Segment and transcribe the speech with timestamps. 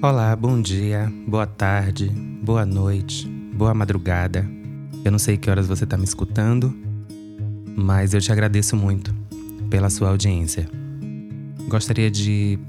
[0.00, 4.48] Olá, bom dia, boa tarde, boa noite, boa madrugada.
[5.04, 6.72] Eu não sei que horas você está me escutando,
[7.74, 9.12] mas eu te agradeço muito
[9.68, 10.70] pela sua audiência.
[11.68, 12.60] Gostaria de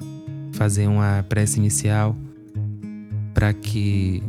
[0.54, 2.18] fazer uma prece inicial
[3.32, 4.24] para que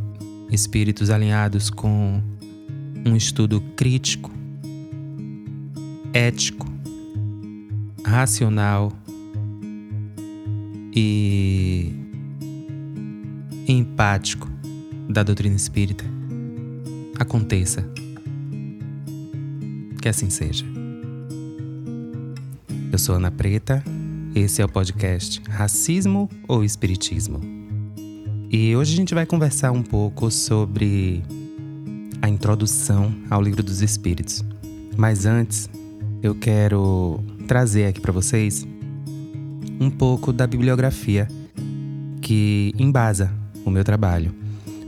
[0.51, 2.21] espíritos alinhados com
[3.03, 4.29] um estudo crítico,
[6.13, 6.67] ético,
[8.05, 8.93] racional
[10.95, 12.00] e
[13.67, 14.49] empático
[15.09, 16.05] da doutrina espírita
[17.19, 17.87] aconteça.
[20.01, 20.65] Que assim seja.
[22.91, 23.83] Eu sou Ana Preta,
[24.33, 27.39] esse é o podcast Racismo ou Espiritismo.
[28.49, 31.23] E hoje a gente vai conversar um pouco sobre
[32.21, 34.43] a introdução ao Livro dos Espíritos.
[34.97, 35.69] Mas antes,
[36.21, 38.67] eu quero trazer aqui para vocês
[39.79, 41.27] um pouco da bibliografia
[42.21, 44.33] que embasa o meu trabalho.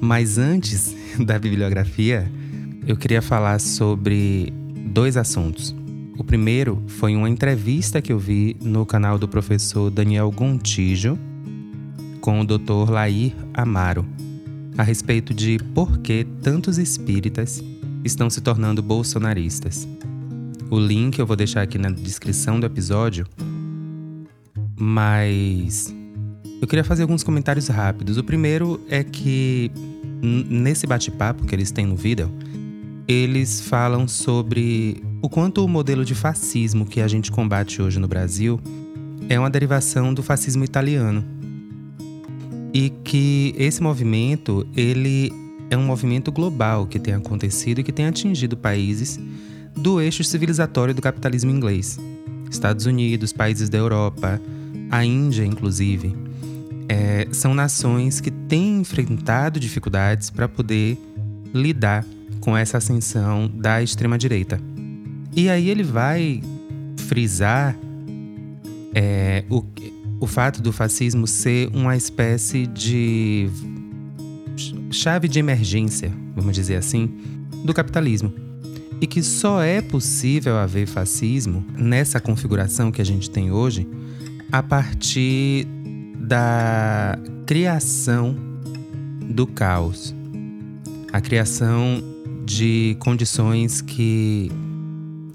[0.01, 2.31] Mas antes da bibliografia,
[2.85, 4.53] eu queria falar sobre
[4.87, 5.75] dois assuntos.
[6.17, 11.17] O primeiro foi uma entrevista que eu vi no canal do professor Daniel Gontijo
[12.21, 12.89] com o Dr.
[12.89, 14.05] Lair Amaro
[14.77, 17.63] a respeito de por que tantos espíritas
[18.03, 19.87] estão se tornando bolsonaristas.
[20.69, 23.27] O link eu vou deixar aqui na descrição do episódio,
[24.75, 25.93] mas
[26.63, 28.17] eu queria fazer alguns comentários rápidos.
[28.17, 29.69] O primeiro é que
[30.21, 32.31] nesse bate-papo que eles têm no vídeo,
[33.05, 38.07] eles falam sobre o quanto o modelo de fascismo que a gente combate hoje no
[38.07, 38.61] Brasil
[39.27, 41.25] é uma derivação do fascismo italiano.
[42.73, 45.33] E que esse movimento, ele
[45.69, 49.19] é um movimento global que tem acontecido e que tem atingido países
[49.75, 51.99] do eixo civilizatório do capitalismo inglês.
[52.49, 54.41] Estados Unidos, países da Europa,
[54.89, 56.31] a Índia, inclusive
[56.87, 60.97] é, são nações que têm enfrentado dificuldades para poder
[61.53, 62.05] lidar
[62.39, 64.59] com essa ascensão da extrema-direita.
[65.35, 66.41] E aí ele vai
[67.07, 67.75] frisar
[68.93, 69.63] é, o,
[70.19, 73.49] o fato do fascismo ser uma espécie de
[74.91, 77.09] chave de emergência, vamos dizer assim,
[77.63, 78.33] do capitalismo.
[79.01, 83.87] E que só é possível haver fascismo nessa configuração que a gente tem hoje
[84.51, 85.67] a partir
[86.33, 88.35] da criação
[89.29, 90.15] do caos,
[91.11, 92.01] a criação
[92.43, 94.51] de condições que,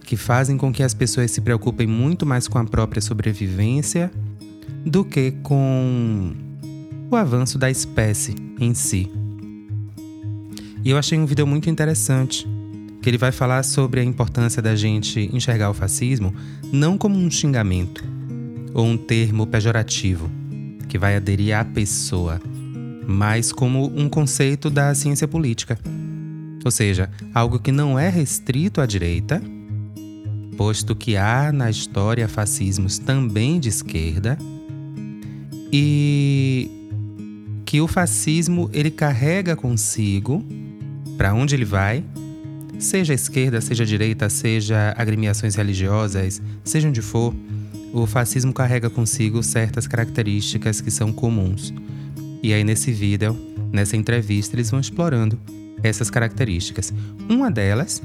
[0.03, 4.11] que fazem com que as pessoas se preocupem muito mais com a própria sobrevivência
[4.85, 6.35] do que com
[7.09, 9.09] o avanço da espécie em si.
[10.85, 12.45] E eu achei um vídeo muito interessante,
[13.01, 16.35] que ele vai falar sobre a importância da gente enxergar o fascismo
[16.73, 18.05] não como um xingamento
[18.75, 20.29] ou um termo pejorativo,
[20.89, 22.41] que vai aderir à pessoa,
[23.07, 25.79] mas como um conceito da ciência política.
[26.65, 29.41] Ou seja, algo que não é restrito à direita,
[30.57, 34.37] posto que há na história fascismos também de esquerda,
[35.73, 36.71] e
[37.65, 40.43] que o fascismo ele carrega consigo
[41.17, 42.03] para onde ele vai,
[42.79, 47.35] seja esquerda, seja direita, seja agremiações religiosas, seja onde for,
[47.93, 51.73] o fascismo carrega consigo certas características que são comuns.
[52.43, 53.37] E aí, nesse vídeo,
[53.73, 55.39] nessa entrevista, eles vão explorando
[55.83, 56.93] essas características.
[57.29, 58.03] Uma delas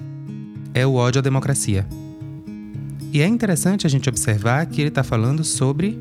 [0.74, 1.86] é o ódio à democracia.
[3.12, 6.00] E é interessante a gente observar que ele está falando sobre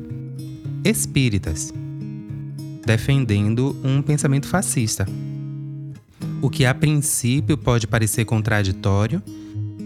[0.83, 1.71] espíritas,
[2.85, 5.07] defendendo um pensamento fascista.
[6.41, 9.21] O que a princípio pode parecer contraditório,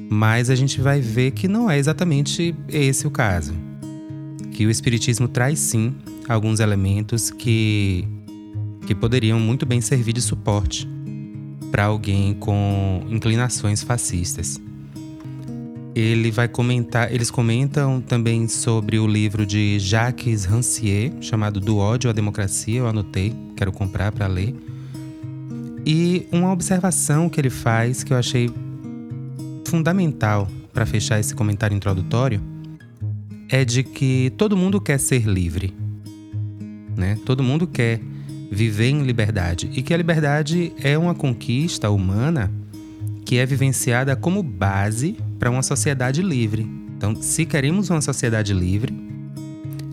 [0.10, 3.67] mas a gente vai ver que não é exatamente esse o caso
[4.58, 5.94] que o Espiritismo traz sim
[6.28, 8.08] alguns elementos que,
[8.88, 10.90] que poderiam muito bem servir de suporte
[11.72, 14.60] para alguém com inclinações fascistas.
[15.94, 22.10] Ele vai comentar, eles comentam também sobre o livro de Jacques Rancière, chamado Do ódio
[22.10, 24.56] à democracia, eu anotei, quero comprar para ler.
[25.86, 28.50] E uma observação que ele faz que eu achei
[29.68, 32.57] fundamental para fechar esse comentário introdutório
[33.50, 35.74] é de que todo mundo quer ser livre,
[36.96, 37.18] né?
[37.26, 38.02] Todo mundo quer
[38.52, 42.52] viver em liberdade e que a liberdade é uma conquista humana
[43.26, 46.68] que é vivenciada como base para uma sociedade livre.
[46.96, 48.98] Então, se queremos uma sociedade livre,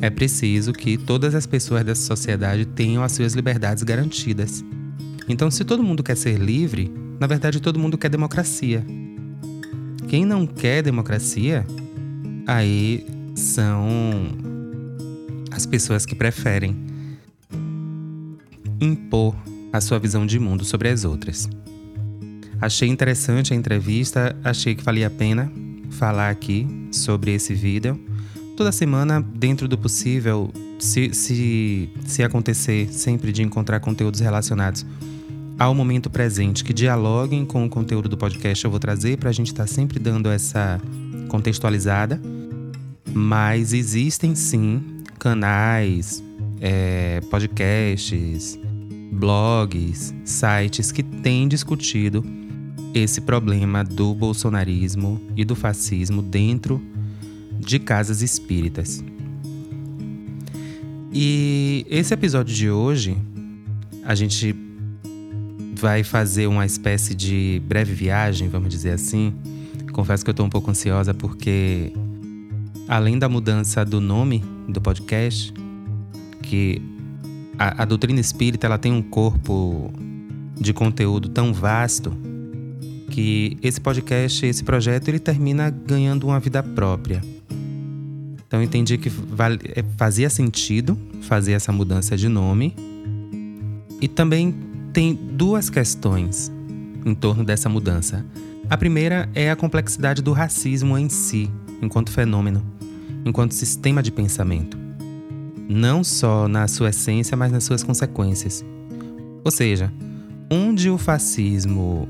[0.00, 4.64] é preciso que todas as pessoas dessa sociedade tenham as suas liberdades garantidas.
[5.28, 8.84] Então, se todo mundo quer ser livre, na verdade todo mundo quer democracia.
[10.08, 11.66] Quem não quer democracia,
[12.46, 13.04] aí
[13.34, 13.86] são
[15.50, 16.76] as pessoas que preferem
[18.80, 19.34] impor
[19.72, 21.48] a sua visão de mundo sobre as outras.
[22.60, 25.50] Achei interessante a entrevista, achei que valia a pena
[25.90, 28.00] falar aqui sobre esse vídeo.
[28.56, 34.86] Toda semana, dentro do possível, se, se, se acontecer sempre de encontrar conteúdos relacionados
[35.58, 39.32] ao momento presente que dialoguem com o conteúdo do podcast, eu vou trazer para a
[39.32, 40.80] gente estar tá sempre dando essa
[41.28, 42.20] contextualizada.
[43.14, 44.82] Mas existem sim
[45.18, 46.22] canais,
[46.60, 48.58] é, podcasts,
[49.12, 52.24] blogs, sites que têm discutido
[52.92, 56.82] esse problema do bolsonarismo e do fascismo dentro
[57.58, 59.02] de casas espíritas.
[61.12, 63.16] E esse episódio de hoje,
[64.04, 64.54] a gente
[65.78, 69.34] vai fazer uma espécie de breve viagem, vamos dizer assim.
[69.92, 71.92] Confesso que eu estou um pouco ansiosa porque,
[72.88, 75.52] além da mudança do nome do podcast,
[76.42, 76.82] que
[77.58, 79.92] a, a doutrina espírita ela tem um corpo
[80.58, 82.12] de conteúdo tão vasto
[83.10, 87.20] que esse podcast, esse projeto, ele termina ganhando uma vida própria.
[88.46, 92.74] Então eu entendi que é, fazia sentido fazer essa mudança de nome.
[94.00, 94.54] E também
[94.92, 96.52] tem duas questões
[97.04, 98.24] em torno dessa mudança.
[98.68, 102.62] A primeira é a complexidade do racismo em si, enquanto fenômeno,
[103.24, 104.78] enquanto sistema de pensamento.
[105.68, 108.64] Não só na sua essência, mas nas suas consequências.
[109.44, 109.92] Ou seja,
[110.50, 112.08] onde o fascismo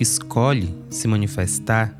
[0.00, 1.96] escolhe se manifestar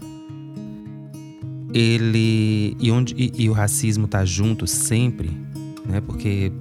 [1.72, 5.30] ele e onde e, e o racismo está junto sempre,
[5.84, 6.00] né?
[6.00, 6.52] Porque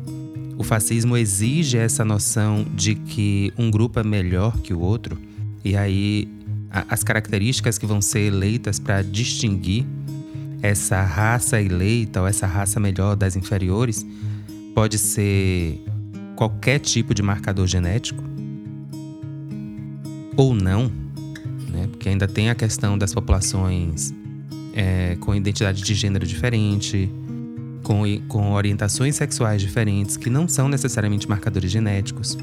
[0.58, 5.18] o fascismo exige essa noção de que um grupo é melhor que o outro
[5.64, 6.28] e aí
[6.72, 9.86] a, as características que vão ser eleitas para distinguir
[10.64, 14.08] essa raça eleita ou essa raça melhor das inferiores
[14.74, 15.84] pode ser
[16.38, 18.24] qualquer tipo de marcador genético
[20.38, 20.90] ou não,
[21.70, 21.88] né?
[21.92, 24.14] Porque ainda tem a questão das populações
[24.74, 27.12] é, com identidade de gênero diferente,
[27.84, 32.38] com, com orientações sexuais diferentes, que não são necessariamente marcadores genéticos.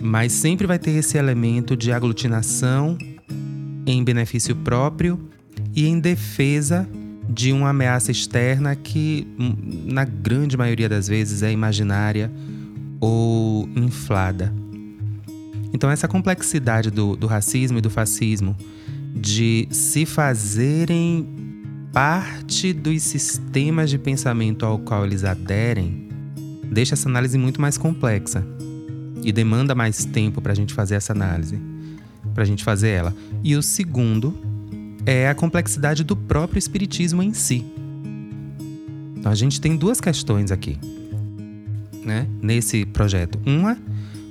[0.00, 2.96] Mas sempre vai ter esse elemento de aglutinação
[3.84, 5.33] em benefício próprio
[5.74, 6.88] e em defesa
[7.28, 9.54] de uma ameaça externa que, hum,
[9.86, 12.30] na grande maioria das vezes, é imaginária
[13.00, 14.52] ou inflada.
[15.72, 18.56] Então, essa complexidade do, do racismo e do fascismo
[19.14, 21.26] de se fazerem
[21.92, 26.08] parte dos sistemas de pensamento ao qual eles aderem,
[26.70, 28.44] deixa essa análise muito mais complexa
[29.22, 31.58] e demanda mais tempo para a gente fazer essa análise,
[32.34, 33.16] para a gente fazer ela.
[33.42, 34.36] E o segundo
[35.06, 37.64] é a complexidade do próprio espiritismo em si.
[39.16, 40.78] Então a gente tem duas questões aqui,
[42.04, 43.38] né, nesse projeto.
[43.46, 43.78] Uma,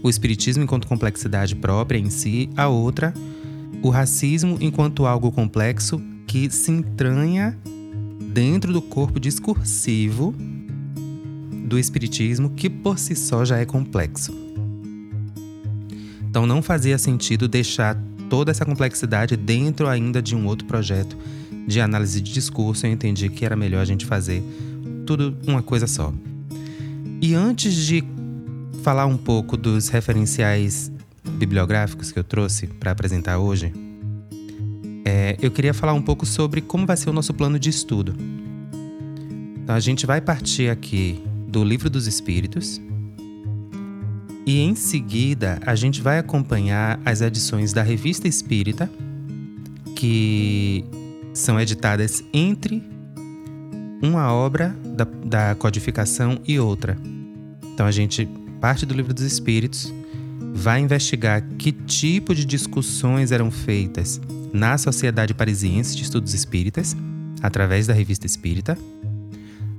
[0.01, 3.13] o espiritismo enquanto complexidade própria em si, a outra,
[3.81, 7.57] o racismo enquanto algo complexo que se entranha
[8.31, 10.33] dentro do corpo discursivo
[11.65, 14.33] do espiritismo, que por si só já é complexo.
[16.21, 17.97] Então não fazia sentido deixar
[18.33, 21.15] toda essa complexidade dentro ainda de um outro projeto
[21.67, 22.87] de análise de discurso.
[22.87, 24.43] Eu entendi que era melhor a gente fazer
[25.05, 26.11] tudo uma coisa só.
[27.21, 28.03] E antes de
[28.81, 30.91] falar um pouco dos referenciais
[31.37, 33.71] bibliográficos que eu trouxe para apresentar hoje,
[35.05, 38.15] é, eu queria falar um pouco sobre como vai ser o nosso plano de estudo.
[39.61, 42.81] Então, a gente vai partir aqui do Livro dos Espíritos
[44.45, 48.89] e, em seguida, a gente vai acompanhar as edições da Revista Espírita,
[49.95, 50.83] que
[51.33, 52.83] são editadas entre
[54.01, 56.97] uma obra da, da codificação e outra.
[57.73, 58.27] Então, a gente
[58.59, 59.93] parte do Livro dos Espíritos
[60.53, 64.21] vai investigar que tipo de discussões eram feitas
[64.53, 66.95] na Sociedade Parisiense de Estudos Espíritas,
[67.41, 68.77] através da Revista Espírita.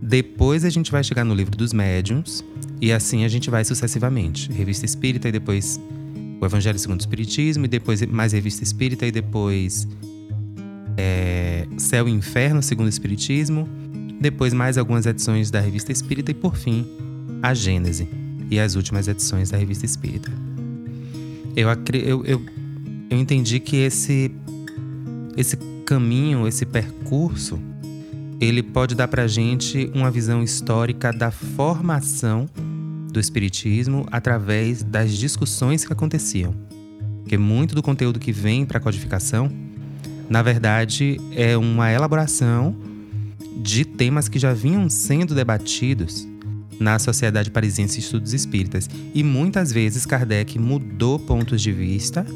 [0.07, 2.45] Depois a gente vai chegar no Livro dos Médiuns,
[2.79, 4.53] e assim a gente vai sucessivamente.
[4.53, 5.81] Revista Espírita e depois
[6.39, 9.89] o Evangelho segundo o Espiritismo, e depois mais Revista Espírita e depois
[10.99, 13.67] é, Céu e Inferno segundo o Espiritismo,
[14.21, 16.87] depois mais algumas edições da Revista Espírita e por fim
[17.43, 18.07] a Gênese
[18.51, 20.31] e as últimas edições da Revista Espírita.
[21.57, 22.43] Eu, eu, eu,
[23.09, 24.31] eu entendi que esse,
[25.35, 25.57] esse
[25.87, 27.59] caminho, esse percurso,
[28.41, 32.47] ele pode dar para gente uma visão histórica da formação
[33.13, 36.55] do Espiritismo através das discussões que aconteciam.
[37.21, 39.51] Porque muito do conteúdo que vem para a codificação,
[40.29, 42.77] na verdade, é uma elaboração
[43.63, 46.27] de temas que já vinham sendo debatidos
[46.79, 48.89] na Sociedade Parisiense de Estudos Espíritas.
[49.15, 52.27] E muitas vezes Kardec mudou pontos de vista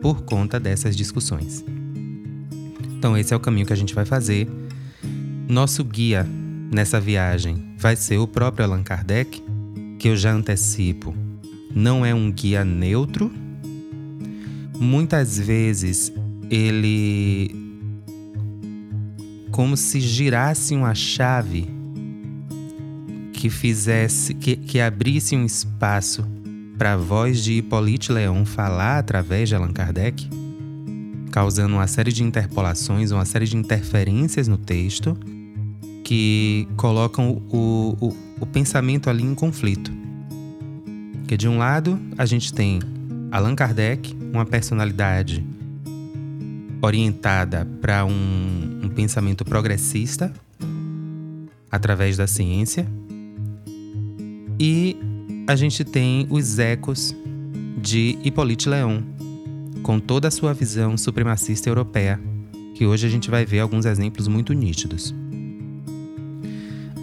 [0.00, 1.64] por conta dessas discussões.
[2.96, 4.48] Então, esse é o caminho que a gente vai fazer.
[5.48, 6.26] Nosso guia
[6.72, 7.72] nessa viagem.
[7.78, 9.40] Vai ser o próprio Allan Kardec,
[9.96, 11.14] que eu já antecipo,
[11.72, 13.30] não é um guia neutro.
[14.78, 16.12] Muitas vezes
[16.50, 17.54] ele
[19.52, 21.66] como se girasse uma chave
[23.32, 26.26] que fizesse que, que abrisse um espaço
[26.76, 30.28] para a voz de Hippolyte Leon falar através de Allan Kardec,
[31.30, 35.16] causando uma série de interpolações, uma série de interferências no texto
[36.06, 39.90] que colocam o, o, o pensamento ali em conflito.
[41.26, 42.78] Que de um lado a gente tem
[43.32, 45.44] Allan Kardec, uma personalidade
[46.80, 50.32] orientada para um, um pensamento progressista
[51.72, 52.86] através da ciência,
[54.60, 54.96] e
[55.48, 57.16] a gente tem os ecos
[57.82, 59.02] de Hippolyte Leon,
[59.82, 62.20] com toda a sua visão supremacista europeia,
[62.76, 65.12] que hoje a gente vai ver alguns exemplos muito nítidos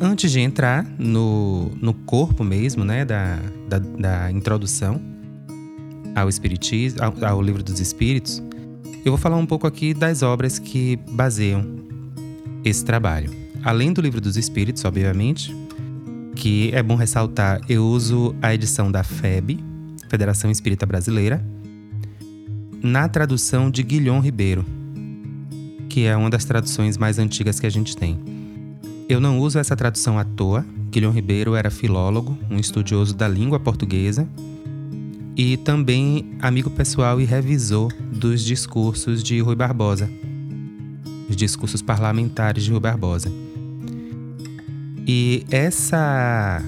[0.03, 5.01] antes de entrar no, no corpo mesmo, né, da, da, da introdução
[6.13, 8.43] ao Espiritismo, ao, ao, livro dos Espíritos,
[9.05, 11.65] eu vou falar um pouco aqui das obras que baseiam
[12.65, 13.31] esse trabalho.
[13.63, 15.55] Além do livro dos Espíritos, obviamente,
[16.35, 19.63] que é bom ressaltar, eu uso a edição da FEB,
[20.09, 21.43] Federação Espírita Brasileira,
[22.81, 24.65] na tradução de Guilhom Ribeiro,
[25.87, 28.42] que é uma das traduções mais antigas que a gente tem.
[29.07, 30.65] Eu não uso essa tradução à toa.
[30.89, 34.27] Guilhom Ribeiro era filólogo, um estudioso da língua portuguesa
[35.35, 40.09] e também amigo pessoal e revisor dos discursos de Rui Barbosa,
[41.27, 43.31] os discursos parlamentares de Rui Barbosa.
[45.05, 46.61] E essa,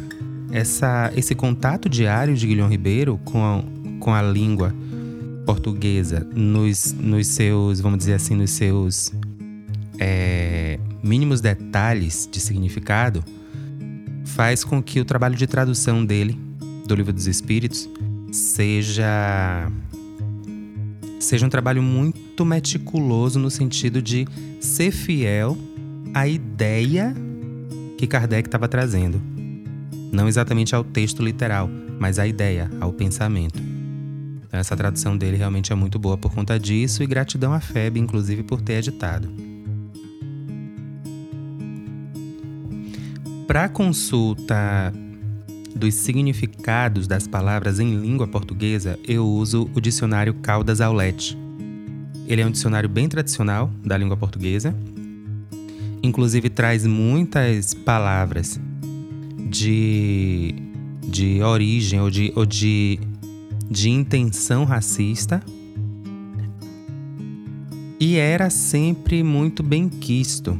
[0.52, 3.64] essa, esse contato diário de Guilhom Ribeiro com a,
[4.00, 4.74] com a língua
[5.46, 9.14] portuguesa nos, nos seus, vamos dizer assim, nos seus
[10.00, 13.24] é, mínimos detalhes de significado,
[14.26, 16.38] faz com que o trabalho de tradução dele,
[16.88, 17.88] do Livro dos Espíritos,
[18.32, 19.72] seja
[21.20, 24.28] seja um trabalho muito meticuloso no sentido de
[24.60, 25.58] ser fiel
[26.14, 27.16] à ideia
[27.98, 29.22] que Kardec estava trazendo.
[30.12, 31.70] Não exatamente ao texto literal,
[32.00, 33.60] mas à ideia, ao pensamento.
[34.46, 38.00] Então, essa tradução dele realmente é muito boa por conta disso e gratidão à FEB,
[38.00, 39.55] inclusive, por ter editado.
[43.48, 44.92] Para consulta
[45.76, 51.38] dos significados das palavras em língua portuguesa, eu uso o dicionário Caldas Aulete.
[52.28, 54.76] Ele é um dicionário bem tradicional da língua portuguesa.
[56.02, 58.60] Inclusive traz muitas palavras
[59.48, 60.56] de,
[61.08, 63.00] de origem ou de, ou de,
[63.70, 65.44] de intenção racista.
[68.00, 70.58] E era sempre muito bem quisto.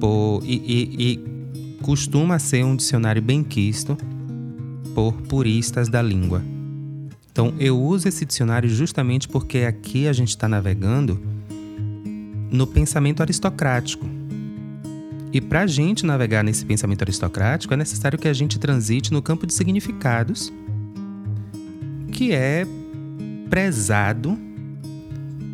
[0.00, 1.29] Por, e, e, e
[1.82, 3.96] costuma ser um dicionário bem quisto
[4.94, 6.42] por puristas da língua.
[7.32, 11.20] Então eu uso esse dicionário justamente porque aqui a gente está navegando
[12.50, 14.04] no pensamento aristocrático.
[15.32, 19.22] E para a gente navegar nesse pensamento aristocrático é necessário que a gente transite no
[19.22, 20.52] campo de significados,
[22.10, 22.66] que é
[23.48, 24.36] prezado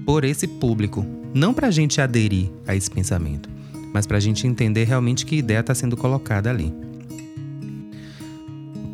[0.06, 1.04] por esse público,
[1.35, 3.56] não para a gente aderir a esse pensamento
[3.97, 6.71] mas para a gente entender realmente que ideia está sendo colocada ali.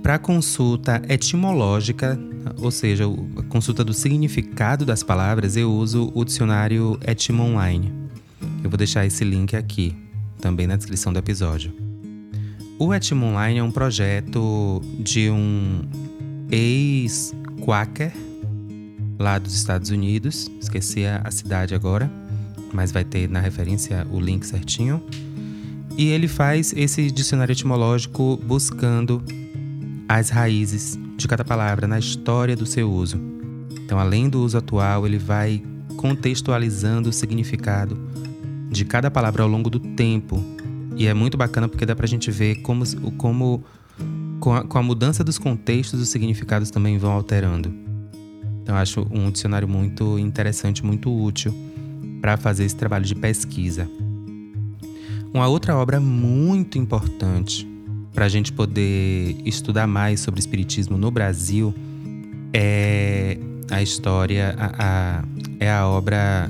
[0.01, 2.17] Para consulta etimológica,
[2.59, 3.03] ou seja,
[3.37, 7.93] a consulta do significado das palavras, eu uso o dicionário Etimo Online.
[8.63, 9.93] Eu vou deixar esse link aqui,
[10.41, 11.75] também na descrição do episódio.
[12.79, 15.81] O Etimo Online é um projeto de um
[16.49, 18.13] ex-quaker
[19.19, 22.09] lá dos Estados Unidos, esqueci a cidade agora,
[22.73, 25.03] mas vai ter na referência o link certinho.
[25.97, 29.23] E ele faz esse dicionário etimológico buscando
[30.09, 33.21] as raízes de cada palavra na história do seu uso.
[33.85, 35.63] Então, além do uso atual, ele vai
[35.97, 37.99] contextualizando o significado
[38.71, 40.43] de cada palavra ao longo do tempo.
[40.97, 42.85] E é muito bacana porque dá pra gente ver como,
[43.17, 43.63] como
[44.41, 47.73] com, a, com a mudança dos contextos, os significados também vão alterando.
[48.63, 51.72] Então, acho um dicionário muito interessante, muito útil
[52.23, 53.91] para fazer esse trabalho de pesquisa.
[55.35, 57.69] Uma outra obra muito importante
[58.15, 61.75] para a gente poder estudar mais sobre espiritismo no Brasil
[62.53, 63.37] é
[63.71, 65.25] a história, a, a,
[65.59, 66.49] é a obra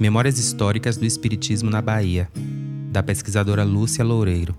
[0.00, 2.28] Memórias Históricas do Espiritismo na Bahia,
[2.90, 4.54] da pesquisadora Lúcia Loureiro.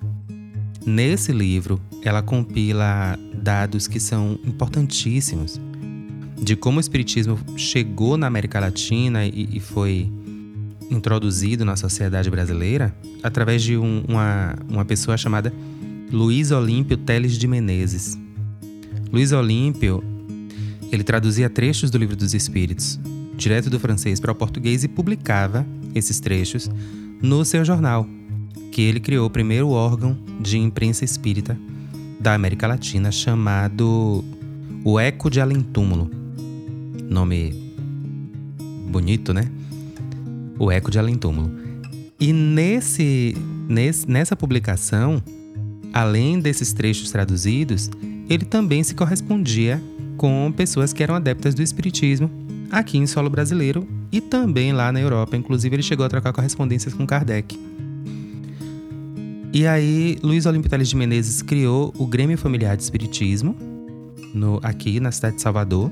[0.85, 5.59] Nesse livro, ela compila dados que são importantíssimos
[6.37, 10.11] de como o Espiritismo chegou na América Latina e, e foi
[10.89, 15.54] introduzido na sociedade brasileira através de um, uma, uma pessoa chamada
[16.12, 18.18] Luiz Olímpio Teles de Menezes.
[19.12, 20.04] Luiz Olímpio,
[20.92, 23.00] ele traduzia trechos do Livro dos Espíritos,
[23.36, 26.70] direto do francês para o português e publicava esses trechos
[27.22, 28.08] no seu jornal,
[28.72, 31.58] que ele criou o primeiro órgão de imprensa espírita
[32.20, 34.24] da América Latina chamado
[34.84, 36.10] O Eco de Além Túmulo.
[37.10, 37.74] Nome
[38.89, 39.50] bonito, né?
[40.57, 41.51] O Eco de Além Túmulo.
[42.19, 43.35] E nesse,
[43.67, 45.21] nesse, nessa publicação,
[45.93, 47.89] além desses trechos traduzidos,
[48.29, 49.81] ele também se correspondia
[50.17, 52.29] com pessoas que eram adeptas do Espiritismo
[52.71, 55.35] aqui em solo brasileiro e também lá na Europa.
[55.35, 57.57] Inclusive, ele chegou a trocar correspondências com Kardec.
[59.53, 63.55] E aí, Luiz Olímpio Teles de Menezes criou o Grêmio Familiar de Espiritismo,
[64.33, 65.89] no, aqui na cidade de Salvador.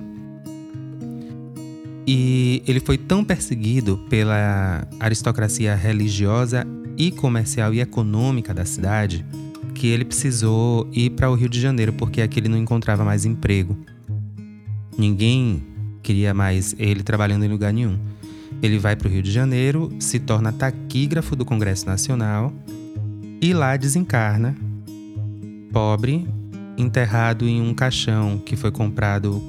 [2.05, 6.67] E ele foi tão perseguido pela aristocracia religiosa
[6.97, 9.25] e comercial e econômica da cidade
[9.73, 13.25] que ele precisou ir para o Rio de Janeiro porque aqui ele não encontrava mais
[13.25, 13.77] emprego.
[14.97, 15.63] Ninguém
[16.01, 17.97] queria mais ele trabalhando em lugar nenhum.
[18.61, 22.53] Ele vai para o Rio de Janeiro, se torna taquígrafo do Congresso Nacional
[23.41, 24.55] e lá desencarna,
[25.71, 26.25] pobre,
[26.77, 29.41] enterrado em um caixão que foi comprado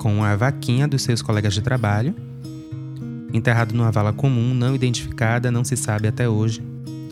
[0.00, 2.14] com a vaquinha dos seus colegas de trabalho,
[3.34, 6.62] enterrado numa vala comum, não identificada, não se sabe até hoje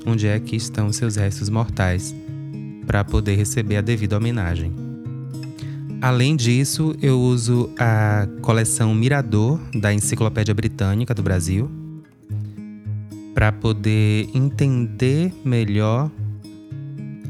[0.07, 2.14] onde é que estão seus restos mortais,
[2.87, 4.73] para poder receber a devida homenagem.
[6.00, 11.71] Além disso, eu uso a coleção Mirador da Enciclopédia Britânica do Brasil
[13.35, 16.11] para poder entender melhor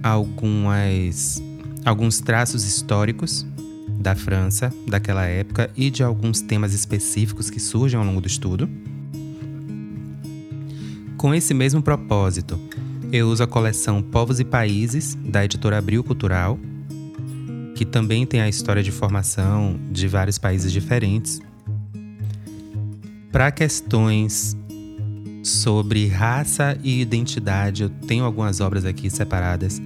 [0.04, 1.42] algumas,
[1.84, 3.44] alguns traços históricos
[3.98, 8.68] da França daquela época e de alguns temas específicos que surgem ao longo do estudo.
[11.16, 12.58] Com esse mesmo propósito,
[13.10, 16.58] eu uso a coleção Povos e Países da editora Abril Cultural
[17.78, 21.40] que também tem a história de formação de vários países diferentes.
[23.30, 24.56] Para questões
[25.44, 29.80] sobre raça e identidade, eu tenho algumas obras aqui separadas,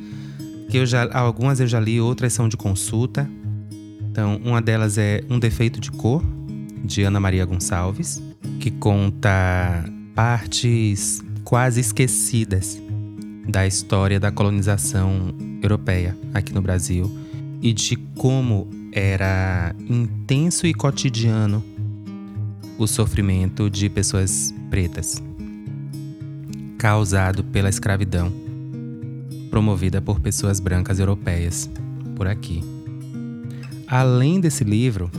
[0.71, 3.29] que eu já algumas eu já li, outras são de consulta.
[4.13, 6.23] Então, uma delas é Um Defeito de Cor,
[6.85, 8.23] de Ana Maria Gonçalves,
[8.61, 12.79] que conta partes quase esquecidas
[13.49, 17.11] da história da colonização europeia aqui no Brasil
[17.63, 21.65] e de como era intenso e cotidiano
[22.77, 25.23] o sofrimento de pessoas pretas,
[26.77, 28.31] causado pela escravidão
[29.49, 31.71] promovida por pessoas brancas europeias
[32.15, 32.63] por aqui.
[33.93, 35.11] Além desse livro,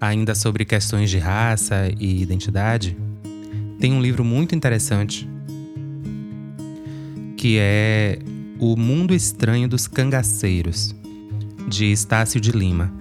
[0.00, 2.96] ainda sobre questões de raça e identidade,
[3.80, 5.28] tem um livro muito interessante
[7.36, 8.20] que é
[8.60, 10.94] O Mundo Estranho dos Cangaceiros,
[11.66, 12.92] de Estácio de Lima.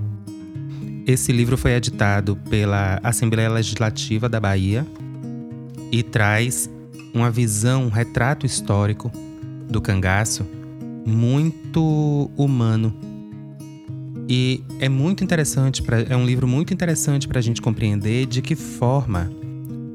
[1.06, 4.88] Esse livro foi editado pela Assembleia Legislativa da Bahia
[5.92, 6.68] e traz
[7.14, 9.12] uma visão, um retrato histórico
[9.70, 10.48] do cangaço
[11.06, 13.09] muito humano.
[14.32, 18.44] E é muito interessante, pra, é um livro muito interessante para a gente compreender de
[18.44, 19.28] que forma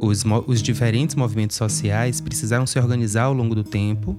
[0.01, 4.19] os, os diferentes movimentos sociais precisaram se organizar ao longo do tempo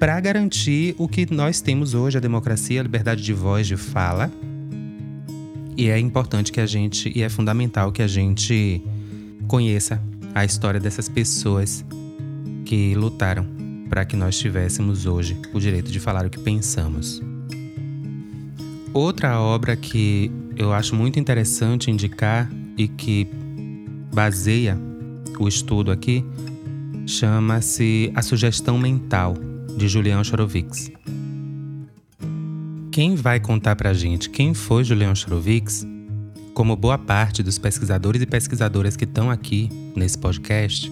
[0.00, 4.32] para garantir o que nós temos hoje, a democracia, a liberdade de voz, de fala.
[5.76, 8.82] E é importante que a gente, e é fundamental que a gente
[9.46, 10.02] conheça
[10.34, 11.84] a história dessas pessoas
[12.64, 13.46] que lutaram
[13.88, 17.22] para que nós tivéssemos hoje o direito de falar o que pensamos.
[18.92, 23.28] Outra obra que eu acho muito interessante indicar e que
[24.12, 24.76] baseia
[25.38, 26.24] o estudo aqui
[27.06, 29.34] chama-se A Sugestão Mental,
[29.76, 30.90] de Julian Chorovics.
[32.90, 35.86] Quem vai contar pra gente quem foi Julian Chorovics,
[36.52, 40.90] como boa parte dos pesquisadores e pesquisadoras que estão aqui nesse podcast,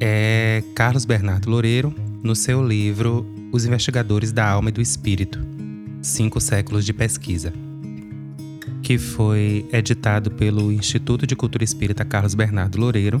[0.00, 5.55] é Carlos Bernardo Loureiro, no seu livro Os Investigadores da Alma e do Espírito
[6.06, 7.52] Cinco Séculos de Pesquisa,
[8.80, 13.20] que foi editado pelo Instituto de Cultura Espírita Carlos Bernardo Loureiro.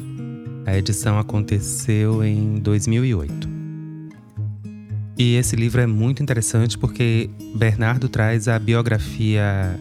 [0.64, 3.48] A edição aconteceu em 2008.
[5.18, 9.76] E esse livro é muito interessante porque Bernardo traz a biografia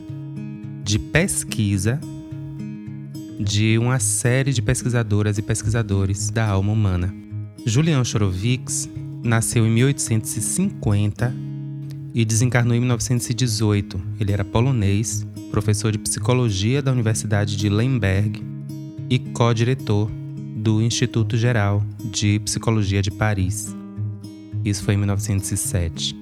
[0.83, 1.99] de pesquisa
[3.39, 7.13] de uma série de pesquisadoras e pesquisadores da alma humana.
[7.67, 8.89] Julian Chorovics,
[9.23, 11.44] nasceu em 1850
[12.15, 14.01] e desencarnou em 1918.
[14.21, 18.41] Ele era polonês, professor de psicologia da Universidade de Lemberg
[19.09, 20.09] e co-diretor
[20.55, 23.75] do Instituto Geral de Psicologia de Paris.
[24.63, 26.15] Isso foi em 1907.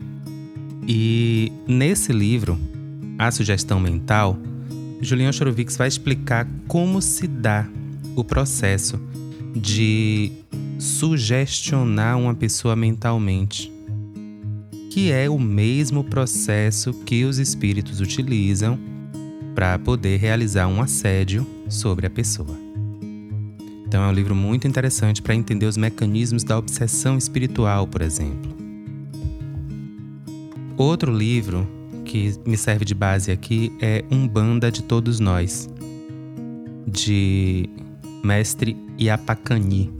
[0.87, 2.59] E nesse livro,
[3.19, 4.37] A Sugestão Mental,
[4.99, 7.67] Julian Chorovics vai explicar como se dá
[8.15, 8.99] o processo
[9.55, 10.31] de
[10.79, 13.72] sugestionar uma pessoa mentalmente,
[14.93, 18.77] que é o mesmo processo que os espíritos utilizam
[19.55, 22.55] para poder realizar um assédio sobre a pessoa.
[23.87, 28.55] Então é um livro muito interessante para entender os mecanismos da obsessão espiritual, por exemplo.
[30.77, 31.67] Outro livro
[32.05, 35.67] que me serve de base aqui é Umbanda de Todos Nós,
[36.85, 37.67] de
[38.23, 39.91] Mestre Iapacani,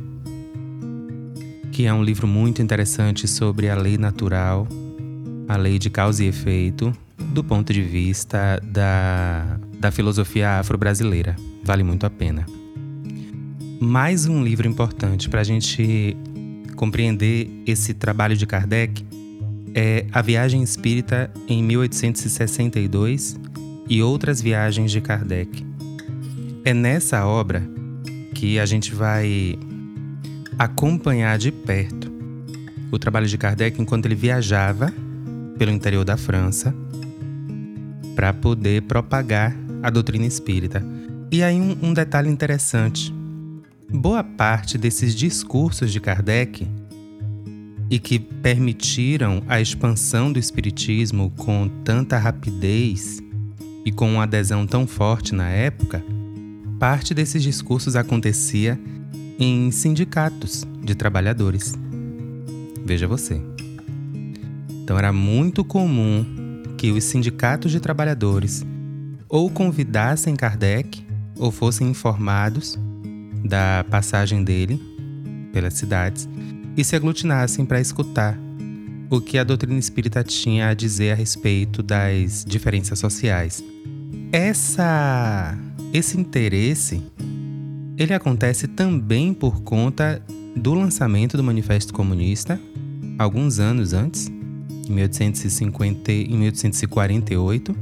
[1.72, 4.68] que é um livro muito interessante sobre a lei natural,
[5.48, 11.36] a lei de causa e efeito, do ponto de vista da, da filosofia afro-brasileira.
[11.64, 12.46] Vale muito a pena.
[13.80, 16.16] Mais um livro importante para a gente
[16.76, 19.06] compreender esse trabalho de Kardec
[19.76, 23.40] é A Viagem Espírita em 1862
[23.90, 25.66] e Outras Viagens de Kardec.
[26.64, 27.64] É nessa obra
[28.34, 29.58] que a gente vai
[30.58, 32.12] acompanhar de perto
[32.92, 34.94] o trabalho de Kardec enquanto ele viajava
[35.58, 36.74] pelo interior da França
[38.16, 40.84] para poder propagar a doutrina espírita.
[41.32, 43.14] E aí, um, um detalhe interessante:
[43.90, 46.68] boa parte desses discursos de Kardec
[47.90, 53.22] e que permitiram a expansão do espiritismo com tanta rapidez
[53.86, 56.04] e com uma adesão tão forte na época
[56.84, 58.78] parte desses discursos acontecia
[59.40, 61.76] em sindicatos de trabalhadores.
[62.86, 63.53] Veja você.
[64.84, 66.26] Então era muito comum
[66.78, 68.66] que os sindicatos de trabalhadores
[69.30, 71.02] ou convidassem Kardec
[71.38, 72.78] ou fossem informados
[73.46, 74.80] da passagem dele
[75.54, 76.28] pelas cidades
[76.76, 78.38] e se aglutinassem para escutar
[79.10, 83.64] o que a doutrina espírita tinha a dizer a respeito das diferenças sociais.
[84.32, 85.58] Essa
[85.94, 87.02] esse interesse
[87.98, 90.22] ele acontece também por conta
[90.56, 92.60] do lançamento do Manifesto Comunista,
[93.20, 94.32] alguns anos antes,
[94.88, 97.76] em 1850 e 1848,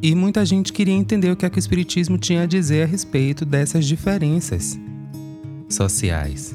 [0.00, 2.86] e muita gente queria entender o que, é que o Espiritismo tinha a dizer a
[2.86, 4.78] respeito dessas diferenças
[5.68, 6.54] sociais.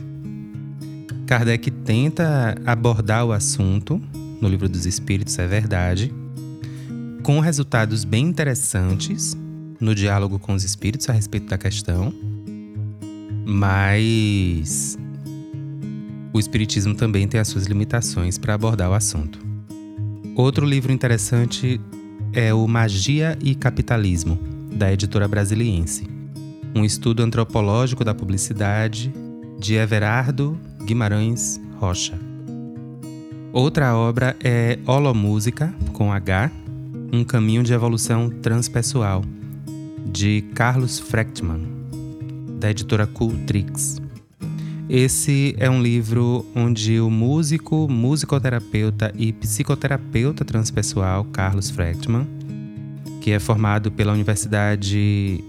[1.26, 4.02] Kardec tenta abordar o assunto
[4.42, 6.14] no Livro dos Espíritos, é verdade,
[7.22, 9.36] com resultados bem interessantes
[9.80, 12.14] no diálogo com os espíritos a respeito da questão,
[13.46, 14.98] mas
[16.34, 19.53] o espiritismo também tem as suas limitações para abordar o assunto.
[20.36, 21.80] Outro livro interessante
[22.34, 24.40] é o Magia e Capitalismo,
[24.72, 26.10] da editora brasiliense,
[26.76, 29.14] um estudo antropológico da publicidade
[29.60, 32.18] de Everardo Guimarães Rocha.
[33.52, 36.50] Outra obra é Holomúsica, com H,
[37.12, 39.24] um caminho de evolução transpessoal,
[40.12, 41.62] de Carlos Frechtman,
[42.60, 44.03] da editora Cultrix.
[44.90, 52.28] Esse é um livro onde o músico, musicoterapeuta e psicoterapeuta transpessoal Carlos Frechtman,
[53.22, 55.44] que é formado pela Universidade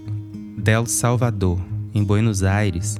[0.57, 1.59] del Salvador,
[1.93, 2.97] em Buenos Aires,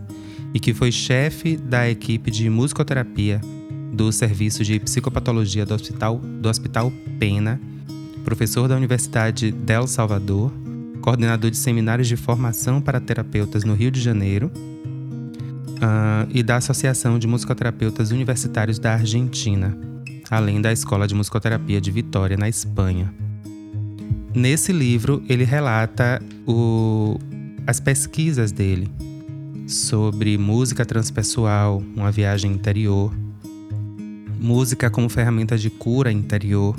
[0.54, 3.40] e que foi chefe da equipe de musicoterapia
[3.94, 7.60] do Serviço de Psicopatologia do Hospital, do Hospital Pena,
[8.26, 10.52] professor da Universidade del Salvador
[11.06, 14.52] coordenador de seminários de formação para terapeutas no Rio de Janeiro
[15.76, 19.78] uh, e da Associação de Musicoterapeutas Universitários da Argentina,
[20.30, 23.14] além da Escola de Musicoterapia de Vitória, na Espanha.
[24.34, 27.18] Nesse livro, ele relata o,
[27.66, 28.90] as pesquisas dele
[29.68, 33.14] sobre música transpessoal, uma viagem interior,
[34.40, 36.76] música como ferramenta de cura interior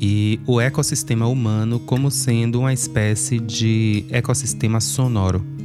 [0.00, 5.55] e o ecossistema humano como sendo uma espécie de ecossistema sonoro.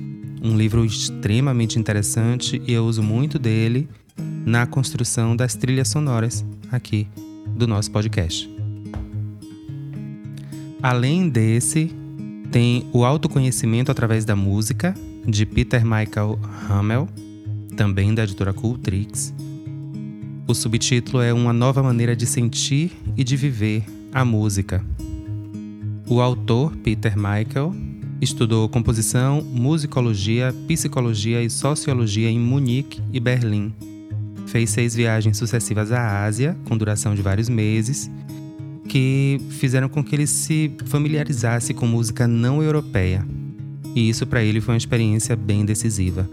[0.44, 3.88] Um livro extremamente interessante e eu uso muito dele
[4.44, 7.08] na construção das trilhas sonoras aqui
[7.56, 8.50] do nosso podcast.
[10.82, 11.96] Além desse,
[12.52, 14.96] tem o autoconhecimento através da música
[15.28, 17.08] de Peter Michael Hamel,
[17.78, 19.32] também da editora Cultrix.
[20.48, 24.84] O subtítulo é Uma nova maneira de sentir e de viver a música.
[26.10, 27.76] O autor, Peter Michael,
[28.22, 33.74] estudou composição, musicologia, psicologia e sociologia em Munique e Berlim.
[34.46, 38.12] fez seis viagens sucessivas à Ásia, com duração de vários meses,
[38.88, 43.26] que fizeram com que ele se familiarizasse com música não europeia.
[43.96, 46.30] E isso para ele foi uma experiência bem decisiva.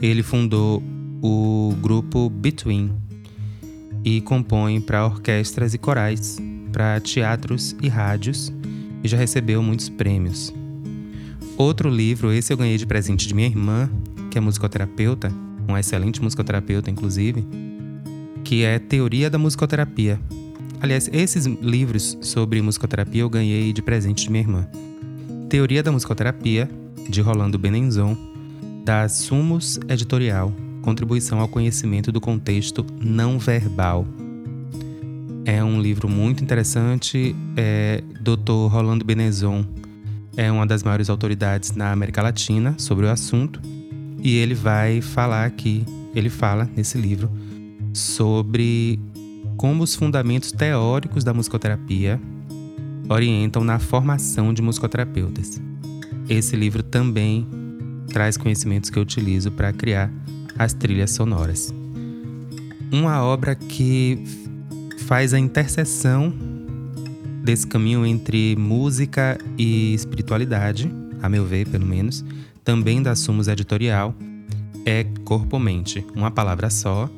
[0.00, 0.82] Ele fundou
[1.22, 2.90] o grupo Between
[4.04, 6.38] e compõe para orquestras e corais,
[6.72, 8.52] para teatros e rádios,
[9.04, 10.52] e já recebeu muitos prêmios.
[11.56, 13.90] Outro livro, esse eu ganhei de presente de minha irmã,
[14.30, 15.30] que é musicoterapeuta,
[15.68, 17.46] uma excelente musicoterapeuta, inclusive,
[18.42, 20.18] que é Teoria da Musicoterapia.
[20.80, 24.68] Aliás, esses livros sobre musicoterapia eu ganhei de presente de minha irmã.
[25.48, 26.68] Teoria da Musicoterapia,
[27.08, 28.16] de Rolando Benenzon,
[28.84, 34.06] da Sumos Editorial, Contribuição ao Conhecimento do Contexto Não Verbal.
[35.44, 37.36] É um livro muito interessante.
[37.56, 38.68] É, Dr.
[38.70, 39.64] Rolando Benezon
[40.36, 43.60] é uma das maiores autoridades na América Latina sobre o assunto
[44.22, 47.30] e ele vai falar aqui, ele fala nesse livro
[47.92, 48.98] sobre
[49.56, 52.20] como os fundamentos teóricos da musicoterapia
[53.08, 55.60] orientam na formação de musicoterapeutas.
[56.28, 57.46] Esse livro também
[58.08, 60.10] traz conhecimentos que eu utilizo para criar
[60.58, 61.74] as trilhas sonoras.
[62.90, 64.22] Uma obra que
[65.06, 66.32] faz a interseção
[67.42, 72.24] desse caminho entre música e espiritualidade, a meu ver, pelo menos,
[72.64, 74.14] também da Sumos Editorial,
[74.86, 77.10] é corpo-mente, uma palavra só,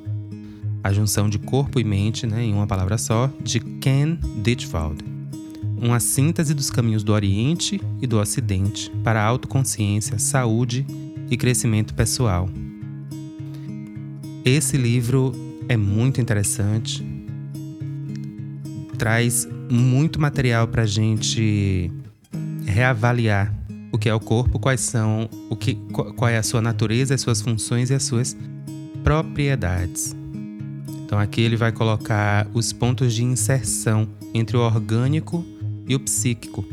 [0.82, 5.02] a junção de corpo e mente né, em uma palavra só, de Ken Ditchwald.
[5.80, 10.87] Uma síntese dos caminhos do Oriente e do Ocidente para a autoconsciência, saúde
[11.30, 12.48] e crescimento pessoal.
[14.44, 15.32] Esse livro
[15.68, 17.02] é muito interessante,
[18.94, 21.90] traz muito material para a gente
[22.66, 23.54] reavaliar
[23.92, 25.76] o que é o corpo, quais são, o que,
[26.16, 28.37] qual é a sua natureza, as suas funções e as suas
[29.04, 30.16] propriedades.
[31.04, 35.44] Então aqui ele vai colocar os pontos de inserção entre o orgânico
[35.87, 36.64] e o psíquico,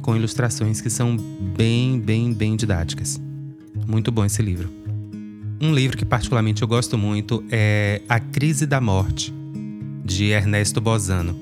[0.00, 1.16] com ilustrações que são
[1.54, 3.20] bem, bem, bem didáticas.
[3.86, 4.70] Muito bom esse livro.
[5.60, 9.34] Um livro que particularmente eu gosto muito é A Crise da Morte,
[10.08, 11.38] de Ernesto Bozano.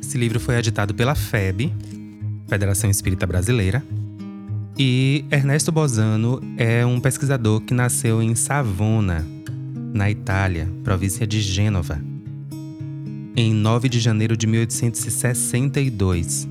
[0.00, 1.72] Esse livro foi editado pela FEB,
[2.46, 3.82] Federação Espírita Brasileira,
[4.78, 9.26] e Ernesto Bozano é um pesquisador que nasceu em Savona,
[9.92, 12.00] na Itália, província de Gênova,
[13.34, 16.46] em 9 de janeiro de 1862.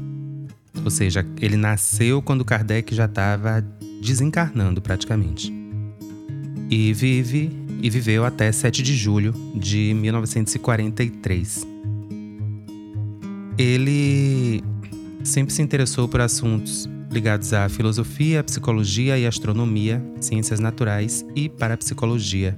[0.83, 3.65] Ou seja, ele nasceu quando Kardec já estava
[4.01, 5.53] desencarnando praticamente.
[6.69, 7.49] E vive
[7.81, 11.67] e viveu até 7 de julho de 1943.
[13.57, 14.63] Ele
[15.23, 22.57] sempre se interessou por assuntos ligados à filosofia, psicologia e astronomia, ciências naturais e parapsicologia.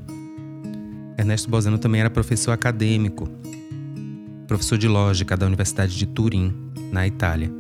[1.17, 3.29] Ernesto Bozano também era professor acadêmico,
[4.47, 6.53] professor de lógica da Universidade de Turim,
[6.91, 7.51] na Itália.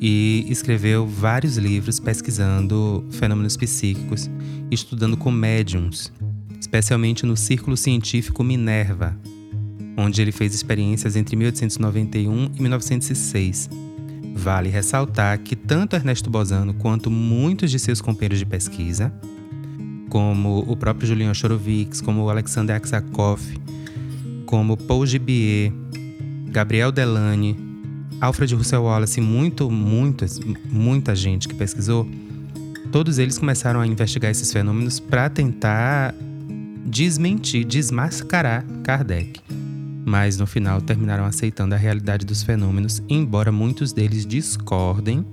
[0.00, 4.28] E escreveu vários livros pesquisando fenômenos psíquicos,
[4.70, 6.12] estudando com médiums,
[6.64, 9.14] especialmente no Círculo Científico Minerva,
[9.96, 13.68] onde ele fez experiências entre 1891 e 1906
[14.34, 19.14] Vale ressaltar que tanto Ernesto Bozano quanto muitos de seus companheiros de pesquisa,
[20.10, 23.40] como o próprio Julian Chorovics, como Alexander Aksakov,
[24.44, 25.72] como Paul Gibier,
[26.48, 27.56] Gabriel Delane,
[28.20, 32.08] Alfred Russel Wallace muito, muitas, muita gente que pesquisou,
[32.90, 36.12] todos eles começaram a investigar esses fenômenos para tentar
[36.84, 39.40] desmentir, desmascarar Kardec
[40.04, 45.24] mas no final terminaram aceitando a realidade dos fenômenos, embora muitos deles discordem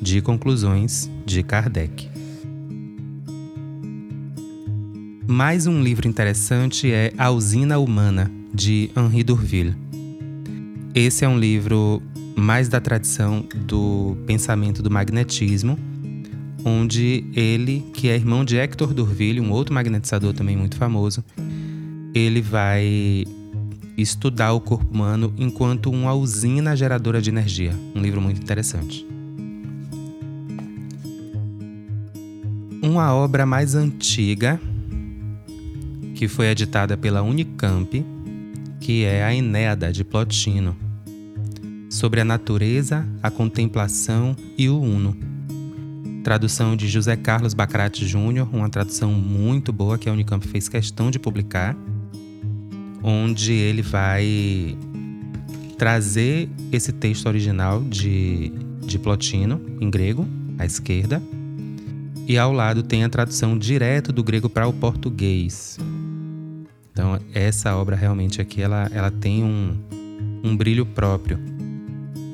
[0.00, 2.08] de conclusões de Kardec.
[5.26, 9.74] Mais um livro interessante é A Usina Humana, de Henri Durville.
[10.94, 12.00] Esse é um livro
[12.36, 15.76] mais da tradição do pensamento do magnetismo,
[16.68, 21.24] onde ele, que é irmão de Hector Durville, um outro magnetizador também muito famoso,
[22.12, 23.24] ele vai
[23.96, 27.72] Estudar o Corpo Humano enquanto uma usina geradora de energia.
[27.94, 29.06] Um livro muito interessante.
[32.82, 34.60] Uma obra mais antiga,
[36.14, 38.04] que foi editada pela Unicamp,
[38.80, 40.76] que é a Enéada de Plotino,
[41.88, 45.35] sobre a natureza, a contemplação e o Uno.
[46.26, 51.08] Tradução de José Carlos Bacrate Júnior, uma tradução muito boa que a Unicamp fez questão
[51.08, 51.76] de publicar
[53.00, 54.76] onde ele vai
[55.78, 60.26] trazer esse texto original de, de Plotino, em grego,
[60.58, 61.22] à esquerda,
[62.26, 65.78] e ao lado tem a tradução direto do grego para o português.
[66.90, 69.76] Então, essa obra realmente aqui, ela, ela tem um,
[70.42, 71.38] um brilho próprio.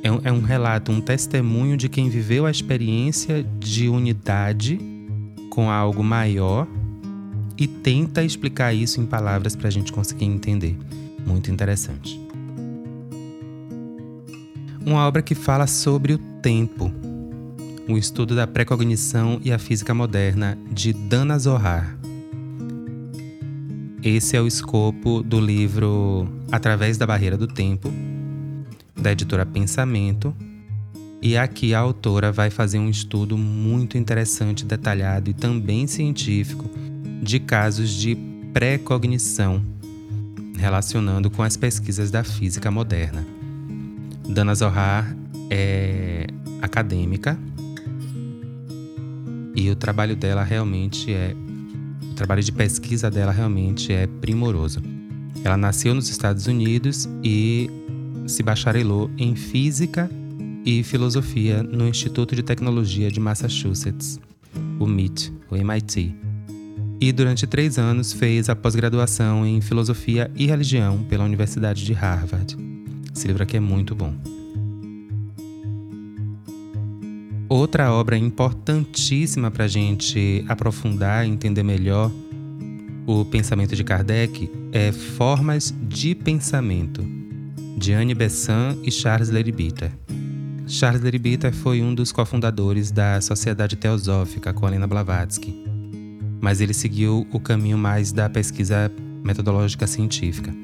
[0.02, 4.78] É é um relato, um testemunho de quem viveu a experiência de unidade
[5.48, 6.66] com algo maior
[7.56, 10.76] e tenta explicar isso em palavras para a gente conseguir entender.
[11.24, 12.20] Muito interessante.
[14.84, 16.90] Uma obra que fala sobre o tempo,
[17.88, 21.96] o estudo da precognição e a física moderna, de Dana Zohar.
[24.02, 27.92] Esse é o escopo do livro Através da Barreira do Tempo,
[29.02, 30.34] da editora Pensamento.
[31.20, 36.68] E aqui a autora vai fazer um estudo muito interessante, detalhado e também científico
[37.22, 38.16] de casos de
[38.52, 39.62] precognição,
[40.58, 43.24] relacionando com as pesquisas da física moderna.
[44.28, 45.16] Dana Zohar
[45.50, 46.26] é
[46.60, 47.38] acadêmica
[49.54, 51.36] e o trabalho dela realmente é
[52.10, 54.82] o trabalho de pesquisa dela realmente é primoroso.
[55.44, 57.70] Ela nasceu nos Estados Unidos e
[58.26, 60.10] se bacharelou em Física
[60.64, 64.20] e Filosofia no Instituto de Tecnologia de Massachusetts,
[64.78, 66.14] o MIT, o MIT.
[67.00, 72.56] E durante três anos fez a pós-graduação em Filosofia e Religião pela Universidade de Harvard.
[73.14, 74.14] Esse livro aqui é muito bom.
[77.48, 82.10] Outra obra importantíssima para a gente aprofundar e entender melhor
[83.06, 87.04] o pensamento de Kardec é Formas de Pensamento,
[87.82, 89.90] de Anne Besant e Charles Leadbeater.
[90.68, 95.52] Charles Leadbeater foi um dos cofundadores da Sociedade Teosófica com Helena Blavatsky,
[96.40, 98.88] mas ele seguiu o caminho mais da pesquisa
[99.24, 100.54] metodológica científica.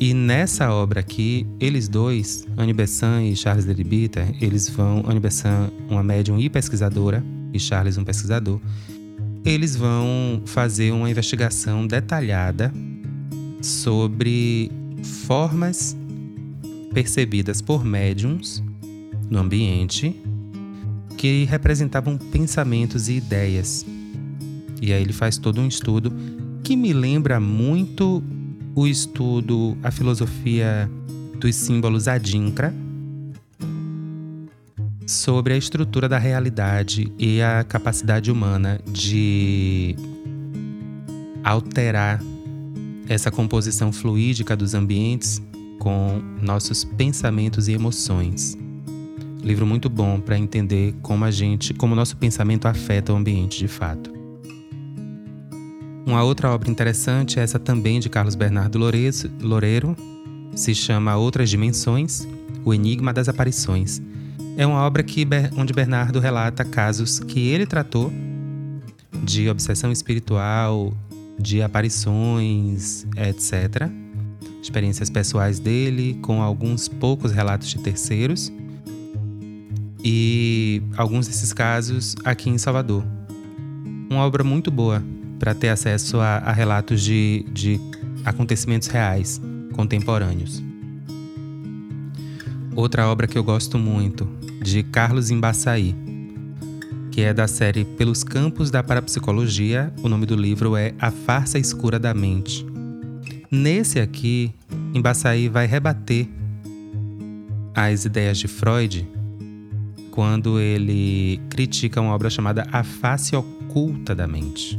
[0.00, 5.70] E nessa obra aqui, eles dois, Anne Besant e Charles Leadbeater, eles vão, Anne Besant,
[5.90, 8.62] uma médium e pesquisadora, e Charles, um pesquisador,
[9.44, 12.72] eles vão fazer uma investigação detalhada
[13.60, 15.96] sobre formas
[16.92, 18.62] percebidas por médiums
[19.30, 20.14] no ambiente
[21.16, 23.84] que representavam pensamentos e ideias.
[24.80, 26.12] E aí ele faz todo um estudo
[26.62, 28.22] que me lembra muito
[28.74, 30.90] o estudo, a filosofia
[31.40, 32.74] dos símbolos adinkra,
[35.06, 39.94] sobre a estrutura da realidade e a capacidade humana de
[41.44, 42.20] alterar
[43.08, 45.40] essa composição fluídica dos ambientes
[45.78, 48.56] com nossos pensamentos e emoções.
[49.42, 53.58] Livro muito bom para entender como a gente, como o nosso pensamento afeta o ambiente
[53.58, 54.12] de fato.
[56.04, 59.96] Uma outra obra interessante, essa também de Carlos Bernardo Loureiro,
[60.54, 62.26] se chama Outras Dimensões,
[62.64, 64.00] O Enigma das Aparições.
[64.56, 68.12] É uma obra que, onde Bernardo relata casos que ele tratou
[69.22, 70.92] de obsessão espiritual,
[71.38, 73.90] de aparições, etc.
[74.62, 78.52] Experiências pessoais dele, com alguns poucos relatos de terceiros.
[80.02, 83.04] E alguns desses casos aqui em Salvador.
[84.10, 85.02] Uma obra muito boa,
[85.38, 87.80] para ter acesso a, a relatos de, de
[88.24, 89.40] acontecimentos reais,
[89.72, 90.62] contemporâneos.
[92.74, 94.28] Outra obra que eu gosto muito,
[94.62, 95.94] de Carlos Embaçaí,
[97.16, 101.58] que é da série Pelos Campos da Parapsicologia, o nome do livro é A Farsa
[101.58, 102.62] Escura da Mente.
[103.50, 104.52] Nesse aqui,
[104.92, 106.28] Embaçaí vai rebater
[107.74, 109.08] as ideias de Freud
[110.10, 114.78] quando ele critica uma obra chamada A Face Oculta da Mente.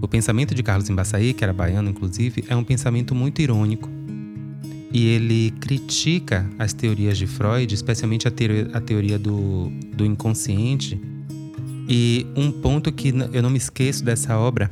[0.00, 3.90] O pensamento de Carlos Embaçaí, que era baiano inclusive, é um pensamento muito irônico.
[4.92, 11.00] E ele critica as teorias de Freud, especialmente a teoria, a teoria do, do inconsciente.
[11.88, 14.70] E um ponto que eu não me esqueço dessa obra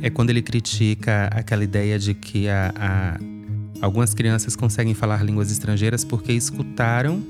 [0.00, 3.20] é quando ele critica aquela ideia de que a, a,
[3.80, 7.22] algumas crianças conseguem falar línguas estrangeiras porque escutaram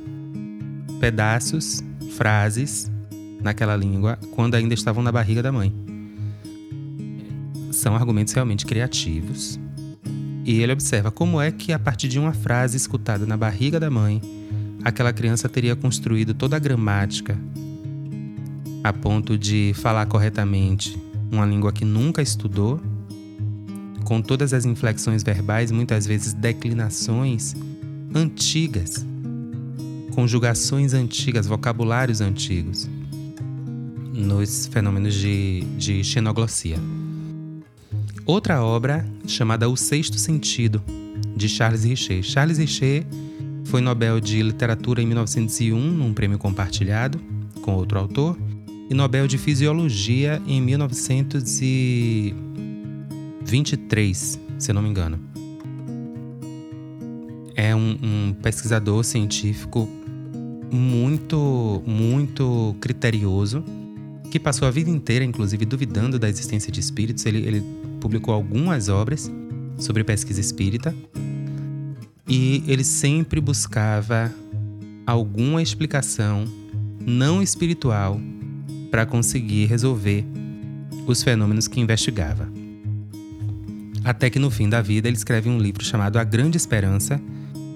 [1.00, 1.82] pedaços,
[2.16, 2.90] frases
[3.40, 5.72] naquela língua quando ainda estavam na barriga da mãe
[7.78, 9.58] são argumentos realmente criativos.
[10.48, 13.90] E ele observa como é que, a partir de uma frase escutada na barriga da
[13.90, 14.18] mãe,
[14.82, 17.38] aquela criança teria construído toda a gramática
[18.82, 20.98] a ponto de falar corretamente
[21.30, 22.80] uma língua que nunca estudou,
[24.04, 27.54] com todas as inflexões verbais, muitas vezes declinações
[28.14, 29.04] antigas,
[30.14, 32.88] conjugações antigas, vocabulários antigos,
[34.14, 36.78] nos fenômenos de, de xenoglossia.
[38.28, 40.82] Outra obra chamada O Sexto Sentido,
[41.34, 42.22] de Charles Richer.
[42.22, 43.06] Charles Richer
[43.64, 47.18] foi Nobel de Literatura em 1901, num prêmio compartilhado
[47.62, 48.38] com outro autor,
[48.90, 52.34] e Nobel de Fisiologia em 1900 e...
[53.46, 55.18] 23, se não me engano.
[57.56, 59.88] É um, um pesquisador científico
[60.70, 63.64] muito, muito criterioso,
[64.30, 67.24] que passou a vida inteira, inclusive, duvidando da existência de espíritos.
[67.24, 69.30] Ele, ele publicou algumas obras
[69.78, 70.94] sobre pesquisa espírita
[72.26, 74.32] e ele sempre buscava
[75.06, 76.44] alguma explicação
[77.00, 78.20] não espiritual
[78.90, 80.24] para conseguir resolver
[81.06, 82.48] os fenômenos que investigava.
[84.04, 87.20] Até que no fim da vida ele escreve um livro chamado A Grande Esperança,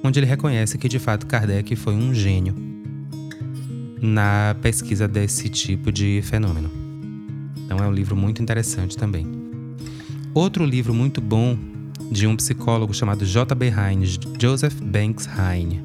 [0.04, 2.54] onde ele reconhece que de fato Kardec foi um gênio
[4.00, 6.70] na pesquisa desse tipo de fenômeno.
[7.64, 9.41] Então é um livro muito interessante também.
[10.34, 11.58] Outro livro muito bom
[12.10, 13.66] de um psicólogo chamado J.B.
[13.66, 14.06] Heine,
[14.40, 15.82] Joseph Banks Heine.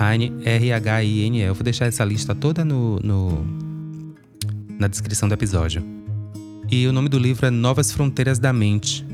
[0.00, 1.42] Heine, R-H-I-N-E.
[1.42, 3.44] Eu vou deixar essa lista toda no, no,
[4.78, 5.84] na descrição do episódio.
[6.70, 9.06] E o nome do livro é Novas Fronteiras da Mente.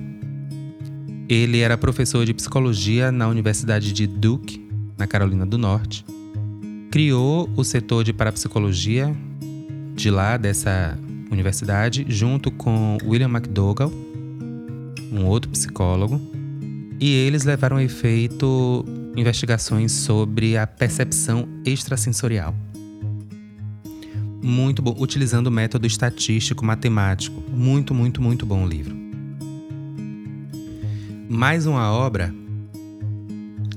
[1.29, 4.65] Ele era professor de psicologia na Universidade de Duke,
[4.97, 6.05] na Carolina do Norte.
[6.93, 9.13] Criou o setor de parapsicologia
[9.97, 10.97] de lá, dessa
[11.29, 13.93] universidade, junto com William McDougall,
[15.13, 16.21] um outro psicólogo,
[17.01, 18.85] e eles levaram a efeito
[19.17, 22.55] investigações sobre a percepção extrasensorial.
[24.43, 27.43] Muito bom, utilizando o método estatístico matemático.
[27.51, 28.97] Muito, muito, muito bom o livro.
[31.29, 32.35] Mais uma obra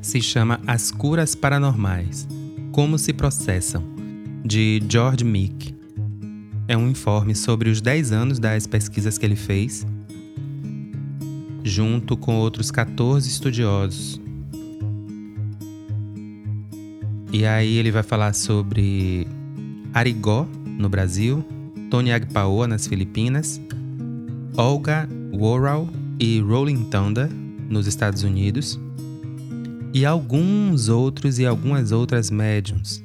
[0.02, 2.28] se chama As Curas Paranormais
[2.72, 3.84] Como se Processam,
[4.46, 5.76] de George Meek.
[6.68, 9.86] É um informe sobre os 10 anos das pesquisas que ele fez
[11.64, 14.20] junto com outros 14 estudiosos.
[17.32, 19.26] E aí ele vai falar sobre
[19.94, 20.48] Arigó,
[20.78, 21.46] no Brasil,
[21.90, 23.62] Tony Agpaoa, nas Filipinas,
[24.58, 25.88] Olga Worrell
[26.20, 27.30] e Rolling Thunder,
[27.70, 28.80] nos Estados Unidos,
[29.94, 33.04] e alguns outros e algumas outras médiums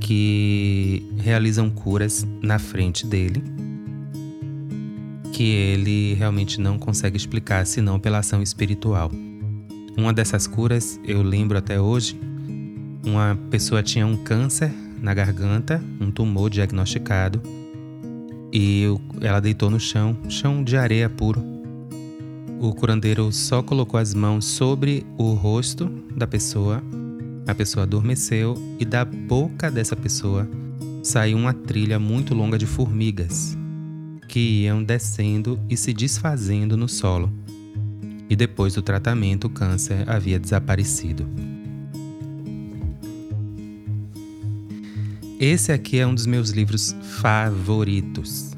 [0.00, 3.57] que realizam curas na frente dele
[5.38, 9.08] que ele realmente não consegue explicar senão pela ação espiritual.
[9.96, 12.18] Uma dessas curas, eu lembro até hoje,
[13.06, 14.68] uma pessoa tinha um câncer
[15.00, 17.40] na garganta, um tumor diagnosticado,
[18.52, 18.86] e
[19.20, 21.40] ela deitou no chão, chão de areia puro.
[22.58, 25.86] O curandeiro só colocou as mãos sobre o rosto
[26.16, 26.82] da pessoa,
[27.46, 30.48] a pessoa adormeceu e da boca dessa pessoa
[31.00, 33.56] saiu uma trilha muito longa de formigas
[34.28, 37.32] que iam descendo e se desfazendo no solo.
[38.28, 41.26] E depois do tratamento, o câncer havia desaparecido.
[45.40, 48.52] Esse aqui é um dos meus livros favoritos.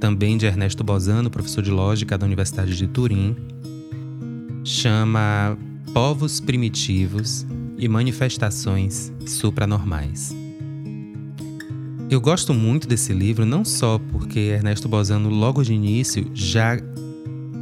[0.00, 3.36] Também de Ernesto Bozano, professor de lógica da Universidade de Turim.
[4.64, 5.56] Chama
[5.92, 7.46] Povos Primitivos
[7.78, 10.39] e Manifestações Supranormais.
[12.10, 16.76] Eu gosto muito desse livro, não só porque Ernesto Bozano, logo de início, já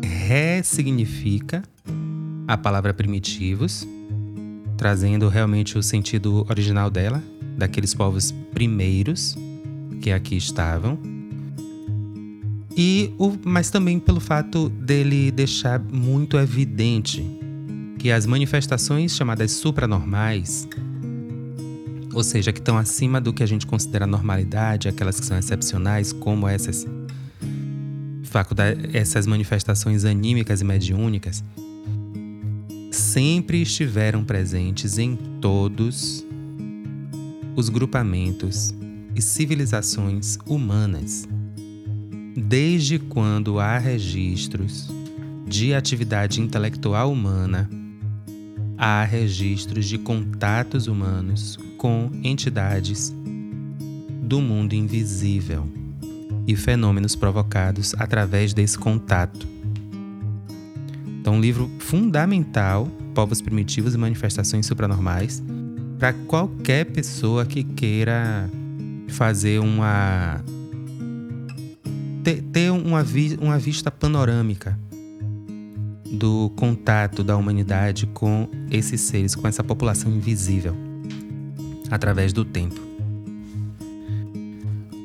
[0.02, 1.62] ressignifica
[2.46, 3.86] a palavra primitivos,
[4.78, 7.22] trazendo realmente o sentido original dela,
[7.58, 9.36] daqueles povos primeiros
[10.00, 10.98] que aqui estavam.
[12.74, 17.22] E o, mas também pelo fato dele deixar muito evidente
[17.98, 20.66] que as manifestações chamadas supranormais
[22.12, 26.12] ou seja, que estão acima do que a gente considera normalidade, aquelas que são excepcionais,
[26.12, 26.86] como essas
[28.92, 31.42] essas manifestações anímicas e mediúnicas,
[32.92, 36.24] sempre estiveram presentes em todos
[37.56, 38.74] os grupamentos
[39.14, 41.26] e civilizações humanas,
[42.36, 44.88] desde quando há registros
[45.46, 47.68] de atividade intelectual humana
[48.76, 53.14] há registros de contatos humanos com entidades
[54.20, 55.66] do mundo invisível
[56.46, 59.46] e fenômenos provocados através desse contato.
[61.20, 65.42] Então, um livro fundamental, Povos Primitivos e Manifestações Supranormais,
[65.98, 68.48] para qualquer pessoa que queira
[69.08, 70.42] fazer uma.
[72.22, 74.78] ter, ter uma, vi, uma vista panorâmica
[76.10, 80.74] do contato da humanidade com esses seres, com essa população invisível,
[81.90, 82.80] através do tempo.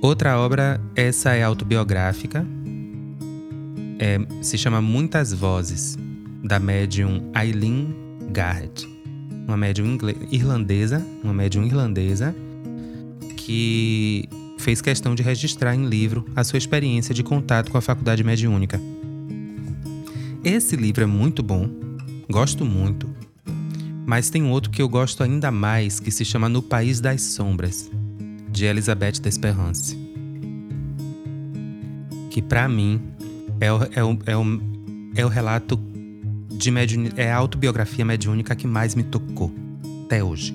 [0.02, 2.46] Outra obra, essa é autobiográfica,
[4.00, 5.98] é, se chama Muitas Vozes,
[6.44, 7.96] da médium Eileen
[8.32, 8.86] Garrett,
[9.48, 9.98] uma médium
[10.30, 12.36] irlandesa, uma médium irlandesa
[13.38, 14.28] que
[14.58, 18.80] fez questão de registrar em livro a sua experiência de contato com a faculdade mediúnica.
[20.44, 21.70] Esse livro é muito bom,
[22.30, 23.10] gosto muito.
[24.06, 27.22] Mas tem um outro que eu gosto ainda mais, que se chama No País das
[27.22, 27.90] Sombras,
[28.50, 29.98] de Elizabeth Desperance.
[32.30, 33.02] Que para mim
[33.60, 34.62] é o, é, o, é, o,
[35.16, 35.80] é o relato
[36.50, 37.10] de mediun...
[37.16, 39.52] é a autobiografia mediúnica que mais me tocou
[40.06, 40.54] até hoje.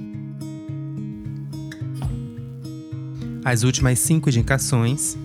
[3.44, 5.16] As últimas cinco indicações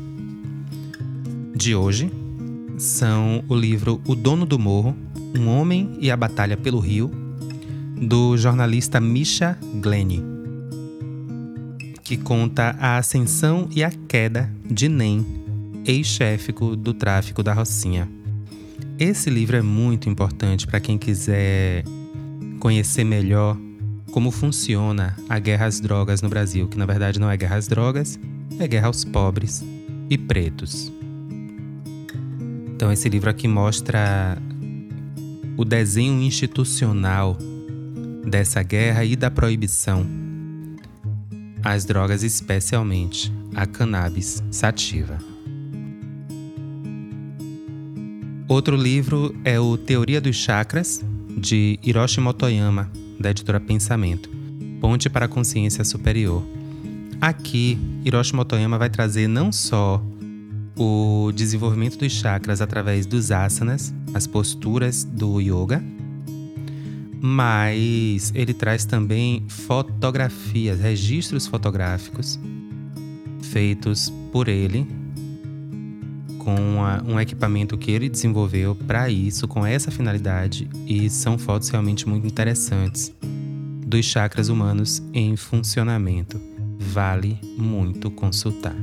[1.56, 2.10] de hoje
[2.78, 4.96] são o livro O Dono do Morro,
[5.38, 7.23] Um Homem e a Batalha pelo Rio,
[7.96, 10.22] do jornalista Misha Glenn,
[12.04, 15.26] que conta a ascensão e a queda de Nem,
[15.86, 18.10] ex-chefe do tráfico da Rocinha.
[19.00, 21.84] Esse livro é muito importante para quem quiser
[22.60, 23.58] conhecer melhor
[24.12, 27.68] como funciona a guerra às drogas no Brasil, que na verdade não é guerra às
[27.68, 28.20] drogas,
[28.60, 29.64] é guerra aos pobres
[30.10, 30.92] e pretos.
[32.76, 34.38] Então esse livro aqui mostra
[35.58, 37.38] o desenho institucional
[38.24, 40.06] dessa guerra e da proibição
[41.64, 45.18] às drogas, especialmente a cannabis sativa.
[48.48, 51.04] Outro livro é o Teoria dos Chakras,
[51.38, 54.30] de Hiroshi Motoyama, da editora Pensamento,
[54.80, 56.44] Ponte para a Consciência Superior.
[57.22, 60.04] Aqui, Hiroshi Motoyama vai trazer não só
[60.78, 65.82] o desenvolvimento dos chakras através dos asanas, as posturas do yoga,
[67.26, 72.38] mas ele traz também fotografias, registros fotográficos
[73.44, 74.86] feitos por ele
[76.38, 76.54] com
[77.06, 82.28] um equipamento que ele desenvolveu para isso, com essa finalidade, e são fotos realmente muito
[82.28, 83.14] interessantes
[83.88, 86.42] dos chakras humanos em funcionamento.
[86.78, 88.76] Vale muito consultar.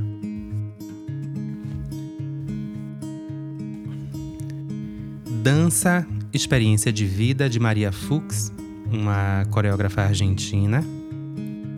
[5.43, 8.53] Dança Experiência de Vida de Maria Fuchs,
[8.89, 10.81] uma coreógrafa argentina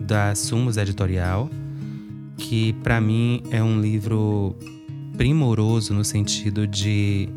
[0.06, 1.50] da Sumos Editorial,
[2.36, 4.54] que para mim é um livro
[5.16, 7.28] primoroso no sentido de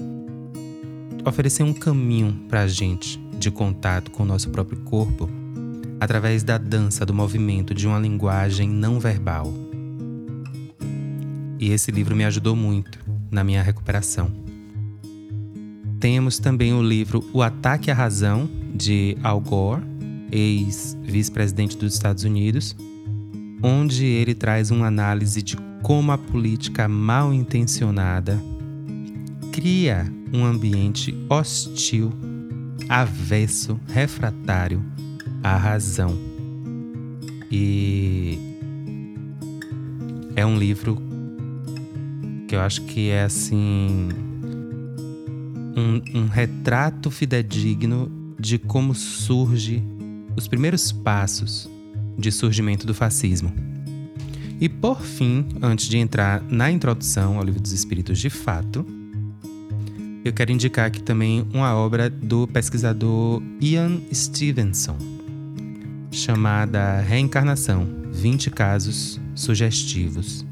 [1.26, 5.28] oferecer um caminho para a gente de contato com o nosso próprio corpo
[6.00, 9.52] através da dança, do movimento, de uma linguagem não verbal.
[11.60, 13.00] E esse livro me ajudou muito
[13.32, 14.47] na minha recuperação.
[16.00, 19.82] Temos também o livro O Ataque à Razão, de Al Gore,
[20.32, 22.76] ex-vice-presidente dos Estados Unidos,
[23.64, 28.40] onde ele traz uma análise de como a política mal intencionada
[29.52, 32.14] cria um ambiente hostil,
[32.88, 34.84] avesso, refratário
[35.42, 36.16] à razão.
[37.50, 38.38] E
[40.36, 41.02] é um livro
[42.48, 44.27] que eu acho que é assim
[45.78, 49.84] um, um retrato fidedigno de como surge
[50.36, 51.70] os primeiros passos
[52.18, 53.54] de surgimento do fascismo.
[54.60, 58.84] E por fim, antes de entrar na introdução ao Livro dos Espíritos de fato,
[60.26, 64.98] eu quero indicar aqui também uma obra do pesquisador Ian Stevenson,
[66.12, 70.47] chamada Reencarnação: 20 casos sugestivos.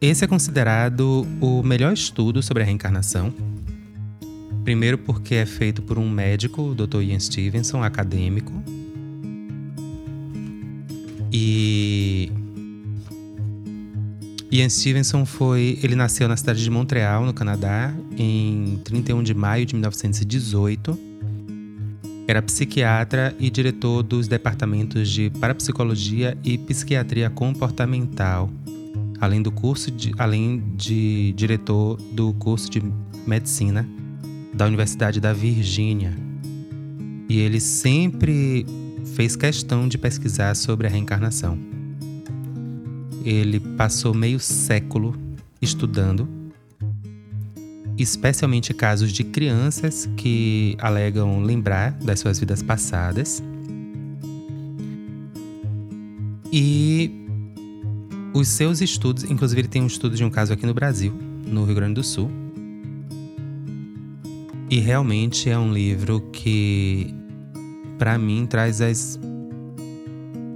[0.00, 3.34] Esse é considerado o melhor estudo sobre a reencarnação.
[4.62, 7.02] Primeiro, porque é feito por um médico, o Dr.
[7.02, 8.52] Ian Stevenson, acadêmico,
[11.32, 12.30] e
[14.50, 19.66] Ian Stevenson foi, ele nasceu na cidade de Montreal, no Canadá, em 31 de maio
[19.66, 20.98] de 1918.
[22.26, 28.50] Era psiquiatra e diretor dos departamentos de parapsicologia e psiquiatria comportamental,
[29.20, 32.82] além do curso de, além de diretor do curso de
[33.26, 33.88] medicina
[34.54, 36.16] da Universidade da Virgínia.
[37.28, 38.64] E ele sempre
[39.14, 41.58] fez questão de pesquisar sobre a reencarnação.
[43.24, 45.14] Ele passou meio século
[45.60, 46.28] estudando,
[47.98, 53.42] especialmente casos de crianças que alegam lembrar das suas vidas passadas.
[56.50, 57.27] E
[58.34, 61.12] os seus estudos, inclusive ele tem um estudo de um caso aqui no Brasil,
[61.46, 62.30] no Rio Grande do Sul.
[64.70, 67.14] E realmente é um livro que
[67.98, 69.18] para mim, traz as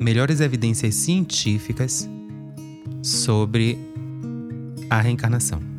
[0.01, 2.09] melhores evidências científicas
[3.03, 3.77] sobre
[4.89, 5.72] a reencarnação.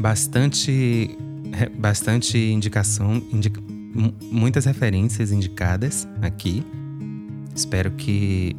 [0.00, 1.14] Bastante,
[1.78, 3.60] bastante indicação, indica,
[4.32, 6.64] muitas referências indicadas aqui.
[7.54, 8.56] Espero que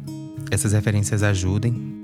[0.52, 2.00] essas referências ajudem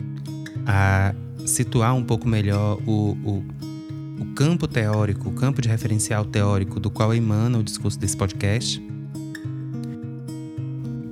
[0.67, 1.15] a
[1.47, 3.45] situar um pouco melhor o, o,
[4.21, 8.83] o campo teórico, o campo de referencial teórico do qual emana o discurso desse podcast.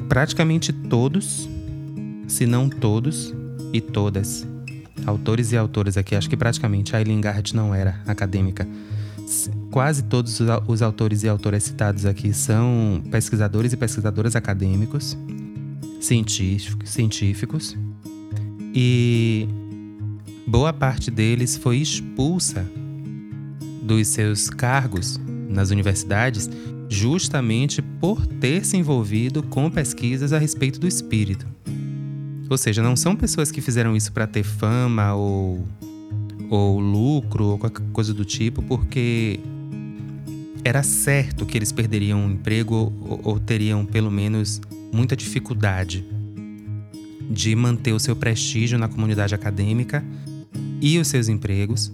[0.09, 1.49] Praticamente todos,
[2.27, 3.33] se não todos
[3.73, 4.45] e todas,
[5.05, 8.67] autores e autoras aqui, acho que praticamente a Eileen Gard não era acadêmica.
[9.71, 15.17] Quase todos os autores e autoras citados aqui são pesquisadores e pesquisadoras acadêmicos,
[16.01, 17.77] científicos, científicos
[18.73, 19.49] e
[20.47, 22.65] boa parte deles foi expulsa
[23.83, 25.19] dos seus cargos
[25.49, 26.49] nas universidades
[26.89, 31.47] justamente por ter se envolvido com pesquisas a respeito do espírito.
[32.49, 35.67] Ou seja, não são pessoas que fizeram isso para ter fama ou,
[36.49, 39.41] ou lucro ou qualquer coisa do tipo, porque
[40.65, 44.61] era certo que eles perderiam o emprego ou, ou teriam pelo menos
[44.93, 46.05] muita dificuldade
[47.31, 50.05] de manter o seu prestígio na comunidade acadêmica
[50.81, 51.93] e os seus empregos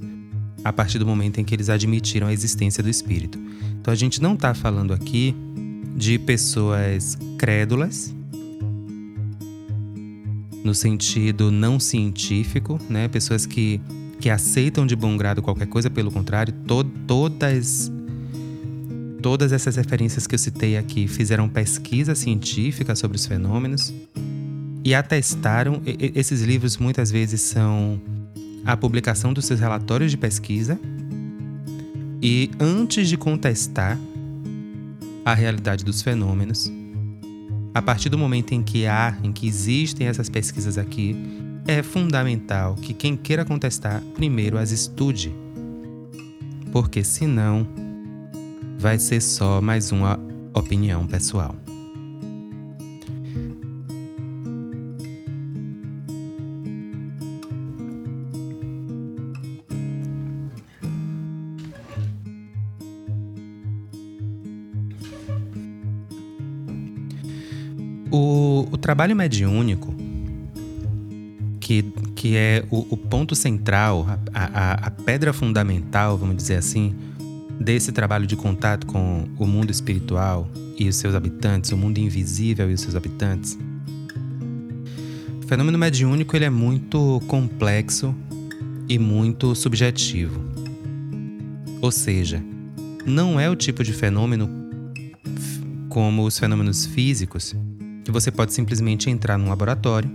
[0.65, 3.39] a partir do momento em que eles admitiram a existência do espírito.
[3.81, 5.35] Então a gente não está falando aqui
[5.97, 8.15] de pessoas crédulas,
[10.65, 13.09] no sentido não científico, né?
[13.09, 13.81] Pessoas que,
[14.21, 17.91] que aceitam de bom grado qualquer coisa, pelo contrário, to todas
[19.21, 23.95] todas essas referências que eu citei aqui fizeram pesquisa científica sobre os fenômenos
[24.85, 25.81] e atestaram.
[25.87, 28.01] Esses livros muitas vezes são
[28.65, 30.79] a publicação dos seus relatórios de pesquisa
[32.21, 33.99] e antes de contestar
[35.25, 36.71] a realidade dos fenômenos,
[37.75, 41.17] a partir do momento em que há, em que existem essas pesquisas aqui,
[41.67, 45.35] é fundamental que quem queira contestar primeiro as estude.
[46.71, 47.67] Porque senão
[48.79, 50.19] vai ser só mais uma
[50.55, 51.55] opinião pessoal.
[68.93, 69.95] Trabalho mediúnico,
[71.59, 71.83] que,
[72.15, 76.95] que é o, o ponto central, a, a, a pedra fundamental, vamos dizer assim,
[77.59, 80.47] desse trabalho de contato com o mundo espiritual
[80.79, 83.59] e os seus habitantes, o mundo invisível e os seus habitantes.
[85.43, 88.15] O fenômeno mediúnico ele é muito complexo
[88.91, 90.39] e muito subjetivo.
[91.81, 92.45] Ou seja,
[93.07, 94.51] não é o tipo de fenômeno
[95.89, 97.57] como os fenômenos físicos
[98.05, 100.11] que você pode simplesmente entrar num laboratório,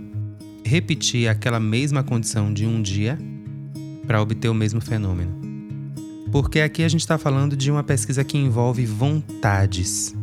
[0.64, 3.18] repetir aquela mesma condição de um dia
[4.06, 5.32] para obter o mesmo fenômeno.
[6.30, 10.14] Porque aqui a gente está falando de uma pesquisa que envolve vontades.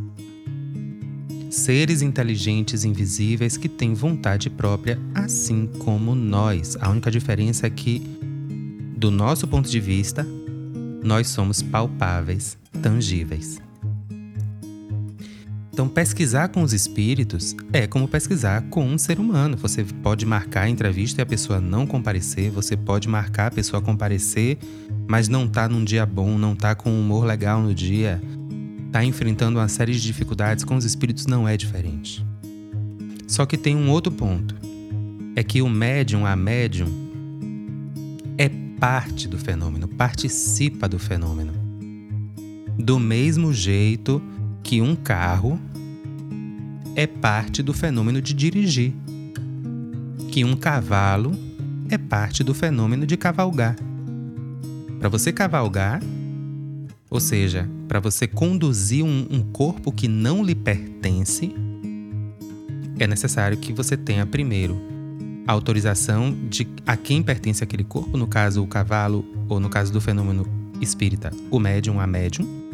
[1.50, 6.78] Seres inteligentes invisíveis que têm vontade própria, assim como nós.
[6.80, 8.02] A única diferença é que,
[8.98, 10.28] do nosso ponto de vista,
[11.04, 13.65] nós somos palpáveis, tangíveis.
[15.76, 19.58] Então, pesquisar com os espíritos é como pesquisar com um ser humano.
[19.58, 23.82] Você pode marcar a entrevista e a pessoa não comparecer, você pode marcar a pessoa
[23.82, 24.58] comparecer,
[25.06, 28.22] mas não tá num dia bom, não tá com um humor legal no dia,
[28.90, 30.64] tá enfrentando uma série de dificuldades.
[30.64, 32.26] Com os espíritos não é diferente.
[33.28, 34.56] Só que tem um outro ponto.
[35.36, 36.88] É que o médium, a médium,
[38.38, 38.48] é
[38.80, 41.52] parte do fenômeno, participa do fenômeno.
[42.80, 44.24] Do mesmo jeito
[44.66, 45.60] que um carro
[46.96, 48.92] é parte do fenômeno de dirigir,
[50.32, 51.34] que um cavalo
[51.88, 53.76] é parte do fenômeno de cavalgar.
[55.00, 56.02] Para você cavalgar,
[57.12, 61.54] ou seja, para você conduzir um, um, corpo que não lhe pertence,
[62.98, 64.82] é necessário que você tenha primeiro
[65.46, 69.94] a autorização de a quem pertence aquele corpo, no caso o cavalo, ou no caso
[69.94, 70.44] do fenômeno
[70.82, 72.66] espírita, o médium, a médium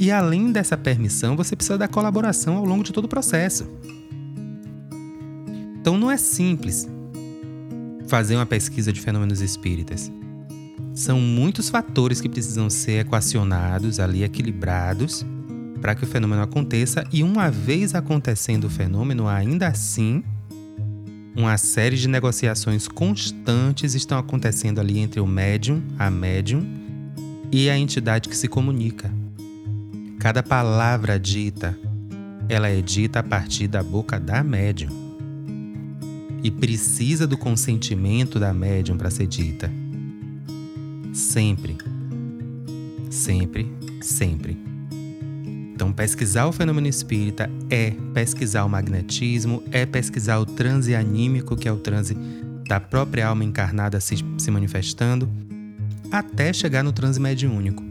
[0.00, 3.68] e além dessa permissão, você precisa da colaboração ao longo de todo o processo.
[5.78, 6.88] Então não é simples
[8.08, 10.10] fazer uma pesquisa de fenômenos espíritas.
[10.94, 15.24] São muitos fatores que precisam ser equacionados, ali equilibrados,
[15.82, 20.24] para que o fenômeno aconteça, e uma vez acontecendo o fenômeno, ainda assim,
[21.36, 26.66] uma série de negociações constantes estão acontecendo ali entre o médium, a médium
[27.52, 29.19] e a entidade que se comunica.
[30.20, 31.74] Cada palavra dita,
[32.46, 34.90] ela é dita a partir da boca da médium.
[36.44, 39.72] E precisa do consentimento da médium para ser dita.
[41.14, 41.78] Sempre.
[43.08, 44.58] Sempre, sempre.
[45.74, 51.66] Então, pesquisar o fenômeno espírita é pesquisar o magnetismo, é pesquisar o transe anímico, que
[51.66, 52.14] é o transe
[52.68, 55.26] da própria alma encarnada se, se manifestando,
[56.12, 57.89] até chegar no transe mediúnico.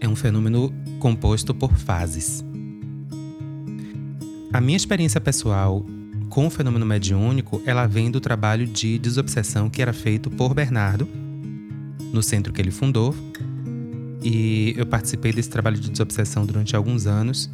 [0.00, 2.44] É um fenômeno composto por fases.
[4.52, 5.84] A minha experiência pessoal
[6.30, 11.06] com o fenômeno mediúnico, ela vem do trabalho de desobsessão que era feito por Bernardo,
[12.12, 13.14] no centro que ele fundou,
[14.22, 17.50] e eu participei desse trabalho de desobsessão durante alguns anos.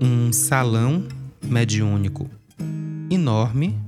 [0.00, 1.04] Um salão
[1.42, 2.28] mediúnico
[3.10, 3.78] enorme,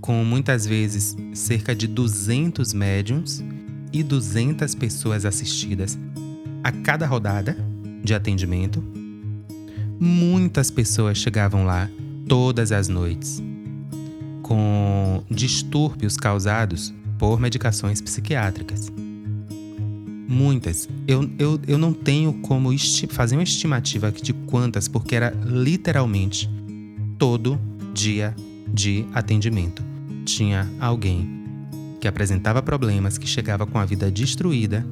[0.00, 3.42] com muitas vezes cerca de 200 médiums
[3.92, 5.98] e 200 pessoas assistidas
[6.62, 7.56] a cada rodada
[8.02, 8.82] de atendimento.
[9.98, 11.88] Muitas pessoas chegavam lá
[12.26, 13.42] todas as noites
[14.42, 18.90] com distúrbios causados por medicações psiquiátricas.
[20.26, 20.88] Muitas.
[21.06, 22.70] Eu, eu, eu não tenho como
[23.10, 26.50] fazer uma estimativa de quantas, porque era literalmente
[27.18, 27.60] todo
[27.92, 28.34] dia
[28.66, 29.84] de atendimento.
[30.24, 31.28] Tinha alguém
[32.00, 34.84] que apresentava problemas, que chegava com a vida destruída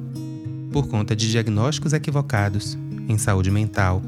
[0.71, 4.01] por conta de diagnósticos equivocados em saúde mental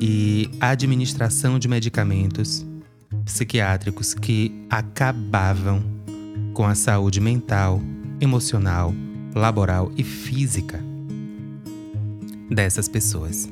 [0.00, 2.66] e administração de medicamentos
[3.24, 5.82] psiquiátricos que acabavam
[6.54, 7.80] com a saúde mental,
[8.20, 8.94] emocional
[9.34, 10.82] laboral e física
[12.50, 13.48] dessas pessoas.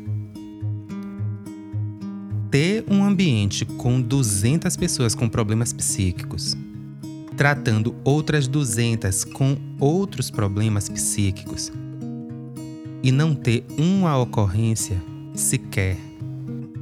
[2.50, 6.56] Ter um ambiente com 200 pessoas com problemas psíquicos,
[7.36, 11.72] tratando outras 200 com outros problemas psíquicos,
[13.02, 15.00] e não ter uma ocorrência
[15.34, 15.96] sequer.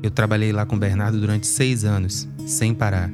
[0.02, 3.10] Eu trabalhei lá com o Bernardo durante seis anos, sem parar.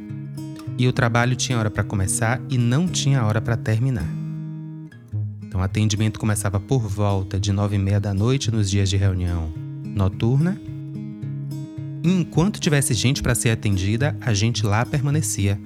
[0.76, 4.08] E o trabalho tinha hora para começar e não tinha hora para terminar.
[5.42, 8.96] Então, o atendimento começava por volta de nove e meia da noite nos dias de
[8.96, 9.52] reunião
[9.84, 10.60] noturna.
[12.02, 15.58] E enquanto tivesse gente para ser atendida, a gente lá permanecia,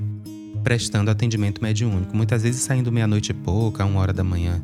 [0.63, 4.63] prestando atendimento mediúnico, muitas vezes saindo meia-noite e pouca, uma hora da manhã,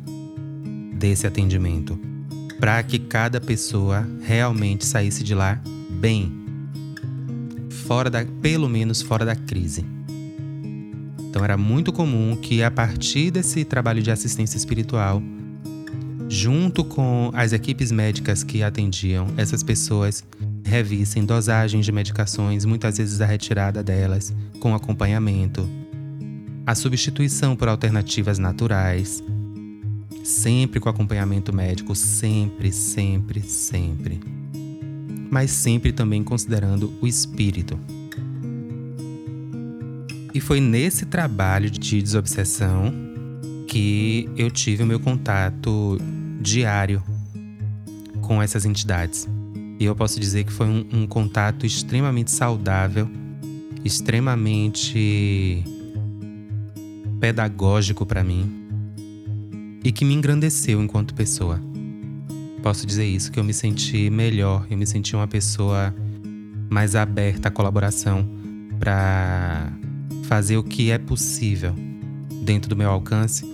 [0.93, 1.99] desse atendimento,
[2.59, 6.31] para que cada pessoa realmente saísse de lá bem,
[7.69, 9.85] fora da, pelo menos fora da crise.
[11.19, 15.21] Então era muito comum que a partir desse trabalho de assistência espiritual,
[16.29, 20.23] junto com as equipes médicas que atendiam essas pessoas,
[20.63, 25.67] revissem dosagens de medicações, muitas vezes a retirada delas, com acompanhamento,
[26.65, 29.23] a substituição por alternativas naturais,
[30.25, 34.19] sempre com acompanhamento médico, sempre, sempre, sempre.
[35.29, 37.79] Mas sempre também considerando o espírito.
[40.33, 42.91] E foi nesse trabalho de desobsessão
[43.67, 45.99] que eu tive o meu contato
[46.41, 47.03] diário
[48.21, 49.29] com essas entidades.
[49.79, 53.07] E eu posso dizer que foi um, um contato extremamente saudável,
[53.83, 55.63] extremamente
[57.19, 58.64] pedagógico para mim
[59.85, 61.61] e que me engrandeceu enquanto pessoa.
[62.63, 65.93] Posso dizer isso, que eu me senti melhor, eu me senti uma pessoa
[66.67, 68.27] mais aberta à colaboração
[68.79, 69.71] para
[70.23, 71.75] fazer o que é possível
[72.41, 73.45] dentro do meu alcance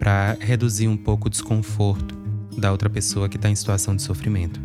[0.00, 2.18] para reduzir um pouco o desconforto
[2.58, 4.60] da outra pessoa que está em situação de sofrimento.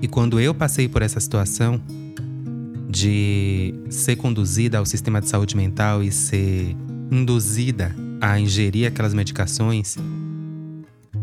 [0.00, 1.80] E quando eu passei por essa situação
[2.88, 6.76] de ser conduzida ao sistema de saúde mental e ser
[7.10, 7.92] induzida
[8.22, 9.96] a ingerir aquelas medicações,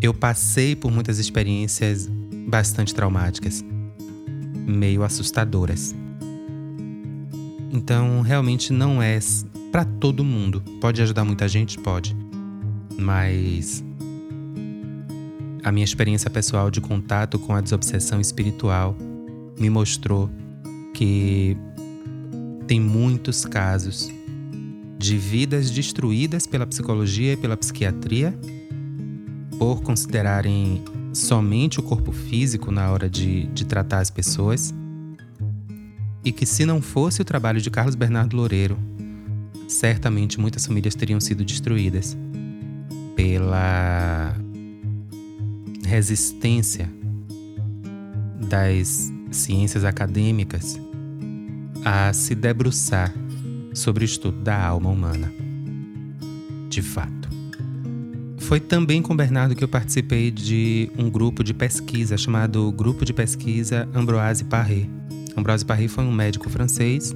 [0.02, 2.10] eu passei por muitas experiências
[2.46, 3.64] bastante traumáticas,
[4.68, 5.96] meio assustadoras.
[7.72, 9.18] Então, realmente não é
[9.72, 10.62] para todo mundo.
[10.82, 11.80] Pode ajudar muita gente?
[11.80, 12.14] Pode.
[13.00, 13.82] Mas
[15.64, 18.94] a minha experiência pessoal de contato com a desobsessão espiritual
[19.58, 20.30] me mostrou
[20.94, 21.56] que
[22.68, 24.12] tem muitos casos
[25.00, 28.38] de vidas destruídas pela psicologia e pela psiquiatria
[29.58, 30.84] por considerarem
[31.14, 34.74] somente o corpo físico na hora de, de tratar as pessoas
[36.24, 38.78] e que, se não fosse o trabalho de Carlos Bernardo Loureiro,
[39.70, 42.18] certamente muitas famílias teriam sido destruídas
[43.16, 44.36] pela
[45.86, 46.92] resistência
[48.50, 50.80] das ciências acadêmicas
[51.86, 53.14] a se debruçar
[53.74, 55.32] sobre o estudo da alma humana.
[56.70, 57.30] De fato.
[58.38, 63.14] Foi também com Bernardo que eu participei de um grupo de pesquisa chamado Grupo de
[63.14, 64.88] Pesquisa Ambroise Paré,
[65.40, 67.16] Ambroise Parry foi um médico francês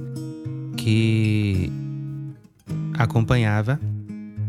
[0.78, 1.70] que
[2.98, 3.78] acompanhava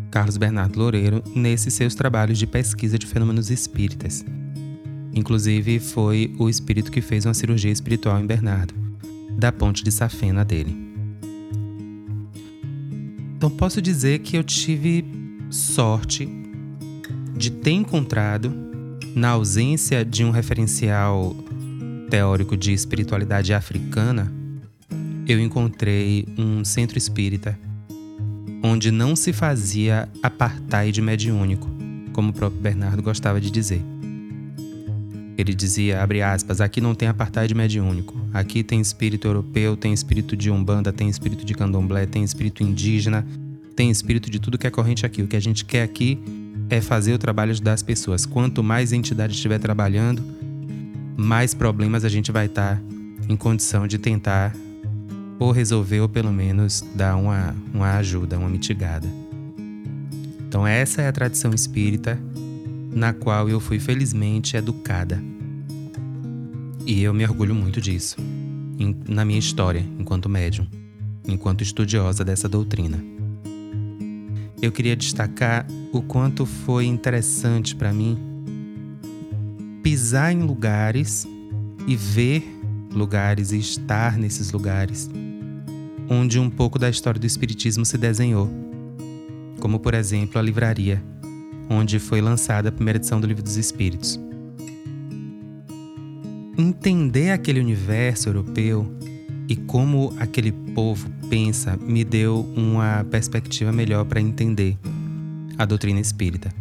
[0.09, 4.23] Carlos Bernardo Loureiro nesses seus trabalhos de pesquisa de fenômenos espíritas.
[5.13, 8.73] Inclusive, foi o espírito que fez uma cirurgia espiritual em Bernardo,
[9.37, 10.84] da ponte de safena dele.
[13.36, 15.05] Então, posso dizer que eu tive
[15.49, 16.27] sorte
[17.36, 18.65] de ter encontrado,
[19.15, 21.36] na ausência de um referencial
[22.09, 24.31] teórico de espiritualidade africana,
[25.27, 27.57] eu encontrei um centro espírita
[28.63, 31.67] onde não se fazia apartheid mediúnico,
[32.13, 33.81] como o próprio Bernardo gostava de dizer.
[35.38, 38.15] Ele dizia, abre aspas, aqui não tem apartheid mediúnico.
[38.33, 43.25] Aqui tem espírito europeu, tem espírito de umbanda, tem espírito de candomblé, tem espírito indígena,
[43.75, 45.21] tem espírito de tudo que é corrente aqui.
[45.21, 46.17] O que a gente quer aqui
[46.69, 48.25] é fazer o trabalho das pessoas.
[48.25, 50.23] Quanto mais entidade estiver trabalhando,
[51.17, 52.81] mais problemas a gente vai estar
[53.27, 54.55] em condição de tentar
[55.38, 59.07] ou resolver ou pelo menos dar uma, uma ajuda, uma mitigada.
[60.47, 62.17] Então essa é a tradição espírita
[62.95, 65.21] na qual eu fui felizmente educada.
[66.85, 68.15] E eu me orgulho muito disso,
[68.79, 70.65] em, na minha história enquanto médium,
[71.27, 73.03] enquanto estudiosa dessa doutrina.
[74.61, 78.17] Eu queria destacar o quanto foi interessante para mim
[79.83, 81.27] pisar em lugares
[81.85, 82.43] e ver
[82.91, 85.09] lugares e estar nesses lugares
[86.09, 88.49] onde um pouco da história do Espiritismo se desenhou,
[89.59, 91.03] como por exemplo a livraria
[91.70, 94.20] onde foi lançada a primeira edição do Livro dos Espíritos.
[96.57, 98.89] Entender aquele universo europeu
[99.47, 104.78] e como aquele povo pensa me deu uma perspectiva melhor para entender
[105.57, 106.51] a doutrina espírita.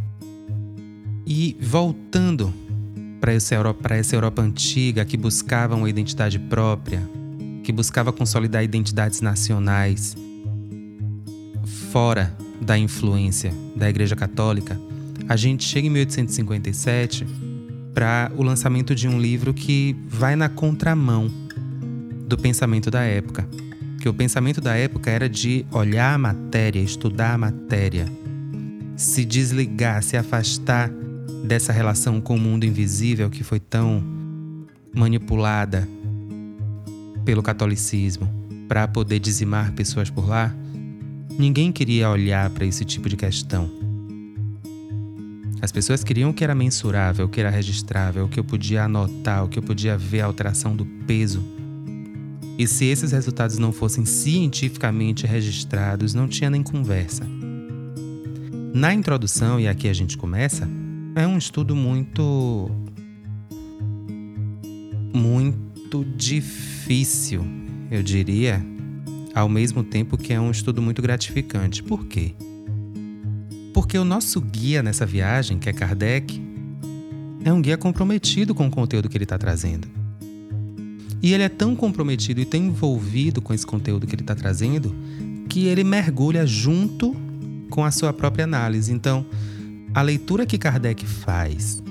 [1.26, 2.52] E voltando
[3.20, 7.02] para essa, Europa, essa Europa antiga que buscava uma identidade própria,
[7.62, 10.14] que buscava consolidar identidades nacionais
[11.90, 14.78] fora da influência da Igreja Católica,
[15.28, 17.26] a gente chega em 1857
[17.94, 21.30] para o lançamento de um livro que vai na contramão
[22.26, 23.48] do pensamento da época.
[24.00, 28.06] Que o pensamento da época era de olhar a matéria, estudar a matéria,
[28.96, 30.90] se desligar, se afastar
[31.44, 34.02] dessa relação com o mundo invisível que foi tão
[34.94, 35.88] manipulada
[37.24, 38.28] pelo catolicismo
[38.68, 40.54] para poder dizimar pessoas por lá.
[41.38, 43.93] Ninguém queria olhar para esse tipo de questão.
[45.64, 48.84] As pessoas queriam o que era mensurável, o que era registrável, o que eu podia
[48.84, 51.42] anotar, o que eu podia ver a alteração do peso.
[52.58, 57.26] E se esses resultados não fossem cientificamente registrados, não tinha nem conversa.
[58.74, 60.68] Na introdução, e aqui a gente começa,
[61.16, 62.70] é um estudo muito.
[65.14, 67.42] muito difícil,
[67.90, 68.62] eu diria,
[69.34, 71.82] ao mesmo tempo que é um estudo muito gratificante.
[71.82, 72.34] Por quê?
[73.84, 76.42] Porque o nosso guia nessa viagem, que é Kardec,
[77.44, 79.86] é um guia comprometido com o conteúdo que ele está trazendo.
[81.22, 84.96] E ele é tão comprometido e tão envolvido com esse conteúdo que ele está trazendo
[85.50, 87.14] que ele mergulha junto
[87.68, 88.90] com a sua própria análise.
[88.90, 89.26] Então,
[89.92, 91.82] a leitura que Kardec faz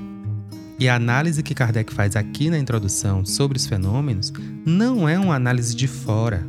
[0.79, 4.33] e a análise que Kardec faz aqui na introdução sobre os fenômenos
[4.65, 6.43] não é uma análise de fora.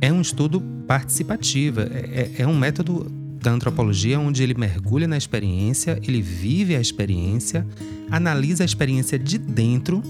[0.00, 1.82] É um estudo participativa.
[1.92, 3.06] É, é, é um método
[3.40, 7.64] da antropologia onde ele mergulha na experiência, ele vive a experiência,
[8.10, 10.02] analisa a experiência de dentro,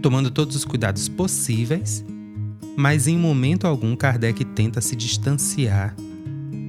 [0.00, 2.02] tomando todos os cuidados possíveis,
[2.76, 5.94] mas em momento algum Kardec tenta se distanciar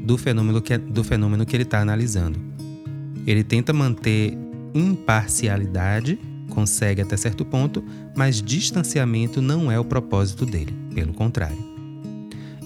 [0.04, 2.38] do fenômeno que, é, do fenômeno que ele está analisando.
[3.26, 4.38] Ele tenta manter
[4.74, 6.20] imparcialidade,
[6.50, 7.82] consegue até certo ponto,
[8.16, 11.73] mas distanciamento não é o propósito dele, pelo contrário.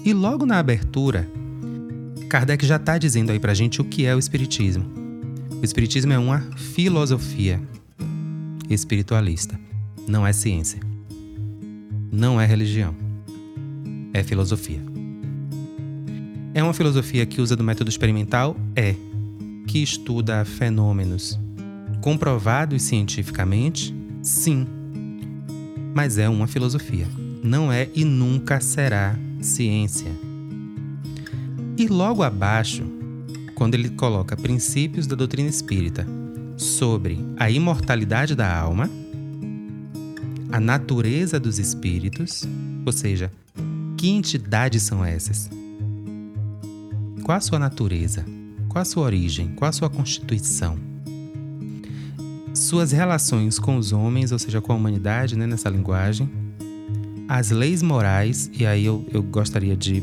[0.04, 1.28] E logo na abertura,
[2.28, 4.84] Kardec já está dizendo aí pra gente o que é o Espiritismo.
[5.60, 7.60] O Espiritismo é uma filosofia
[8.70, 9.58] espiritualista,
[10.06, 10.80] não é ciência.
[12.12, 12.94] Não é religião.
[14.12, 14.80] É filosofia.
[16.54, 18.56] É uma filosofia que usa do método experimental?
[18.74, 18.94] É.
[19.66, 21.38] Que estuda fenômenos
[22.00, 23.94] comprovados cientificamente?
[24.22, 24.66] Sim.
[25.94, 27.06] Mas é uma filosofia.
[27.42, 30.10] Não é e nunca será ciência.
[31.76, 32.84] E logo abaixo,
[33.54, 36.06] quando ele coloca princípios da doutrina espírita
[36.56, 38.90] sobre a imortalidade da alma,
[40.50, 42.44] a natureza dos espíritos,
[42.84, 43.30] ou seja,
[43.96, 45.50] que entidades são essas?
[47.22, 48.24] Qual a sua natureza?
[48.68, 49.48] Qual a sua origem?
[49.54, 50.78] Qual a sua constituição?
[52.54, 56.28] Suas relações com os homens, ou seja, com a humanidade, né, nessa linguagem,
[57.28, 60.02] as leis morais, e aí eu, eu gostaria de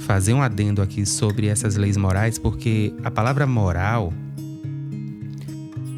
[0.00, 4.12] fazer um adendo aqui sobre essas leis morais, porque a palavra moral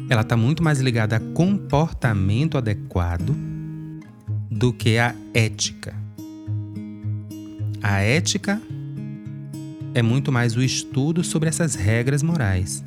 [0.09, 3.35] ela está muito mais ligada a comportamento adequado
[4.49, 5.95] do que a ética.
[7.81, 8.61] A ética
[9.93, 12.83] é muito mais o estudo sobre essas regras morais.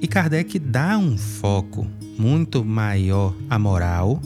[0.00, 1.86] E Kardec dá um foco
[2.18, 4.20] muito maior à moral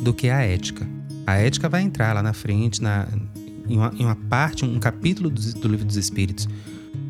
[0.00, 0.86] do que à ética.
[1.26, 3.06] A ética vai entrar lá na frente, na,
[3.68, 6.48] em, uma, em uma parte, um capítulo do, do Livro dos Espíritos,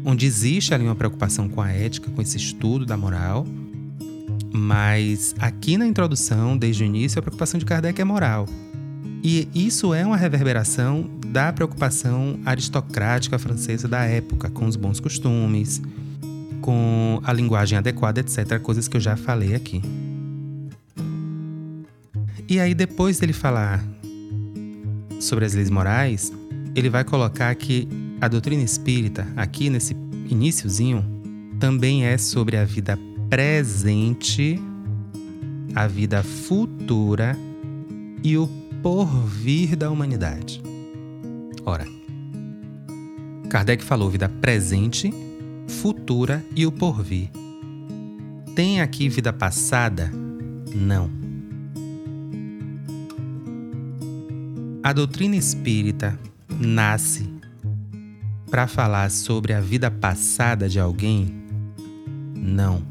[0.05, 3.47] onde existe ali uma preocupação com a ética, com esse estudo da moral.
[4.53, 8.47] Mas aqui na introdução, desde o início, a preocupação de Kardec é moral.
[9.23, 15.83] E isso é uma reverberação da preocupação aristocrática francesa da época, com os bons costumes,
[16.61, 18.59] com a linguagem adequada, etc.
[18.61, 19.83] Coisas que eu já falei aqui.
[22.49, 23.85] E aí, depois dele falar
[25.21, 26.33] sobre as leis morais,
[26.75, 27.89] ele vai colocar que
[28.21, 29.95] a doutrina espírita, aqui nesse
[30.29, 31.05] iníciozinho,
[31.59, 34.61] também é sobre a vida presente,
[35.75, 37.37] a vida futura
[38.23, 38.47] e o
[38.83, 40.63] porvir da humanidade.
[41.65, 41.87] Ora,
[43.51, 45.13] Kardec falou vida presente,
[45.67, 47.31] futura e o porvir.
[48.55, 50.13] Tem aqui vida passada?
[50.75, 51.26] Não.
[54.87, 56.17] A doutrina espírita
[56.61, 57.29] nasce
[58.49, 61.35] para falar sobre a vida passada de alguém?
[62.37, 62.85] Não.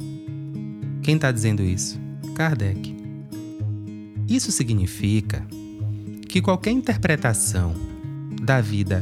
[1.01, 1.97] Quem está dizendo isso?
[2.35, 2.93] Kardec.
[4.27, 5.41] Isso significa
[6.27, 7.73] que qualquer interpretação
[8.41, 9.01] da vida,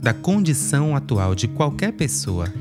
[0.00, 2.52] da condição atual de qualquer pessoa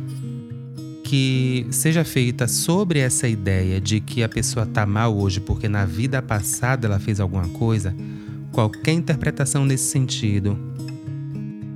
[1.03, 5.83] que seja feita sobre essa ideia de que a pessoa está mal hoje porque na
[5.83, 7.91] vida passada ela fez alguma coisa,
[8.51, 10.57] qualquer interpretação nesse sentido,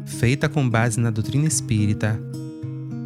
[0.05, 2.19] feita com base na doutrina espírita,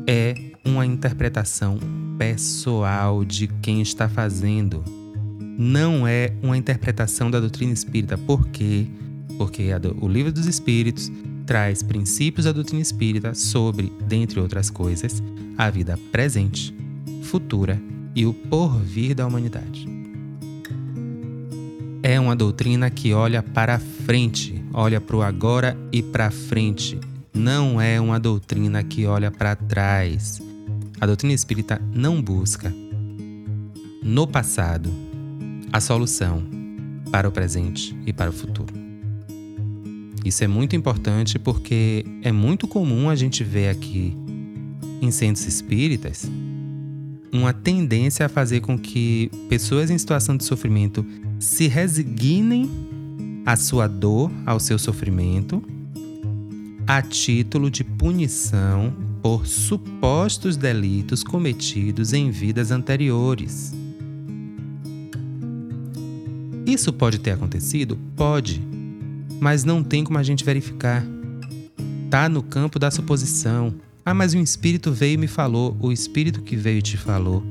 [0.07, 0.34] é
[0.65, 1.80] uma interpretação
[2.17, 4.84] pessoal de quem está fazendo
[5.59, 8.17] não é uma interpretação da doutrina espírita.
[8.17, 8.88] Por quê?
[9.38, 9.67] Porque
[9.99, 11.11] o Livro dos Espíritos
[11.45, 15.22] traz princípios da doutrina espírita sobre, dentre outras coisas,
[15.57, 16.74] a vida presente,
[17.24, 17.78] futura
[18.15, 19.98] e o porvir da humanidade.
[22.01, 26.97] É uma doutrina que olha para frente, olha para o agora e para frente.
[27.33, 30.41] Não é uma doutrina que olha para trás.
[31.01, 32.73] A doutrina espírita não busca
[34.01, 34.89] no passado
[35.73, 36.41] a solução
[37.11, 38.73] para o presente e para o futuro.
[40.23, 44.15] Isso é muito importante porque é muito comum a gente ver aqui
[45.01, 46.29] em centros espíritas
[47.31, 51.05] uma tendência a fazer com que pessoas em situação de sofrimento
[51.39, 52.69] se resignem
[53.45, 55.63] à sua dor, ao seu sofrimento,
[56.85, 63.73] a título de punição por supostos delitos cometidos em vidas anteriores.
[66.65, 67.97] Isso pode ter acontecido?
[68.15, 68.61] Pode.
[69.39, 71.05] Mas não tem como a gente verificar.
[72.09, 73.73] Tá no campo da suposição.
[74.05, 75.75] Ah, mas um espírito veio e me falou.
[75.79, 77.43] O espírito que veio e te falou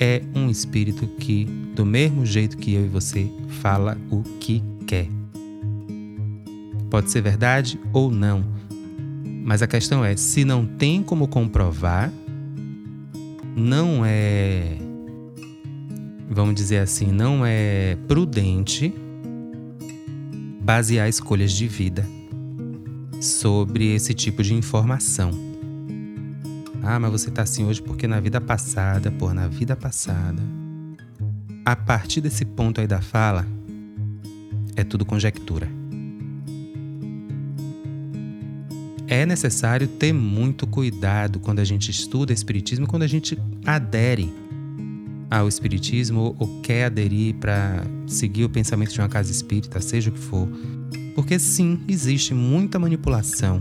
[0.00, 1.44] é um espírito que,
[1.76, 3.30] do mesmo jeito que eu e você,
[3.60, 5.06] fala o que quer.
[6.88, 8.42] Pode ser verdade ou não.
[9.44, 12.10] Mas a questão é: se não tem como comprovar,
[13.54, 14.78] não é
[16.30, 18.94] vamos dizer assim, não é prudente
[20.62, 22.06] basear escolhas de vida
[23.20, 25.49] sobre esse tipo de informação.
[26.82, 30.42] Ah, mas você tá assim hoje porque na vida passada, por na vida passada.
[31.64, 33.46] A partir desse ponto aí da fala,
[34.74, 35.68] é tudo conjectura.
[39.06, 44.32] É necessário ter muito cuidado quando a gente estuda Espiritismo, quando a gente adere
[45.28, 50.12] ao Espiritismo ou quer aderir para seguir o pensamento de uma casa espírita, seja o
[50.12, 50.48] que for.
[51.14, 53.60] Porque sim, existe muita manipulação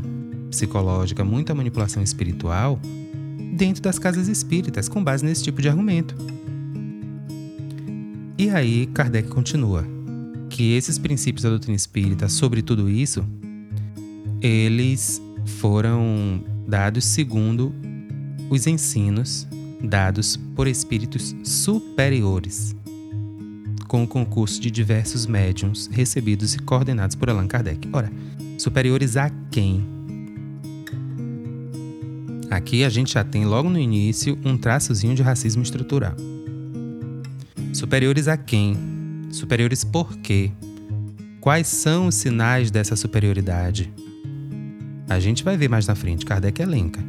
[0.50, 2.80] psicológica, muita manipulação espiritual
[3.54, 6.16] dentro das casas espíritas com base nesse tipo de argumento.
[8.38, 9.86] E aí Kardec continua
[10.50, 13.26] que esses princípios da doutrina espírita sobre tudo isso,
[14.42, 17.74] eles foram dados segundo
[18.50, 19.48] os ensinos
[19.82, 22.76] dados por espíritos superiores,
[23.88, 27.88] com o concurso de diversos médiums recebidos e coordenados por Allan Kardec.
[27.94, 28.12] Ora,
[28.58, 29.99] superiores a quem?
[32.50, 36.16] Aqui a gente já tem logo no início um traçozinho de racismo estrutural.
[37.74, 38.76] Superiores a quem?
[39.32, 40.52] Superiores por quê?
[41.40, 43.94] Quais são os sinais dessa superioridade?
[45.08, 47.00] A gente vai ver mais na frente, Kardec elenca.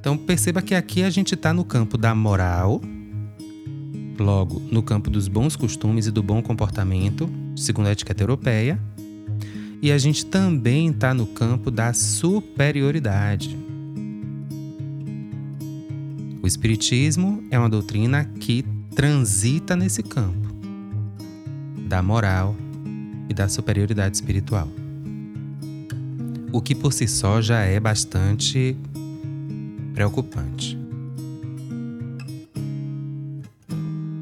[0.00, 2.80] Então perceba que aqui a gente está no campo da moral,
[4.18, 8.78] logo no campo dos bons costumes e do bom comportamento, segundo a etiqueta europeia,
[9.84, 13.54] e a gente também está no campo da superioridade.
[16.42, 18.64] O Espiritismo é uma doutrina que
[18.96, 20.48] transita nesse campo
[21.86, 22.56] da moral
[23.28, 24.66] e da superioridade espiritual.
[26.50, 28.74] O que por si só já é bastante
[29.92, 30.78] preocupante.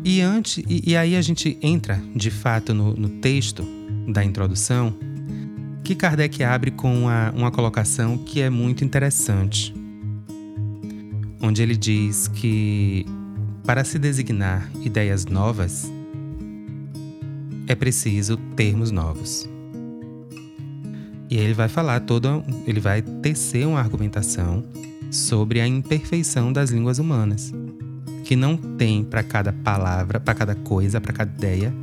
[0.04, 3.64] E, antes, e, e aí a gente entra de fato no, no, texto
[4.08, 4.92] da introdução,
[5.84, 9.74] que Kardec abre com uma, colocação que é muito interessante,
[11.40, 13.04] onde ele diz que
[13.64, 15.90] para se designar ideias novas,
[17.66, 19.48] é preciso termos novos.
[21.28, 24.64] E ele vai falar toda, ele vai tecer uma argumentação
[25.10, 27.52] sobre a imperfeição das línguas humanas,
[28.24, 31.74] que não tem para cada palavra, para cada coisa, para cada ideia,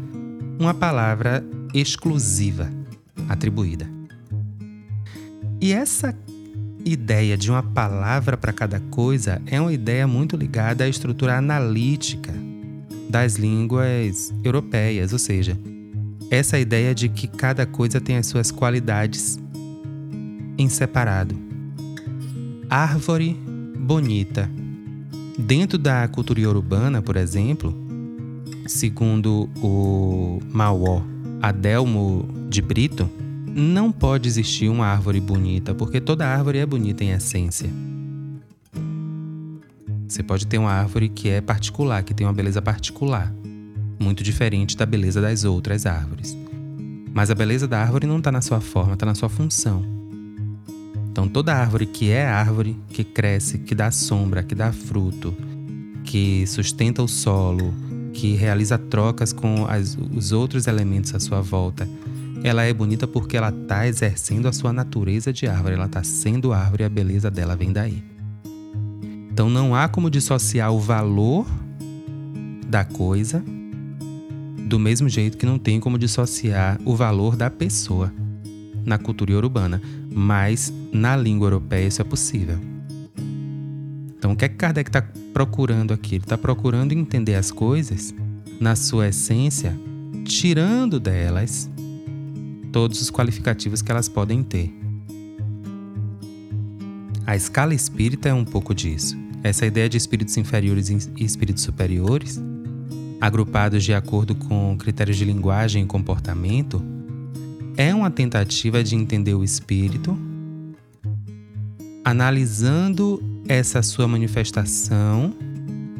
[0.59, 1.43] uma palavra
[1.73, 2.78] exclusiva
[3.27, 3.87] atribuída.
[5.61, 6.15] E essa
[6.85, 12.33] ideia de uma palavra para cada coisa é uma ideia muito ligada à estrutura analítica
[13.09, 15.57] das línguas europeias, ou seja,
[16.31, 19.39] essa ideia de que cada coisa tem as suas qualidades
[20.57, 21.49] em separado
[22.69, 23.33] árvore
[23.79, 24.49] bonita.
[25.37, 27.73] Dentro da cultura urbana, por exemplo,
[28.67, 31.01] segundo o Mauó
[31.41, 33.07] Adelmo de Brito,
[33.45, 37.69] não pode existir uma árvore bonita, porque toda árvore é bonita em essência.
[40.07, 43.31] Você pode ter uma árvore que é particular, que tem uma beleza particular,
[43.99, 46.35] muito diferente da beleza das outras árvores.
[47.13, 49.85] Mas a beleza da árvore não está na sua forma, está na sua função.
[51.11, 55.35] Então, toda árvore que é árvore, que cresce, que dá sombra, que dá fruto,
[56.03, 57.71] que sustenta o solo,
[58.11, 61.87] que realiza trocas com as, os outros elementos à sua volta,
[62.43, 66.53] ela é bonita porque ela está exercendo a sua natureza de árvore, ela está sendo
[66.53, 68.03] árvore e a beleza dela vem daí.
[69.31, 71.45] Então, não há como dissociar o valor
[72.67, 73.43] da coisa
[74.67, 78.13] do mesmo jeito que não tem como dissociar o valor da pessoa
[78.85, 79.81] na cultura urbana,
[80.13, 82.59] mas na língua europeia isso é possível.
[84.17, 85.01] Então, o que é que Kardec está
[85.33, 86.15] procurando aqui?
[86.15, 88.13] Ele está procurando entender as coisas
[88.59, 89.73] na sua essência,
[90.25, 91.69] tirando delas
[92.71, 94.73] todos os qualificativos que elas podem ter.
[97.25, 99.15] A escala espírita é um pouco disso.
[99.43, 102.41] Essa ideia de espíritos inferiores e espíritos superiores,
[103.21, 106.81] agrupados de acordo com critérios de linguagem e comportamento,
[107.77, 110.17] é uma tentativa de entender o espírito,
[112.03, 115.33] analisando essa sua manifestação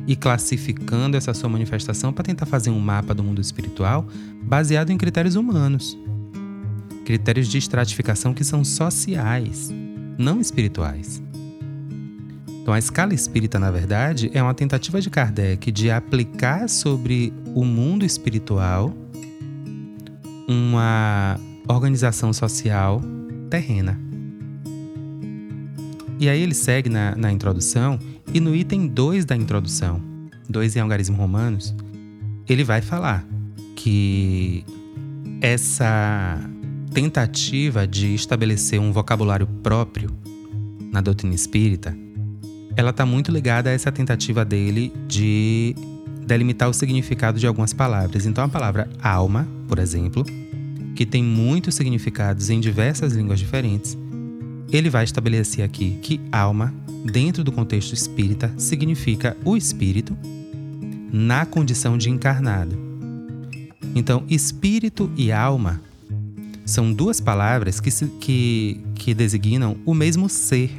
[0.07, 4.07] e classificando essa sua manifestação para tentar fazer um mapa do mundo espiritual
[4.41, 5.95] baseado em critérios humanos.
[7.10, 9.74] Critérios de estratificação que são sociais,
[10.16, 11.20] não espirituais.
[12.47, 17.66] Então, a escala espírita, na verdade, é uma tentativa de Kardec de aplicar sobre o
[17.66, 18.93] mundo espiritual
[20.48, 23.02] uma organização social
[23.49, 23.99] terrena.
[26.19, 27.98] E aí ele segue na, na introdução,
[28.31, 29.99] e no item 2 da introdução,
[30.48, 31.73] 2 em algarismo romanos,
[32.48, 33.26] ele vai falar
[33.76, 34.64] que
[35.41, 36.40] essa
[36.94, 40.10] tentativa de estabelecer um vocabulário próprio
[40.91, 41.95] na doutrina espírita,
[42.76, 45.76] ela está muito ligada a essa tentativa dele de
[46.26, 48.26] delimitar o significado de algumas palavras.
[48.26, 50.26] Então, a palavra alma, por exemplo,
[50.95, 53.98] que tem muitos significados em diversas línguas diferentes,
[54.72, 56.74] ele vai estabelecer aqui que alma,
[57.06, 60.16] dentro do contexto espírita, significa o espírito
[61.11, 62.78] na condição de encarnado.
[63.95, 65.82] Então, espírito e alma
[66.69, 70.71] são duas palavras que, se, que, que designam o mesmo ser,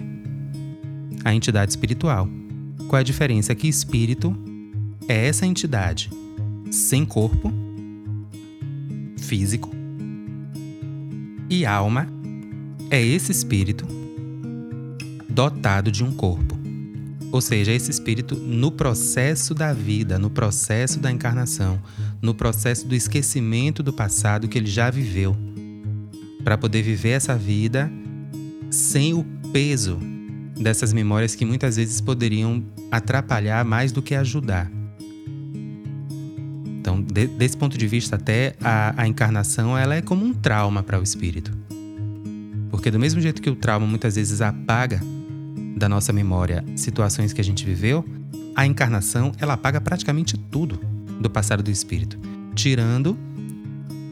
[1.24, 2.28] a entidade espiritual.
[2.92, 3.54] É a diferença?
[3.54, 4.36] Que espírito
[5.08, 6.10] é essa entidade
[6.70, 7.52] sem corpo
[9.16, 9.70] físico
[11.48, 12.08] e alma
[12.90, 13.86] é esse espírito
[15.28, 16.58] dotado de um corpo.
[17.32, 21.80] Ou seja, esse espírito no processo da vida, no processo da encarnação,
[22.20, 25.36] no processo do esquecimento do passado que ele já viveu,
[26.44, 27.90] para poder viver essa vida
[28.70, 29.98] sem o peso
[30.60, 34.70] dessas memórias que muitas vezes poderiam atrapalhar mais do que ajudar.
[36.80, 40.82] Então, de, desse ponto de vista, até a, a encarnação ela é como um trauma
[40.82, 41.56] para o espírito.
[42.70, 45.00] Porque do mesmo jeito que o trauma muitas vezes apaga
[45.76, 48.04] da nossa memória situações que a gente viveu,
[48.54, 50.78] a encarnação ela apaga praticamente tudo
[51.20, 52.18] do passado do espírito,
[52.54, 53.18] tirando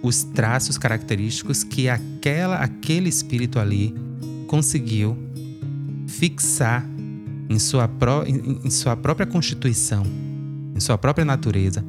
[0.03, 3.95] os traços característicos que aquela aquele espírito ali
[4.47, 5.16] conseguiu
[6.07, 6.87] fixar
[7.49, 10.05] em sua, pró em, em sua própria constituição,
[10.75, 11.85] em sua própria natureza,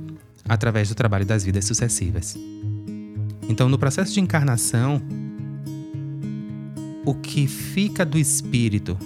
[0.48, 2.38] através do trabalho das vidas sucessivas.
[3.48, 5.02] Então, no processo de encarnação,
[7.06, 8.98] o que fica do espírito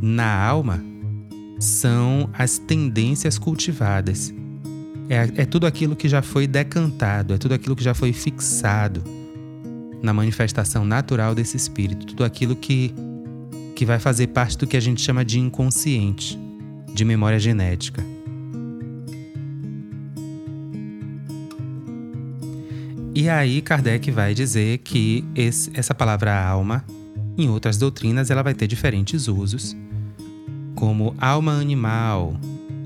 [0.00, 0.82] na alma
[1.58, 4.32] são as tendências cultivadas.
[5.08, 9.02] É, é, tudo aquilo que já foi decantado, é tudo aquilo que já foi fixado
[10.02, 12.94] na manifestação natural desse espírito, tudo aquilo que,
[13.74, 16.38] que vai fazer parte do que a gente chama de inconsciente,
[16.94, 18.04] de memória genética.
[23.14, 26.84] E aí Kardec vai dizer que esse, essa palavra alma,
[27.36, 29.76] em outras doutrinas, ela vai ter diferentes usos,
[30.74, 32.38] como alma animal,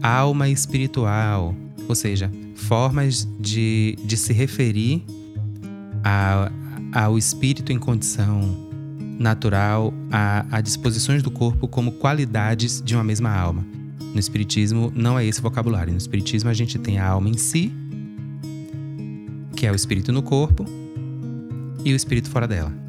[0.02, 1.54] alma espiritual,
[1.88, 5.04] ou seja, formas de, de se referir
[6.04, 6.50] a,
[6.92, 8.70] ao espírito em condição
[9.18, 13.64] natural, a, a disposições do corpo como qualidades de uma mesma alma.
[14.12, 15.92] No Espiritismo não é esse vocabulário.
[15.92, 17.72] No Espiritismo a gente tem a alma em si
[19.62, 20.64] que é o espírito no corpo
[21.84, 22.81] e o espírito fora dela.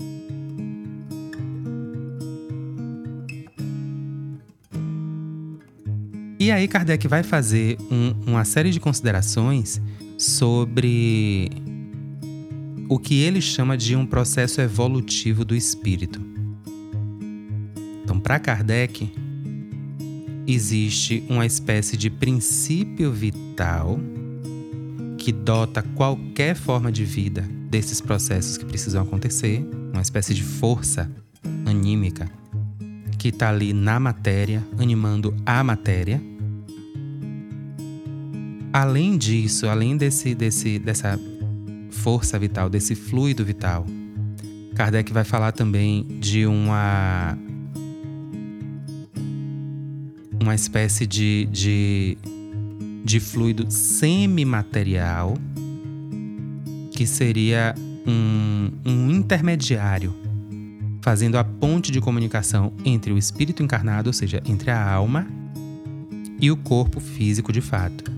[6.44, 9.80] E aí Kardec vai fazer um, uma série de considerações
[10.18, 11.50] sobre
[12.90, 16.20] o que ele chama de um processo evolutivo do espírito.
[18.04, 19.10] Então, para Kardec,
[20.46, 23.98] existe uma espécie de princípio vital
[25.18, 31.10] que dota qualquer forma de vida desses processos que precisam acontecer, uma espécie de força
[31.66, 32.30] anímica
[33.18, 36.33] que está ali na matéria, animando a matéria.
[38.74, 41.20] Além disso, além desse, desse, dessa
[41.92, 43.86] força vital, desse fluido vital,
[44.74, 47.38] Kardec vai falar também de uma
[50.42, 52.18] uma espécie de, de
[53.04, 55.38] de fluido semimaterial,
[56.92, 57.76] que seria
[58.08, 60.16] um, um intermediário,
[61.02, 65.28] fazendo a ponte de comunicação entre o espírito encarnado, ou seja, entre a alma,
[66.40, 68.13] e o corpo físico de fato.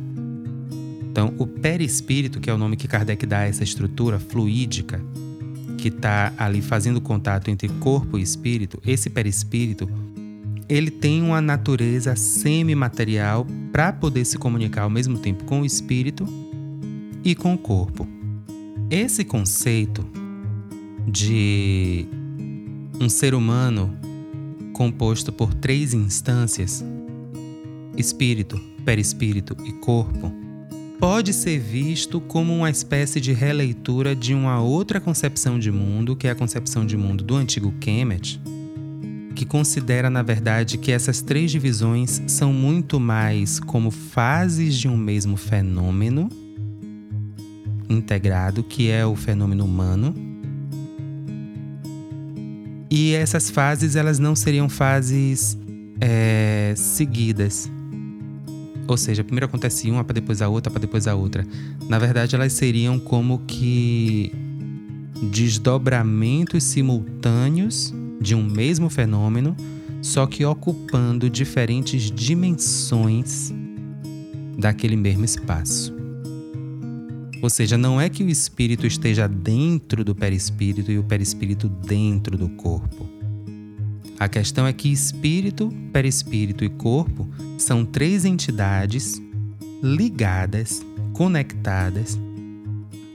[1.16, 5.02] Então, o perispírito, que é o nome que Kardec dá a essa estrutura fluídica,
[5.78, 9.90] que está ali fazendo contato entre corpo e espírito, esse perispírito
[10.68, 16.28] ele tem uma natureza semimaterial para poder se comunicar ao mesmo tempo com o espírito
[17.24, 18.06] e com o corpo.
[18.90, 20.06] Esse conceito
[21.08, 22.06] de
[23.00, 23.98] um ser humano
[24.74, 26.84] composto por três instâncias
[27.96, 30.44] espírito, perispírito e corpo
[31.00, 36.28] pode ser visto como uma espécie de releitura de uma outra concepção de mundo, que
[36.28, 38.40] é a concepção de mundo do antigo Kemet
[39.36, 44.98] que considera, na verdade, que essas três divisões são muito mais como fases de um
[44.98, 46.30] mesmo fenômeno
[47.90, 50.14] integrado, que é o fenômeno humano.
[52.90, 55.58] E essas fases, elas não seriam fases
[56.00, 57.70] é, seguidas.
[58.88, 61.45] Ou seja, primeiro acontece uma, para depois a outra, para depois a outra.
[61.90, 64.32] Na verdade, elas seriam como que
[65.32, 69.56] desdobramentos simultâneos de um mesmo fenômeno,
[70.02, 73.52] só que ocupando diferentes dimensões
[74.57, 75.94] daquele mesmo espaço.
[77.41, 82.38] Ou seja, não é que o espírito esteja dentro do perispírito e o perispírito dentro
[82.38, 83.15] do corpo.
[84.20, 87.28] A questão é que espírito, perispírito e corpo
[87.58, 89.22] são três entidades
[89.84, 92.18] ligadas, conectadas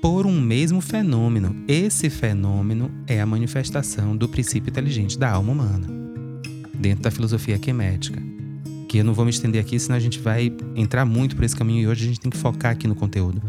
[0.01, 1.56] por um mesmo fenômeno.
[1.66, 5.86] Esse fenômeno é a manifestação do princípio inteligente da alma humana,
[6.74, 8.20] dentro da filosofia quemética.
[8.89, 11.56] Que eu não vou me estender aqui, senão a gente vai entrar muito por esse
[11.56, 13.43] caminho e hoje a gente tem que focar aqui no conteúdo.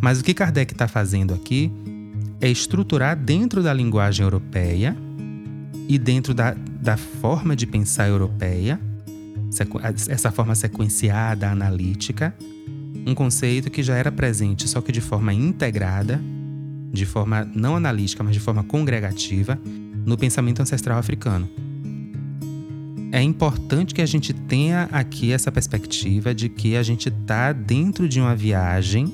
[0.00, 1.72] Mas o que Kardec está fazendo aqui
[2.40, 4.96] é estruturar dentro da linguagem europeia
[5.88, 6.54] e dentro da,
[6.86, 8.80] da forma de pensar europeia,
[10.08, 12.32] essa forma sequenciada, analítica,
[13.04, 16.20] um conceito que já era presente, só que de forma integrada,
[16.92, 19.58] de forma não analítica, mas de forma congregativa,
[20.06, 21.50] no pensamento ancestral africano.
[23.10, 28.08] É importante que a gente tenha aqui essa perspectiva de que a gente está dentro
[28.08, 29.12] de uma viagem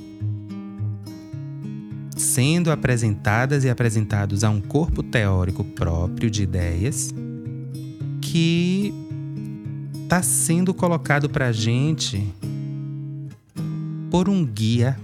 [2.14, 7.14] sendo apresentadas e apresentados a um corpo teórico próprio de ideias
[8.32, 8.94] que
[10.04, 12.26] está sendo colocado para a gente
[14.10, 14.98] por um guia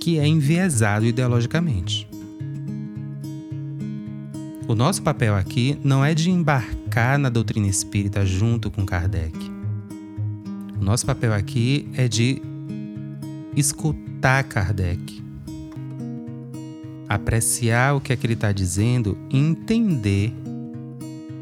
[0.00, 2.08] que é enviesado ideologicamente.
[4.66, 9.38] O nosso papel aqui não é de embarcar na doutrina espírita junto com Kardec.
[10.80, 12.42] O nosso papel aqui é de
[13.54, 15.22] escutar Kardec,
[17.08, 20.41] apreciar o que é que ele está dizendo e entender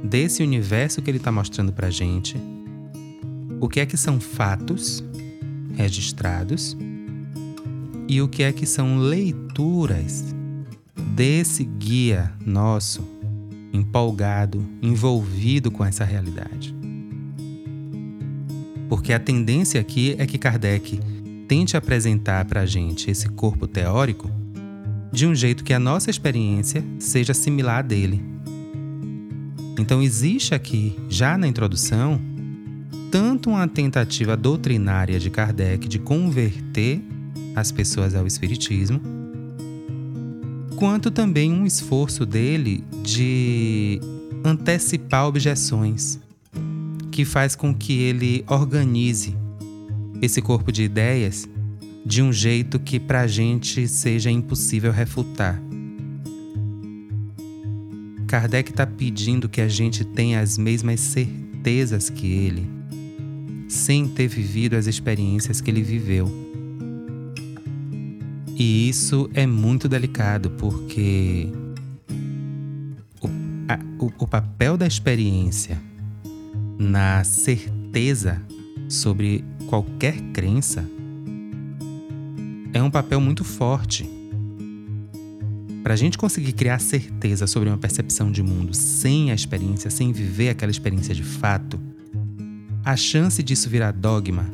[0.02, 2.36] desse universo que ele está mostrando para gente
[3.60, 5.04] o que é que são fatos
[5.76, 6.76] registrados
[8.08, 10.34] e o que é que são leituras
[11.14, 13.02] desse guia nosso
[13.72, 16.74] empolgado, envolvido com essa realidade.
[18.88, 20.98] Porque a tendência aqui é que Kardec
[21.46, 24.30] tente apresentar para a gente esse corpo teórico
[25.12, 28.22] de um jeito que a nossa experiência seja similar à dele.
[29.78, 32.20] Então, existe aqui, já na introdução,
[33.10, 37.02] tanto uma tentativa doutrinária de Kardec de converter
[37.56, 39.00] as pessoas ao Espiritismo,
[40.76, 44.00] quanto também um esforço dele de
[44.44, 46.18] antecipar objeções,
[47.10, 49.36] que faz com que ele organize
[50.22, 51.48] esse corpo de ideias
[52.04, 55.60] de um jeito que para a gente seja impossível refutar.
[58.30, 62.64] Kardec está pedindo que a gente tenha as mesmas certezas que ele,
[63.68, 66.30] sem ter vivido as experiências que ele viveu.
[68.54, 71.48] E isso é muito delicado porque
[73.20, 73.26] o,
[73.68, 75.76] a, o, o papel da experiência
[76.78, 78.40] na certeza
[78.88, 80.88] sobre qualquer crença
[82.72, 84.19] é um papel muito forte.
[85.82, 90.12] Para a gente conseguir criar certeza sobre uma percepção de mundo sem a experiência, sem
[90.12, 91.80] viver aquela experiência de fato,
[92.84, 94.46] a chance disso virar dogma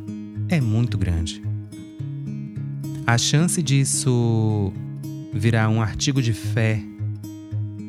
[0.49, 1.43] é muito grande.
[3.07, 4.73] A chance disso
[5.33, 6.83] virar um artigo de fé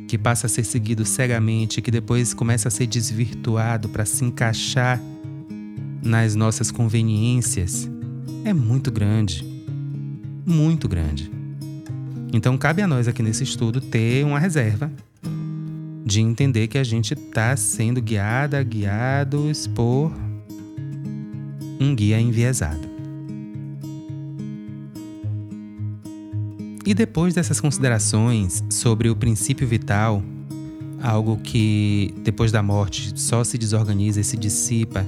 [0.07, 5.01] que passa a ser seguido cegamente, que depois começa a ser desvirtuado para se encaixar
[6.01, 7.89] nas nossas conveniências,
[8.45, 9.57] é muito grande
[10.47, 11.36] muito grande.
[12.33, 14.91] Então, cabe a nós aqui nesse estudo ter uma reserva
[16.05, 20.11] de entender que a gente está sendo guiada, guiados por
[21.79, 22.87] um guia enviesado.
[26.85, 30.23] E depois dessas considerações sobre o princípio vital,
[31.01, 35.05] algo que depois da morte só se desorganiza e se dissipa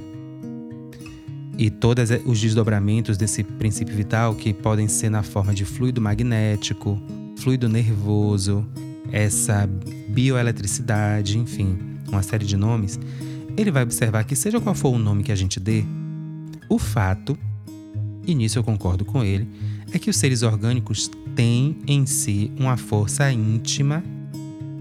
[1.60, 6.98] e todos os desdobramentos desse princípio vital, que podem ser na forma de fluido magnético,
[7.36, 8.66] fluido nervoso,
[9.12, 9.68] essa
[10.08, 11.78] bioeletricidade, enfim,
[12.08, 12.98] uma série de nomes,
[13.58, 15.84] ele vai observar que, seja qual for o nome que a gente dê,
[16.66, 17.36] o fato,
[18.26, 19.46] e nisso eu concordo com ele,
[19.92, 24.02] é que os seres orgânicos têm em si uma força íntima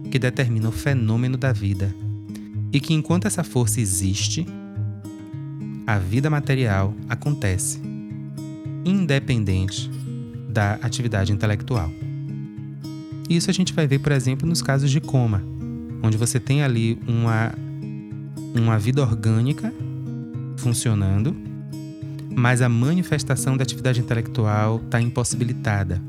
[0.10, 1.94] que determina o fenômeno da vida.
[2.72, 4.46] E que enquanto essa força existe,
[5.90, 7.82] a vida material acontece,
[8.86, 9.90] independente
[10.48, 11.92] da atividade intelectual.
[13.28, 15.42] Isso a gente vai ver, por exemplo, nos casos de coma,
[16.04, 17.52] onde você tem ali uma,
[18.54, 19.74] uma vida orgânica
[20.58, 21.36] funcionando,
[22.36, 26.00] mas a manifestação da atividade intelectual está impossibilitada.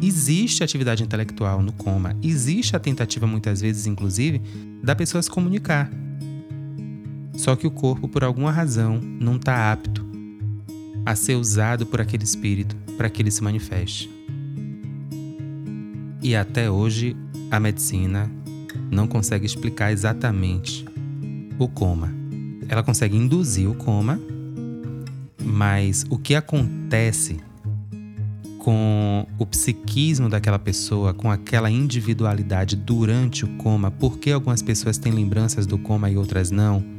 [0.00, 4.40] Existe atividade intelectual no coma, existe a tentativa, muitas vezes, inclusive,
[4.82, 5.90] da pessoa se comunicar
[7.38, 10.04] só que o corpo, por alguma razão, não está apto
[11.06, 14.10] a ser usado por aquele espírito para que ele se manifeste.
[16.20, 17.16] E até hoje,
[17.48, 18.28] a medicina
[18.90, 20.84] não consegue explicar exatamente
[21.60, 22.12] o coma.
[22.68, 24.20] Ela consegue induzir o coma,
[25.40, 27.38] mas o que acontece
[28.58, 34.98] com o psiquismo daquela pessoa, com aquela individualidade durante o coma, por que algumas pessoas
[34.98, 36.97] têm lembranças do coma e outras não?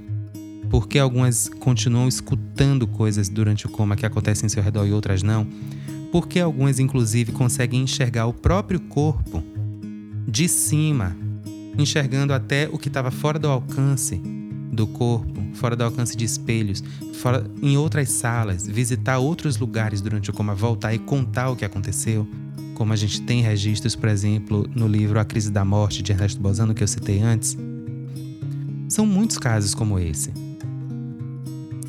[0.69, 4.93] Por que algumas continuam escutando coisas durante o coma que acontecem em seu redor e
[4.93, 5.47] outras não?
[6.11, 9.43] Por que algumas, inclusive, conseguem enxergar o próprio corpo
[10.27, 11.15] de cima,
[11.77, 14.21] enxergando até o que estava fora do alcance
[14.71, 16.83] do corpo, fora do alcance de espelhos,
[17.15, 21.65] fora, em outras salas, visitar outros lugares durante o coma, voltar e contar o que
[21.65, 22.27] aconteceu?
[22.75, 26.39] Como a gente tem registros, por exemplo, no livro A Crise da Morte de Ernesto
[26.39, 27.57] Bozano, que eu citei antes.
[28.87, 30.48] São muitos casos como esse.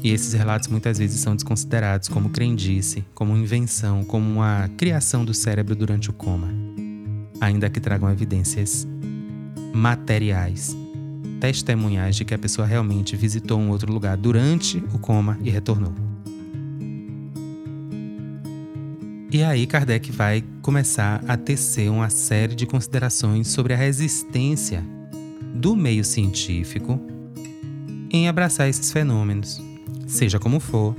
[0.03, 5.35] E esses relatos muitas vezes são desconsiderados como crendice, como invenção, como uma criação do
[5.35, 6.49] cérebro durante o coma,
[7.41, 8.87] ainda que tragam evidências
[9.75, 10.75] materiais
[11.39, 15.93] testemunhais de que a pessoa realmente visitou um outro lugar durante o coma e retornou.
[19.33, 24.85] E aí Kardec vai começar a tecer uma série de considerações sobre a resistência
[25.55, 27.01] do meio científico
[28.11, 29.63] em abraçar esses fenômenos,
[30.11, 30.95] seja como for.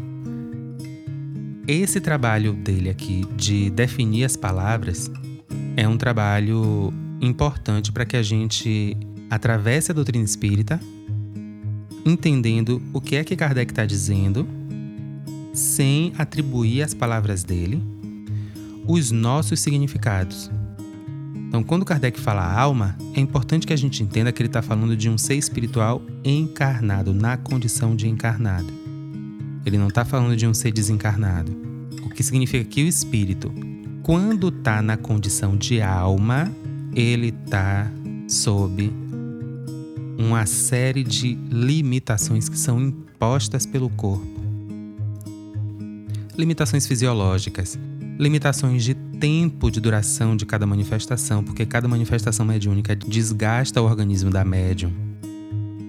[1.68, 5.12] Esse trabalho dele aqui de definir as palavras
[5.76, 8.98] é um trabalho importante para que a gente
[9.30, 10.80] atravesse a doutrina espírita,
[12.06, 14.48] entendendo o que é que Kardec está dizendo,
[15.54, 17.82] sem atribuir às palavras dele
[18.88, 20.50] os nossos significados.
[21.48, 24.96] Então, quando Kardec fala alma, é importante que a gente entenda que ele está falando
[24.96, 28.81] de um ser espiritual encarnado, na condição de encarnado.
[29.66, 31.52] Ele não está falando de um ser desencarnado.
[32.04, 33.54] O que significa que o espírito,
[34.04, 36.52] quando está na condição de alma,
[36.94, 37.90] ele está
[38.28, 38.92] sob
[40.18, 44.26] uma série de limitações que são impostas pelo corpo.
[46.38, 47.78] Limitações fisiológicas,
[48.18, 54.32] limitações de tempo de duração de cada manifestação, porque cada manifestação mediúnica desgasta o organismo
[54.32, 54.92] da médium.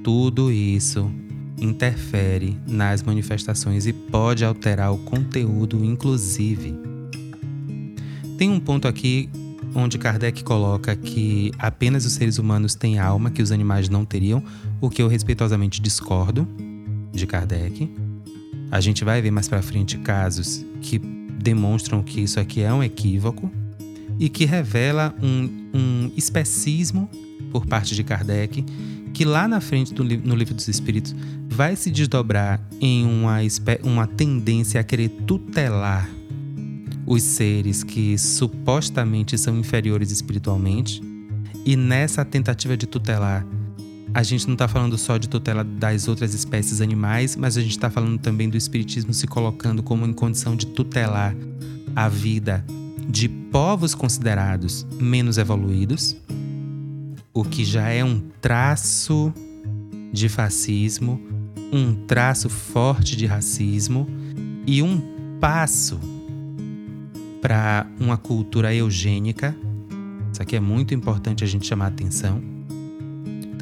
[0.03, 1.11] Tudo isso
[1.65, 6.75] interfere nas manifestações e pode alterar o conteúdo, inclusive.
[8.37, 9.31] Tem um ponto aqui
[9.75, 14.43] onde Kardec coloca que apenas os seres humanos têm alma que os animais não teriam,
[14.81, 16.47] o que eu respeitosamente discordo
[17.13, 17.91] de Kardec.
[18.71, 22.83] A gente vai ver mais para frente casos que demonstram que isso aqui é um
[22.83, 23.51] equívoco
[24.19, 27.09] e que revela um, um especismo
[27.51, 28.65] por parte de Kardec,
[29.13, 31.15] que lá na frente do, no Livro dos Espíritos
[31.49, 33.39] vai se desdobrar em uma,
[33.83, 36.09] uma tendência a querer tutelar
[37.07, 41.03] os seres que supostamente são inferiores espiritualmente.
[41.65, 43.47] E nessa tentativa de tutelar,
[44.15, 47.73] a gente não está falando só de tutela das outras espécies animais, mas a gente
[47.73, 51.35] está falando também do espiritismo se colocando como em condição de tutelar
[51.95, 52.65] a vida
[53.09, 56.17] de povos considerados menos evoluídos,
[57.33, 59.33] o que já é um traço
[60.13, 61.21] de fascismo,
[61.73, 64.07] um traço forte de racismo
[64.67, 65.01] e um
[65.41, 65.99] passo
[67.41, 69.57] para uma cultura eugênica.
[70.33, 72.53] Isso aqui é muito importante a gente chamar a atenção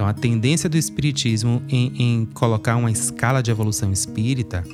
[0.01, 4.65] então, a tendência do Espiritismo em, em colocar uma escala de evolução espírita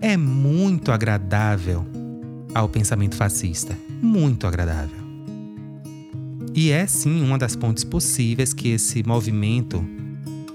[0.00, 1.84] é muito agradável
[2.54, 3.76] ao pensamento fascista.
[4.00, 5.03] Muito agradável.
[6.54, 9.84] E é sim uma das pontes possíveis que esse movimento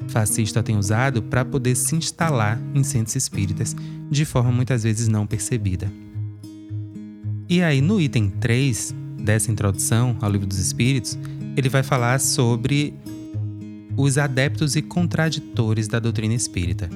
[0.08, 3.76] fascista tem usado para poder se instalar em centros espíritas
[4.10, 5.92] de forma muitas vezes não percebida.
[7.48, 11.18] E aí, no item 3 dessa introdução ao Livro dos Espíritos,
[11.58, 12.94] ele vai falar sobre
[13.98, 16.90] os adeptos e contraditores da doutrina espírita.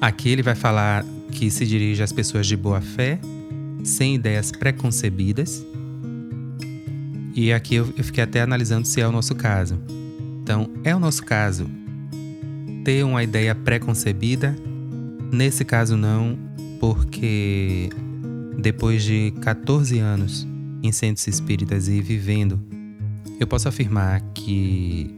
[0.00, 3.20] Aqui ele vai falar que se dirige às pessoas de boa fé,
[3.84, 5.64] sem ideias preconcebidas.
[7.34, 9.78] E aqui eu fiquei até analisando se é o nosso caso.
[10.42, 11.68] Então, é o nosso caso
[12.84, 14.56] ter uma ideia preconcebida?
[15.32, 16.36] Nesse caso, não,
[16.80, 17.88] porque
[18.58, 20.46] depois de 14 anos
[20.82, 22.58] em centros espíritas e vivendo,
[23.38, 25.14] eu posso afirmar que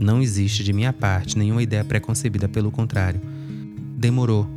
[0.00, 3.20] não existe de minha parte nenhuma ideia preconcebida, pelo contrário.
[3.96, 4.48] Demorou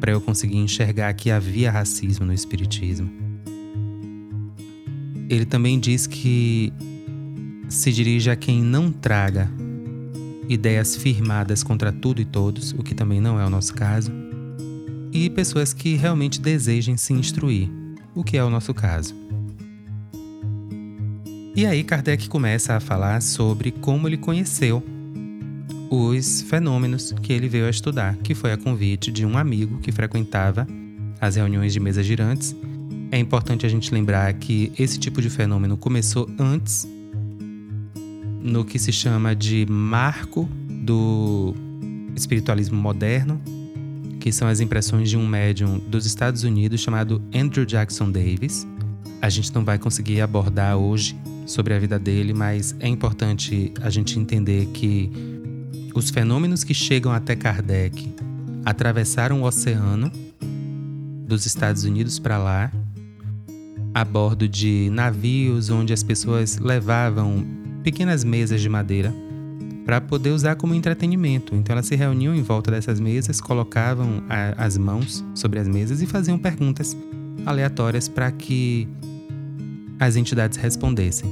[0.00, 3.21] para eu conseguir enxergar que havia racismo no Espiritismo.
[5.28, 6.72] Ele também diz que
[7.68, 9.50] se dirige a quem não traga
[10.48, 14.12] ideias firmadas contra tudo e todos, o que também não é o nosso caso,
[15.12, 17.68] e pessoas que realmente desejem se instruir,
[18.14, 19.14] o que é o nosso caso.
[21.54, 24.82] E aí Kardec começa a falar sobre como ele conheceu
[25.90, 29.92] os fenômenos que ele veio a estudar, que foi a convite de um amigo que
[29.92, 30.66] frequentava
[31.20, 32.56] as reuniões de mesas girantes.
[33.12, 36.88] É importante a gente lembrar que esse tipo de fenômeno começou antes
[38.40, 41.54] no que se chama de marco do
[42.16, 43.38] espiritualismo moderno,
[44.18, 48.66] que são as impressões de um médium dos Estados Unidos chamado Andrew Jackson Davis.
[49.20, 51.14] A gente não vai conseguir abordar hoje
[51.44, 55.12] sobre a vida dele, mas é importante a gente entender que
[55.94, 58.10] os fenômenos que chegam até Kardec
[58.64, 60.10] atravessaram o oceano
[61.26, 62.72] dos Estados Unidos para lá,
[63.94, 67.44] a bordo de navios onde as pessoas levavam
[67.82, 69.12] pequenas mesas de madeira
[69.84, 71.54] para poder usar como entretenimento.
[71.54, 76.00] Então elas se reuniam em volta dessas mesas, colocavam a, as mãos sobre as mesas
[76.00, 76.96] e faziam perguntas
[77.44, 78.88] aleatórias para que
[79.98, 81.30] as entidades respondessem.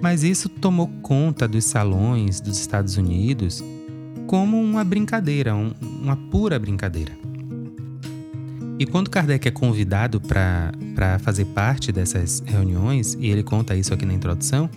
[0.00, 3.62] Mas isso tomou conta dos salões dos Estados Unidos
[4.26, 7.12] como uma brincadeira, um, uma pura brincadeira.
[8.78, 14.04] E quando Kardec é convidado para fazer parte dessas reuniões, e ele conta isso aqui
[14.04, 14.68] na introdução,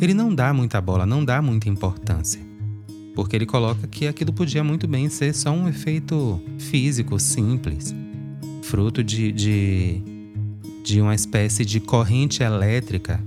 [0.00, 2.40] ele não dá muita bola, não dá muita importância.
[3.14, 7.94] Porque ele coloca que aquilo podia muito bem ser só um efeito físico simples,
[8.62, 10.02] fruto de, de,
[10.82, 13.20] de uma espécie de corrente elétrica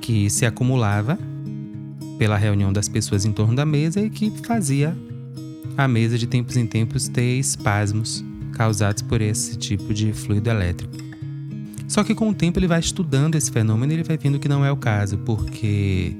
[0.00, 1.18] que se acumulava
[2.18, 4.96] pela reunião das pessoas em torno da mesa e que fazia
[5.76, 10.96] a mesa de tempos em tempos ter espasmos causados por esse tipo de fluido elétrico.
[11.88, 14.48] Só que com o tempo ele vai estudando esse fenômeno e ele vai vendo que
[14.48, 16.14] não é o caso, porque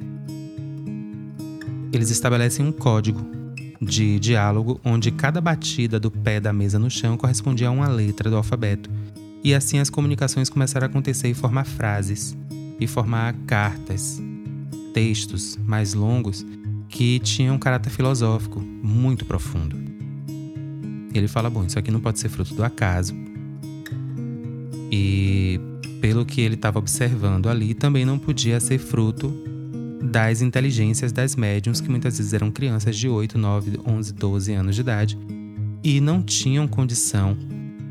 [1.92, 3.20] eles estabelecem um código
[3.80, 8.30] de diálogo onde cada batida do pé da mesa no chão correspondia a uma letra
[8.30, 8.90] do alfabeto.
[9.44, 12.36] E assim as comunicações começaram a acontecer e formar frases,
[12.80, 14.20] e formar cartas,
[14.92, 16.44] textos mais longos
[16.88, 19.87] que tinham um caráter filosófico muito profundo.
[21.14, 23.14] Ele fala: bom, isso aqui não pode ser fruto do acaso.
[24.90, 25.60] E
[26.00, 29.32] pelo que ele estava observando ali, também não podia ser fruto
[30.02, 34.74] das inteligências das médiums, que muitas vezes eram crianças de 8, 9, 11, 12 anos
[34.74, 35.18] de idade
[35.82, 37.36] e não tinham condição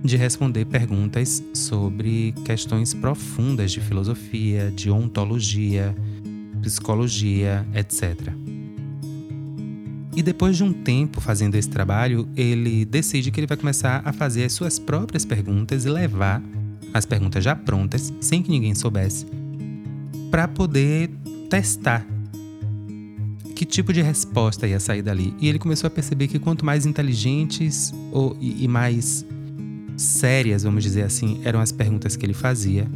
[0.03, 5.95] de responder perguntas sobre questões profundas de filosofia, de ontologia,
[6.61, 8.31] psicologia, etc.
[10.18, 14.11] E depois de um tempo fazendo esse trabalho, ele decide que ele vai começar a
[14.11, 16.41] fazer as suas próprias perguntas e levar
[16.91, 19.27] as perguntas já prontas, sem que ninguém soubesse,
[20.31, 21.11] para poder
[21.52, 22.03] testar
[23.56, 25.35] que tipo de resposta ia sair dali.
[25.39, 29.23] E ele começou a perceber que quanto mais inteligentes ou, e, mais
[29.95, 32.88] sérias, vamos dizer assim, eram as perguntas que ele fazia,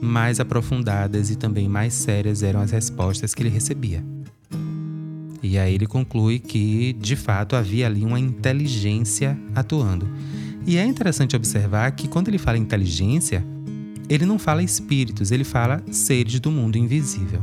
[0.00, 4.04] mais aprofundadas e também mais sérias eram as respostas que ele recebia.
[5.46, 10.08] E aí ele conclui que, de fato, havia ali uma inteligência atuando.
[10.66, 13.44] E é interessante observar que quando ele fala inteligência,
[14.08, 17.40] ele não fala espíritos, ele fala seres do mundo invisível.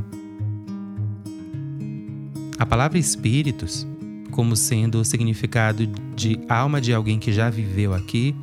[2.60, 3.88] A palavra espíritos,
[4.32, 8.36] como sendo o significado de alma de alguém que já viveu aqui,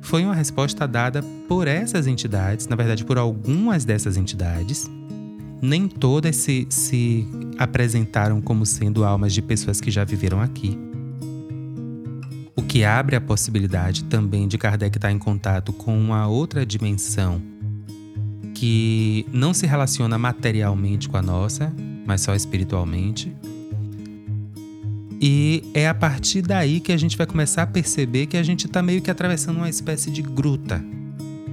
[0.00, 4.90] foi uma resposta dada por essas entidades, na verdade, por algumas dessas entidades.
[5.62, 7.26] Nem todas se, se
[7.56, 10.76] apresentaram como sendo almas de pessoas que já viveram aqui.
[12.56, 17.40] O que abre a possibilidade também de Kardec estar em contato com uma outra dimensão
[18.54, 21.72] que não se relaciona materialmente com a nossa,
[22.04, 23.32] mas só espiritualmente
[25.24, 28.66] e é a partir daí que a gente vai começar a perceber que a gente
[28.66, 30.84] está meio que atravessando uma espécie de gruta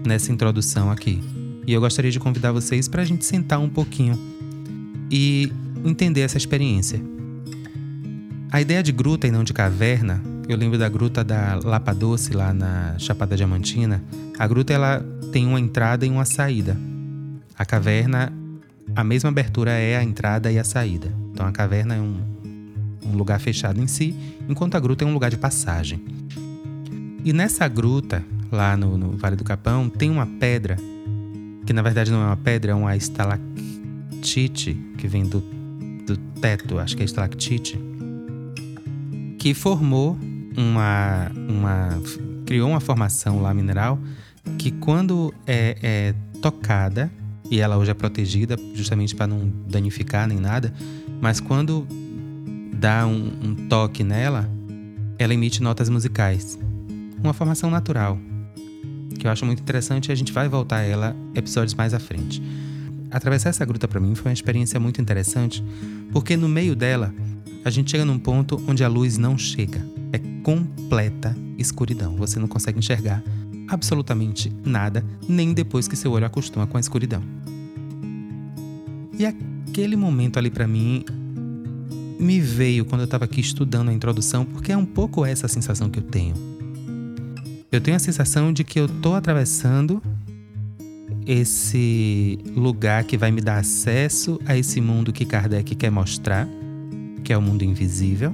[0.03, 1.21] nessa introdução aqui.
[1.69, 4.17] E eu gostaria de convidar vocês para a gente sentar um pouquinho
[5.11, 5.53] e
[5.85, 6.99] entender essa experiência.
[8.51, 12.33] A ideia de gruta e não de caverna, eu lembro da gruta da Lapa Doce
[12.33, 14.03] lá na Chapada Diamantina.
[14.39, 16.75] A gruta ela tem uma entrada e uma saída.
[17.55, 18.33] A caverna,
[18.95, 21.13] a mesma abertura é a entrada e a saída.
[21.31, 22.17] Então a caverna é um,
[23.05, 24.15] um lugar fechado em si,
[24.49, 26.03] enquanto a gruta é um lugar de passagem.
[27.23, 30.75] E nessa gruta, lá no, no Vale do Capão, tem uma pedra,
[31.69, 35.39] que na verdade não é uma pedra, é uma estalactite, que vem do,
[36.03, 37.79] do teto, acho que é estalactite,
[39.37, 40.17] que formou
[40.57, 42.01] uma, uma.
[42.43, 43.99] criou uma formação lá mineral
[44.57, 47.11] que quando é, é tocada,
[47.51, 50.73] e ela hoje é protegida justamente para não danificar nem nada,
[51.21, 51.85] mas quando
[52.73, 54.49] dá um, um toque nela,
[55.19, 56.57] ela emite notas musicais.
[57.23, 58.17] Uma formação natural,
[59.19, 61.99] que eu acho muito interessante e a gente vai voltar a ela episódios mais à
[61.99, 62.41] frente.
[63.11, 65.63] Atravessar essa gruta para mim foi uma experiência muito interessante,
[66.11, 67.13] porque no meio dela
[67.63, 69.85] a gente chega num ponto onde a luz não chega.
[70.13, 72.15] É completa escuridão.
[72.15, 73.21] Você não consegue enxergar
[73.67, 77.21] absolutamente nada, nem depois que seu olho acostuma com a escuridão.
[79.17, 81.03] E aquele momento ali para mim
[82.19, 85.49] me veio quando eu estava aqui estudando a introdução, porque é um pouco essa a
[85.49, 86.48] sensação que eu tenho.
[87.71, 90.01] Eu tenho a sensação de que eu estou atravessando
[91.25, 96.47] esse lugar que vai me dar acesso a esse mundo que Kardec quer mostrar,
[97.23, 98.33] que é o mundo invisível.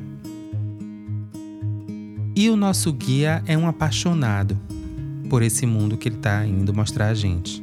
[2.34, 4.58] E o nosso guia é um apaixonado
[5.30, 7.62] por esse mundo que ele está indo mostrar a gente.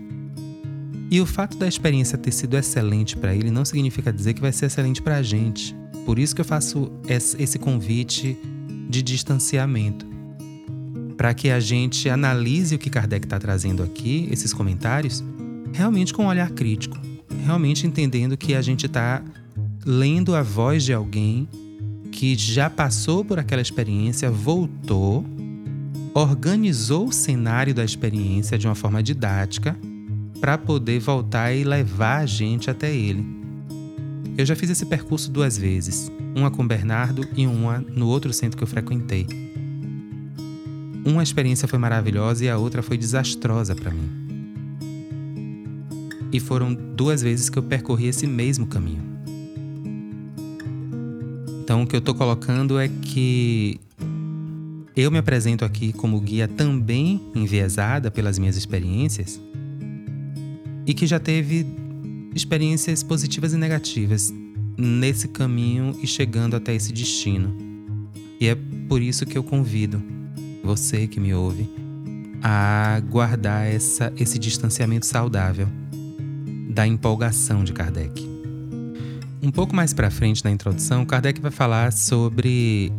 [1.11, 4.53] E o fato da experiência ter sido excelente para ele não significa dizer que vai
[4.53, 5.75] ser excelente para a gente.
[6.05, 8.37] Por isso que eu faço esse convite
[8.91, 10.12] de distanciamento.
[11.17, 15.23] Para que a gente analise o que Kardec está trazendo aqui, esses comentários,
[15.73, 16.99] realmente com um olhar crítico.
[17.45, 19.23] Realmente entendendo que a gente está
[19.85, 21.49] lendo a voz de alguém
[22.11, 25.25] que já passou por aquela experiência, voltou,
[26.15, 29.77] organizou o cenário da experiência de uma forma didática
[30.41, 33.25] para poder voltar e levar a gente até ele.
[34.37, 38.57] Eu já fiz esse percurso duas vezes, uma com Bernardo e uma no outro centro
[38.57, 39.52] que eu frequentei.
[41.05, 44.09] Uma experiência foi maravilhosa e a outra foi desastrosa para mim.
[46.33, 49.03] E foram duas vezes que eu percorri esse mesmo caminho.
[51.65, 53.81] Então, o que eu estou colocando é que
[54.97, 59.41] eu me apresento aqui como guia também enviesada pelas minhas experiências
[60.87, 61.67] e que já teve
[62.35, 64.33] experiências positivas e negativas
[64.77, 67.57] nesse caminho e chegando até esse destino.
[68.41, 68.57] E é
[68.89, 70.03] por isso que eu convido
[70.63, 71.69] você que me ouve
[72.43, 75.69] a guardar essa, esse distanciamento saudável
[76.71, 78.31] da empolgação de Kardec.
[79.43, 82.93] Um pouco mais para frente na introdução, Kardec vai falar sobre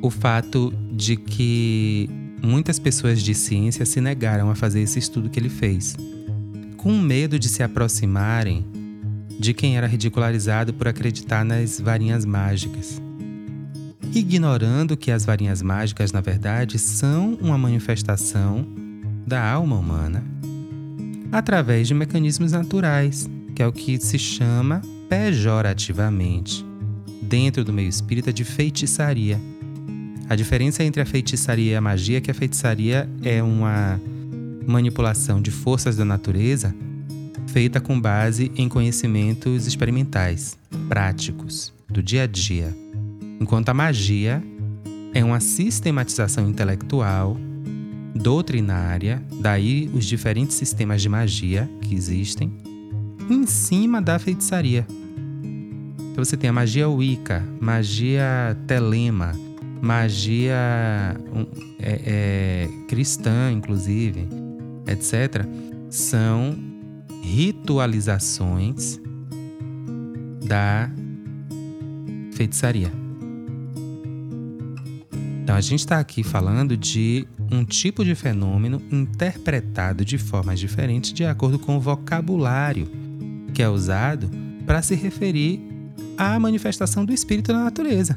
[0.00, 2.08] o fato de que
[2.42, 5.96] muitas pessoas de ciência se negaram a fazer esse estudo que ele fez
[6.82, 8.66] com medo de se aproximarem
[9.38, 13.00] de quem era ridicularizado por acreditar nas varinhas mágicas,
[14.14, 18.66] ignorando que as varinhas mágicas, na verdade, são uma manifestação
[19.26, 20.22] da alma humana
[21.30, 26.64] através de mecanismos naturais, que é o que se chama pejorativamente,
[27.22, 29.40] dentro do meio espírita, de feitiçaria.
[30.28, 34.00] A diferença entre a feitiçaria e a magia é que a feitiçaria é uma
[34.66, 36.74] manipulação de forças da natureza
[37.48, 40.56] feita com base em conhecimentos experimentais,
[40.88, 42.74] práticos, do dia a dia,
[43.40, 44.42] enquanto a magia
[45.14, 47.36] é uma sistematização intelectual,
[48.14, 52.52] doutrinária, daí os diferentes sistemas de magia que existem,
[53.28, 54.86] em cima da feitiçaria.
[56.12, 59.32] Então você tem a magia Wicca, magia Telema,
[59.80, 60.54] magia
[61.80, 64.28] é, é, cristã, inclusive,
[64.86, 65.46] etc.,
[65.88, 66.54] são
[67.22, 69.00] ritualizações
[70.44, 70.90] da
[72.34, 73.01] feitiçaria.
[75.42, 81.12] Então, a gente está aqui falando de um tipo de fenômeno interpretado de formas diferentes
[81.12, 82.88] de acordo com o vocabulário
[83.52, 84.30] que é usado
[84.64, 85.60] para se referir
[86.16, 88.16] à manifestação do espírito na natureza.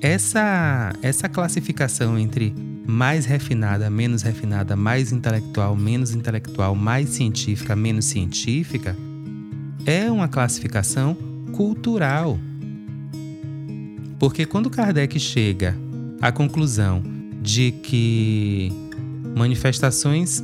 [0.00, 2.52] Essa, essa classificação entre
[2.86, 8.96] mais refinada, menos refinada, mais intelectual, menos intelectual, mais científica, menos científica,
[9.86, 11.16] é uma classificação
[11.52, 12.38] cultural.
[14.22, 15.76] Porque quando Kardec chega
[16.20, 17.02] à conclusão
[17.42, 18.70] de que
[19.36, 20.40] manifestações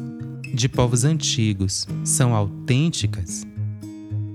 [0.53, 3.47] de povos antigos são autênticas,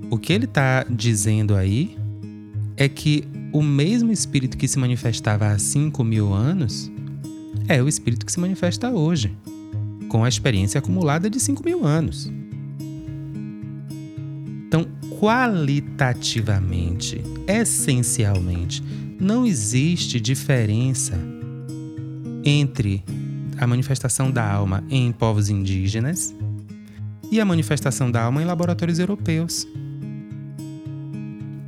[0.09, 1.97] o que ele está dizendo aí
[2.77, 6.89] é que o mesmo espírito que se manifestava há 5 mil anos
[7.67, 9.35] é o espírito que se manifesta hoje,
[10.07, 12.31] com a experiência acumulada de 5 mil anos.
[14.67, 14.87] Então,
[15.19, 18.81] qualitativamente, essencialmente,
[19.23, 21.17] não existe diferença
[22.43, 23.03] entre
[23.57, 26.35] a manifestação da alma em povos indígenas
[27.31, 29.65] e a manifestação da alma em laboratórios europeus.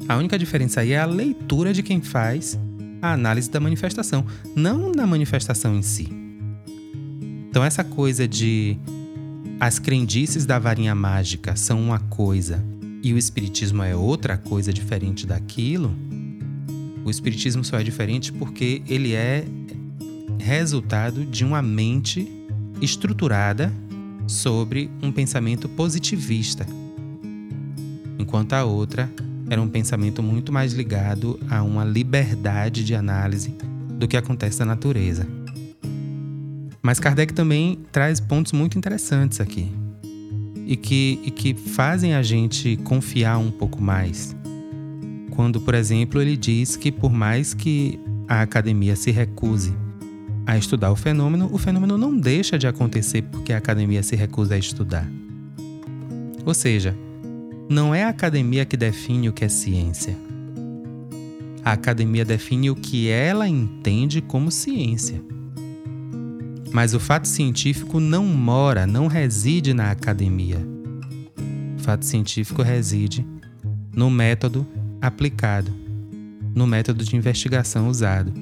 [0.08, 2.60] A única diferença aí é a leitura de quem faz
[3.02, 4.26] a análise da manifestação,
[4.56, 6.08] não na manifestação em si.
[7.50, 8.78] Então, essa coisa de
[9.60, 12.64] as crendices da varinha mágica são uma coisa
[13.02, 15.96] e o espiritismo é outra coisa diferente daquilo,
[17.06, 19.46] o espiritismo só é diferente porque ele é
[20.40, 22.28] resultado de uma mente
[22.82, 23.72] estruturada
[24.28, 26.66] sobre um pensamento positivista,
[28.18, 29.10] enquanto a outra
[29.48, 33.56] era um pensamento muito mais ligado a uma liberdade de análise
[34.00, 35.28] do que acontece na natureza.
[36.82, 39.72] Mas Kardec também traz pontos muito interessantes aqui
[40.66, 44.35] e que, e que fazem a gente confiar um pouco mais.
[45.36, 49.74] Quando, por exemplo, ele diz que, por mais que a academia se recuse
[50.46, 54.56] a estudar o fenômeno, o fenômeno não deixa de acontecer porque a academia se recusa
[54.56, 55.06] a estudar.
[56.46, 56.96] Ou seja,
[57.70, 60.16] não é a academia que define o que é ciência.
[61.64, 65.22] A academia define o que ela entende como ciência.
[66.72, 70.60] Mas o fato científico não mora, não reside na academia.
[71.78, 73.26] O fato científico reside
[73.94, 74.66] no método
[75.02, 75.72] aplicado,
[76.56, 78.34] no método de investigação usado.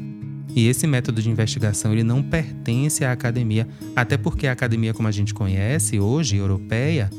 [0.56, 5.08] E esse método de investigação ele não pertence à academia, até porque a academia como
[5.08, 7.10] a gente conhece hoje, europeia,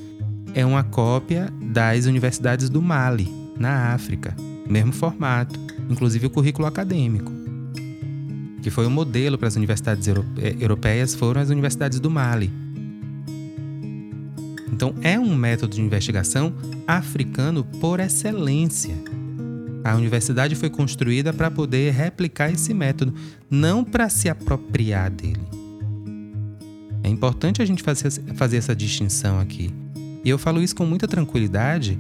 [0.55, 3.29] é uma cópia das universidades do Mali,
[3.59, 4.37] na África,
[4.69, 5.59] mesmo formato.
[5.91, 7.31] inclusive o currículo acadêmico,
[8.63, 12.51] que foi o modelo para as universidades eh, europeias, foram as universidades do Mali.
[14.73, 16.53] Então, é um método de investigação
[16.87, 18.95] africano por excelência.
[19.85, 23.13] A universidade foi construída para poder replicar esse método,
[23.51, 25.47] não para se apropriar dele.
[27.03, 29.71] É importante a gente fazer, fazer essa distinção aqui.
[30.25, 31.99] E eu falo isso com muita tranquilidade,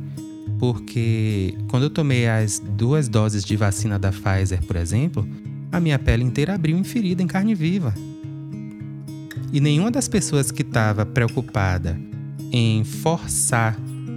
[0.59, 5.28] porque quando eu tomei as duas doses de vacina da Pfizer, por exemplo,
[5.70, 7.93] a minha pele inteira abriu em ferida em carne viva.
[9.52, 12.01] E nenhuma das pessoas que estava preocupada
[12.51, 13.77] em forçar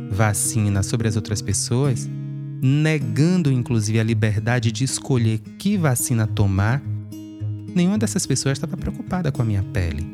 [0.10, 2.10] vacina sobre as outras pessoas
[2.62, 6.82] negando inclusive a liberdade de escolher que vacina tomar,
[7.76, 10.06] nenhuma dessas pessoas estava preocupada com a minha pele.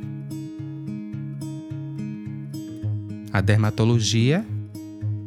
[3.32, 4.46] A dermatologia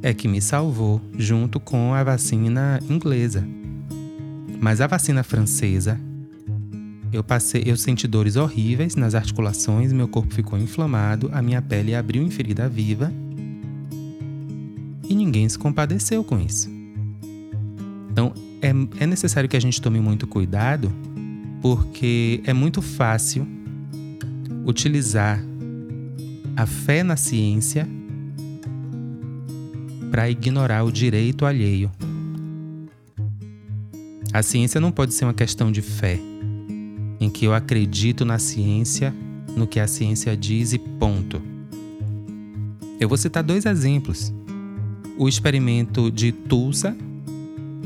[0.03, 3.45] é que me salvou junto com a vacina inglesa.
[4.61, 5.99] Mas a vacina francesa,
[7.13, 11.95] eu passei, eu senti dores horríveis nas articulações, meu corpo ficou inflamado, a minha pele
[11.95, 13.13] abriu em ferida viva
[15.09, 16.76] e ninguém se compadeceu com isso.
[18.17, 18.33] Então,
[18.63, 18.71] é,
[19.05, 20.91] é necessário que a gente tome muito cuidado,
[21.61, 23.47] porque é muito fácil
[24.65, 25.39] utilizar
[26.57, 27.87] a fé na ciência
[30.11, 31.93] para ignorar o direito alheio.
[34.33, 36.19] A ciência não pode ser uma questão de fé,
[37.21, 39.15] em que eu acredito na ciência,
[39.55, 41.43] no que a ciência diz e ponto.
[42.99, 44.33] Eu vou citar dois exemplos.
[45.19, 46.97] O experimento de Tulsa,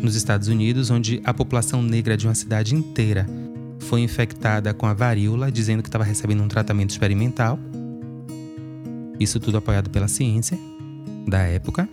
[0.02, 3.26] nos Estados Unidos, onde a população negra de uma cidade inteira
[3.80, 7.58] foi infectada com a varíola, dizendo que estava recebendo um tratamento experimental.
[9.18, 10.58] Isso tudo apoiado pela ciência
[11.26, 11.88] da época.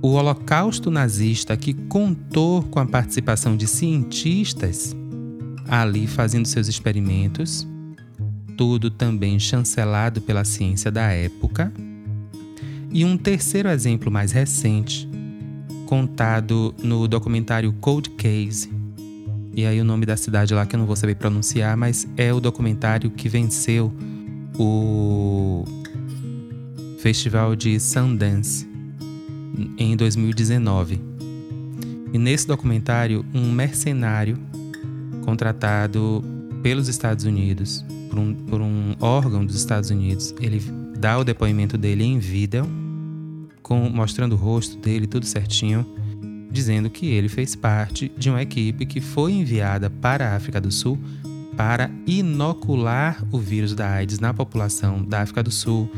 [0.00, 4.94] O Holocausto nazista, que contou com a participação de cientistas
[5.68, 7.66] ali fazendo seus experimentos,
[8.56, 11.72] tudo também chancelado pela ciência da época.
[12.90, 15.08] E um terceiro exemplo mais recente,
[15.88, 18.70] contado no documentário Cold Case.
[19.54, 22.30] E aí o nome da cidade lá que eu não vou saber pronunciar, mas é
[22.30, 23.90] o documentário que venceu
[24.58, 25.64] o
[26.98, 28.68] Festival de Sundance
[29.78, 31.00] em 2019.
[32.12, 34.38] E nesse documentário, um mercenário
[35.24, 36.22] contratado
[36.62, 40.60] pelos Estados Unidos, por um, por um órgão dos Estados Unidos, ele
[40.98, 42.68] dá o depoimento dele em vídeo
[43.68, 45.86] com, mostrando o rosto dele, tudo certinho,
[46.50, 50.72] dizendo que ele fez parte de uma equipe que foi enviada para a África do
[50.72, 50.98] Sul
[51.54, 55.90] para inocular o vírus da AIDS na população da África do Sul,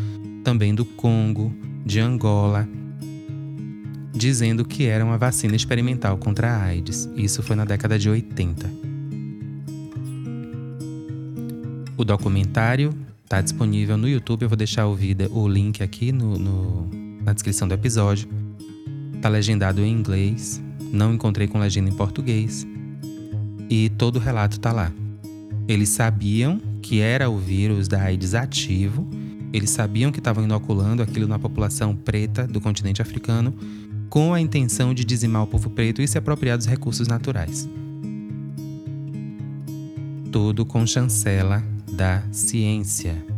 [0.42, 1.55] também do Congo,
[1.86, 2.68] de Angola,
[4.12, 7.09] dizendo que era uma vacina experimental contra a AIDS.
[7.14, 8.68] Isso foi na década de 80.
[11.97, 12.92] O documentário
[13.22, 14.42] está disponível no YouTube.
[14.42, 18.28] Eu vou deixar o, vídeo, o link aqui no, no na descrição do episódio.
[19.20, 22.66] Tá legendado em inglês, não encontrei com legenda em português.
[23.68, 24.92] E todo o relato tá lá.
[25.68, 29.09] Eles sabiam que era o vírus da AIDS ativo,
[29.52, 33.55] eles sabiam que estavam inoculando aquilo na população preta do continente africano
[34.09, 37.68] com a intenção de dizimar o povo preto e se apropriar dos recursos naturais.
[40.32, 43.30] Tudo com chancela da ciência.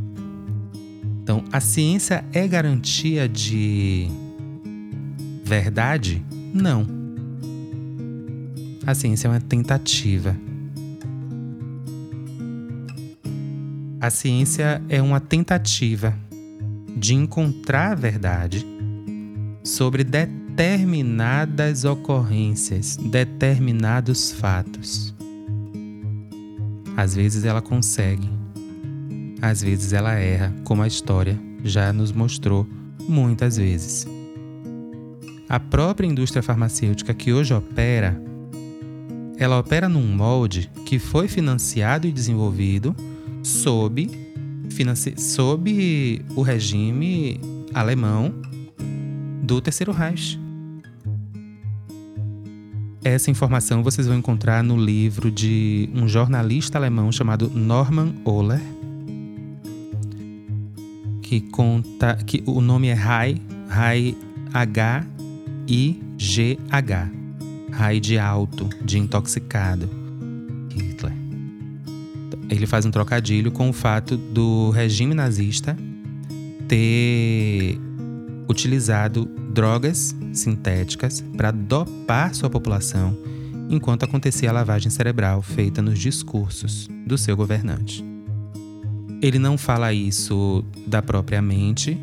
[1.23, 4.09] Então, a ciência é garantia de
[5.45, 6.25] verdade?
[6.53, 6.85] Não.
[8.85, 10.37] A ciência é uma tentativa.
[14.01, 16.13] A ciência é uma tentativa
[16.97, 18.67] de encontrar a verdade
[19.63, 25.15] sobre determinadas ocorrências, determinados fatos.
[26.97, 28.29] Às vezes ela consegue,
[29.43, 32.65] às vezes ela erra, como a história já nos mostrou
[33.09, 34.07] muitas vezes.
[35.49, 38.19] A própria indústria farmacêutica que hoje opera,
[39.37, 42.95] ela opera num molde que foi financiado e desenvolvido
[43.43, 44.09] sob,
[45.17, 47.41] sob o regime
[47.75, 48.33] alemão
[49.43, 50.41] do Terceiro Reich.
[53.05, 58.63] Essa informação vocês vão encontrar no livro de um jornalista alemão chamado Norman Ohler,
[61.33, 64.15] que conta que o nome é Rai, Rai
[64.53, 65.07] H
[65.67, 67.11] I G H.
[67.71, 69.89] Rai de alto, de intoxicado.
[70.69, 71.15] Hitler.
[72.51, 75.75] Ele faz um trocadilho com o fato do regime nazista
[76.69, 77.79] ter
[78.47, 83.17] utilizado drogas sintéticas para dopar sua população
[83.71, 88.12] enquanto acontecia a lavagem cerebral feita nos discursos do seu governante.
[89.23, 91.97] Ele não fala isso da própria mente,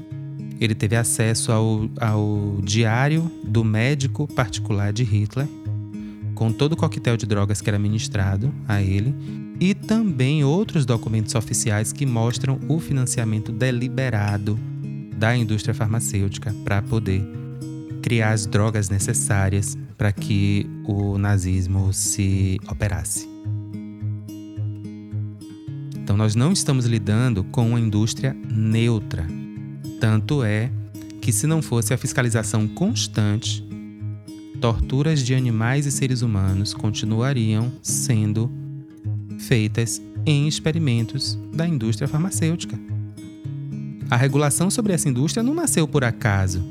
[0.58, 5.46] ele teve acesso ao, ao diário do médico particular de Hitler,
[6.34, 9.14] com todo o coquetel de drogas que era ministrado a ele,
[9.60, 14.58] e também outros documentos oficiais que mostram o financiamento deliberado
[15.18, 17.22] da indústria farmacêutica para poder
[18.02, 23.29] criar as drogas necessárias para que o nazismo se operasse.
[26.10, 29.28] Então, nós não estamos lidando com uma indústria neutra.
[30.00, 30.72] Tanto é
[31.22, 33.64] que, se não fosse a fiscalização constante,
[34.60, 38.50] torturas de animais e seres humanos continuariam sendo
[39.38, 42.76] feitas em experimentos da indústria farmacêutica.
[44.10, 46.64] A regulação sobre essa indústria não nasceu por acaso.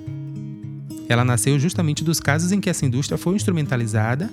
[1.09, 4.33] Ela nasceu justamente dos casos em que essa indústria foi instrumentalizada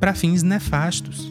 [0.00, 1.29] para fins nefastos.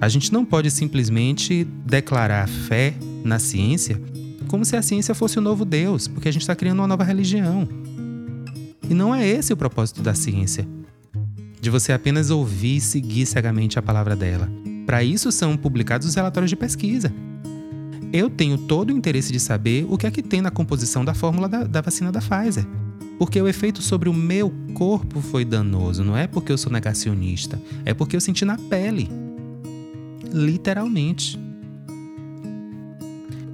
[0.00, 2.94] A gente não pode simplesmente declarar fé
[3.24, 4.00] na ciência
[4.46, 7.04] como se a ciência fosse o novo Deus, porque a gente está criando uma nova
[7.04, 7.68] religião.
[8.88, 10.66] E não é esse o propósito da ciência.
[11.60, 14.48] De você apenas ouvir e seguir cegamente a palavra dela.
[14.86, 17.12] Para isso são publicados os relatórios de pesquisa.
[18.10, 21.12] Eu tenho todo o interesse de saber o que é que tem na composição da
[21.12, 22.66] fórmula da, da vacina da Pfizer.
[23.18, 27.60] Porque o efeito sobre o meu corpo foi danoso, não é porque eu sou negacionista,
[27.84, 29.10] é porque eu senti na pele
[30.32, 31.38] literalmente.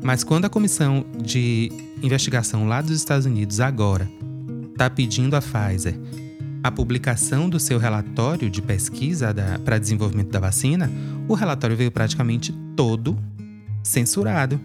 [0.02, 1.72] Mas quando a comissão de
[2.02, 4.08] investigação lá dos Estados Unidos agora
[4.72, 5.98] está pedindo à Pfizer
[6.62, 9.34] a publicação do seu relatório de pesquisa
[9.64, 10.90] para desenvolvimento da vacina,
[11.28, 13.18] o relatório veio praticamente todo
[13.82, 14.58] censurado.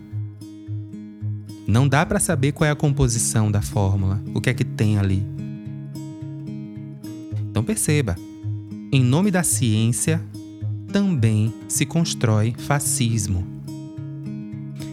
[1.68, 4.98] Não dá para saber qual é a composição da fórmula, o que é que tem
[4.98, 5.26] ali.
[7.50, 8.16] Então perceba,
[8.92, 10.22] em nome da ciência,
[10.92, 13.46] também se constrói fascismo.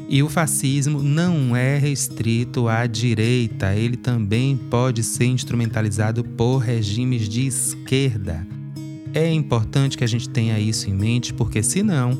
[0.09, 7.29] E o fascismo não é restrito à direita, ele também pode ser instrumentalizado por regimes
[7.29, 8.47] de esquerda.
[9.13, 12.17] É importante que a gente tenha isso em mente, porque senão,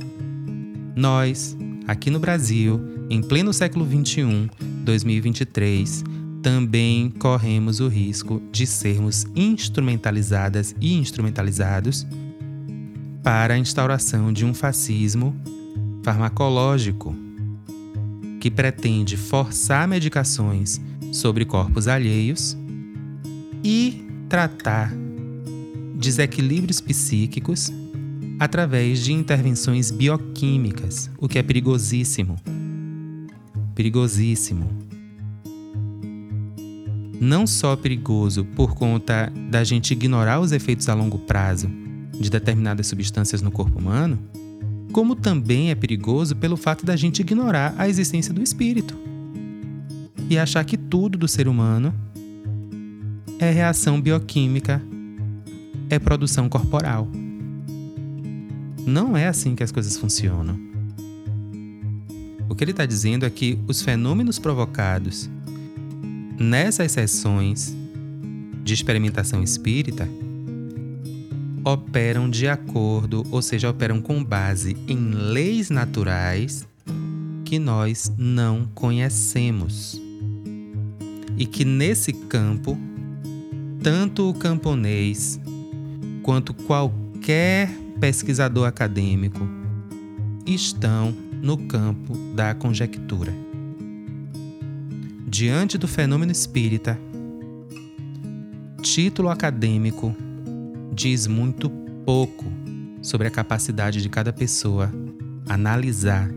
[0.97, 4.51] nós, aqui no Brasil, em pleno século XXI,
[4.85, 6.03] 2023,
[6.43, 12.05] também corremos o risco de sermos instrumentalizadas e instrumentalizados
[13.27, 15.35] para a instauração de um fascismo
[16.05, 17.13] farmacológico
[18.39, 20.81] que pretende forçar medicações
[21.13, 22.57] sobre corpos alheios
[23.65, 24.93] e tratar
[25.97, 27.73] desequilíbrios psíquicos
[28.39, 32.37] através de intervenções bioquímicas, o que é perigosíssimo.
[33.75, 34.71] Perigosíssimo.
[37.21, 41.86] Não só perigoso por conta da gente ignorar os efeitos a longo prazo
[42.19, 44.19] de determinadas substâncias no corpo humano,
[44.93, 48.97] como também é perigoso pelo fato da gente ignorar a existência do espírito
[50.29, 51.95] e achar que tudo do ser humano
[53.39, 54.83] é reação bioquímica,
[55.91, 57.09] é produção corporal.
[58.87, 60.59] Não é assim que as coisas funcionam.
[62.49, 65.29] O que ele está dizendo é que os fenômenos provocados
[66.39, 67.77] nessas sessões
[68.65, 70.09] de experimentação espírita
[71.67, 76.65] operam de acordo, ou seja, operam com base em leis naturais
[77.45, 80.01] que nós não conhecemos.
[81.37, 82.79] E que nesse campo,
[83.83, 85.41] tanto o camponês
[86.23, 87.69] quanto qualquer
[87.99, 89.41] pesquisador acadêmico
[90.47, 91.13] estão
[91.43, 93.35] no campo da conjectura.
[95.27, 96.97] Diante do fenômeno espírita,
[98.81, 100.15] título acadêmico
[100.97, 101.69] diz muito
[102.07, 102.47] pouco
[103.03, 104.91] sobre a capacidade de cada pessoa
[105.47, 106.31] analisar,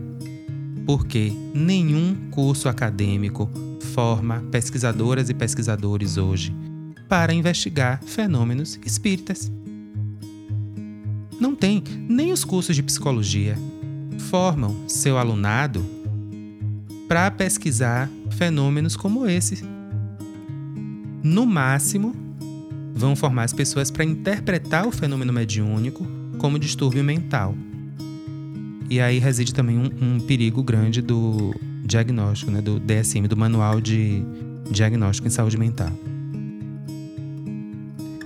[0.84, 3.50] porque nenhum curso acadêmico
[3.94, 6.54] forma pesquisadoras e pesquisadores hoje
[7.08, 9.50] para investigar fenômenos espíritas.
[11.40, 13.56] Não tem, nem os cursos de psicologia
[14.28, 15.82] formam seu alunado
[17.08, 19.64] para pesquisar fenômenos como esse.
[21.22, 22.14] No máximo,
[22.94, 26.06] vão formar as pessoas para interpretar o fenômeno mediúnico
[26.38, 27.54] como distúrbio mental.
[28.88, 31.54] E aí reside também um, um perigo grande do
[31.84, 34.22] diagnóstico, né, do DSM, do Manual de
[34.70, 35.90] Diagnóstico em Saúde Mental.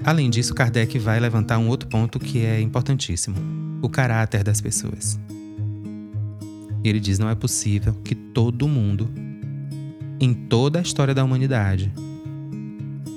[0.05, 3.37] Além disso, Kardec vai levantar um outro ponto que é importantíssimo:
[3.83, 5.19] o caráter das pessoas.
[6.85, 9.09] Ele diz: não é possível que todo mundo,
[10.21, 11.91] em toda a história da humanidade,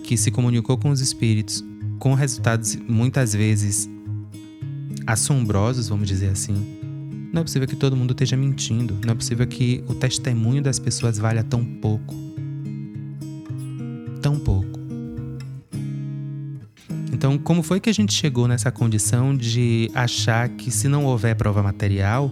[0.07, 1.61] que se comunicou com os espíritos
[1.99, 3.89] com resultados muitas vezes
[5.05, 6.55] assombrosos, vamos dizer assim.
[7.33, 8.97] Não é possível que todo mundo esteja mentindo.
[9.05, 12.15] Não é possível que o testemunho das pessoas valha tão pouco.
[14.21, 14.79] Tão pouco.
[17.11, 21.35] Então, como foi que a gente chegou nessa condição de achar que se não houver
[21.35, 22.31] prova material,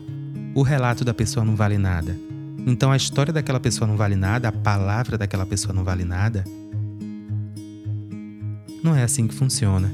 [0.54, 2.18] o relato da pessoa não vale nada?
[2.66, 6.46] Então, a história daquela pessoa não vale nada, a palavra daquela pessoa não vale nada?
[8.86, 9.92] Não é assim que funciona.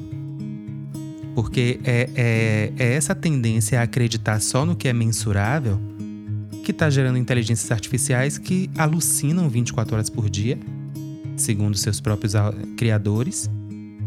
[1.33, 5.79] Porque é, é, é essa tendência a acreditar só no que é mensurável
[6.65, 10.59] que está gerando inteligências artificiais que alucinam 24 horas por dia,
[11.37, 12.33] segundo seus próprios
[12.75, 13.49] criadores,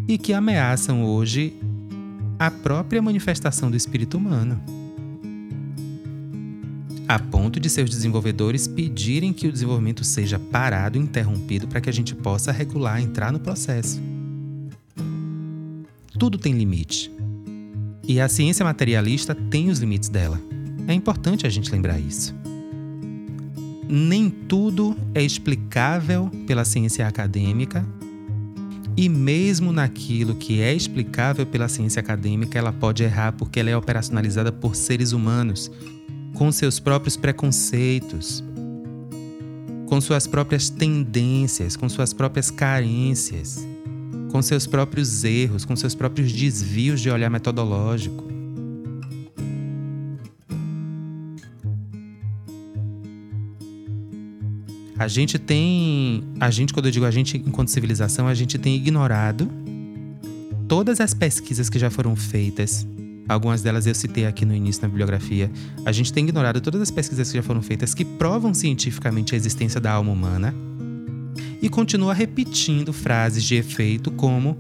[0.07, 1.59] e que ameaçam hoje
[2.39, 4.61] a própria manifestação do espírito humano.
[7.09, 11.93] A ponto de seus desenvolvedores pedirem que o desenvolvimento seja parado, interrompido, para que a
[11.93, 14.14] gente possa regular, entrar no processo.
[16.25, 17.13] Tudo tem limite.
[18.03, 20.41] E a ciência materialista tem os limites dela.
[20.89, 22.35] É importante a gente lembrar isso.
[23.87, 27.87] Nem tudo é explicável pela ciência acadêmica,
[28.97, 33.77] e mesmo naquilo que é explicável pela ciência acadêmica, ela pode errar porque ela é
[33.77, 35.71] operacionalizada por seres humanos,
[36.33, 38.43] com seus próprios preconceitos,
[39.85, 43.74] com suas próprias tendências, com suas próprias carências
[44.35, 48.25] com seus próprios erros, com seus próprios desvios de olhar metodológico.
[54.99, 56.25] A gente tem.
[56.41, 59.49] A gente, quando eu digo a gente enquanto civilização, a gente tem ignorado
[60.67, 62.85] todas as pesquisas que já foram feitas.
[63.29, 65.49] Algumas delas eu citei aqui no início na bibliografia.
[65.87, 69.37] A gente tem ignorado todas as pesquisas que já foram feitas que provam cientificamente a
[69.37, 70.53] existência da alma humana
[71.65, 74.59] e continua repetindo frases de efeito como: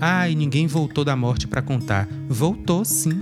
[0.00, 2.08] Ai, ninguém voltou da morte para contar.
[2.26, 3.20] Voltou sim.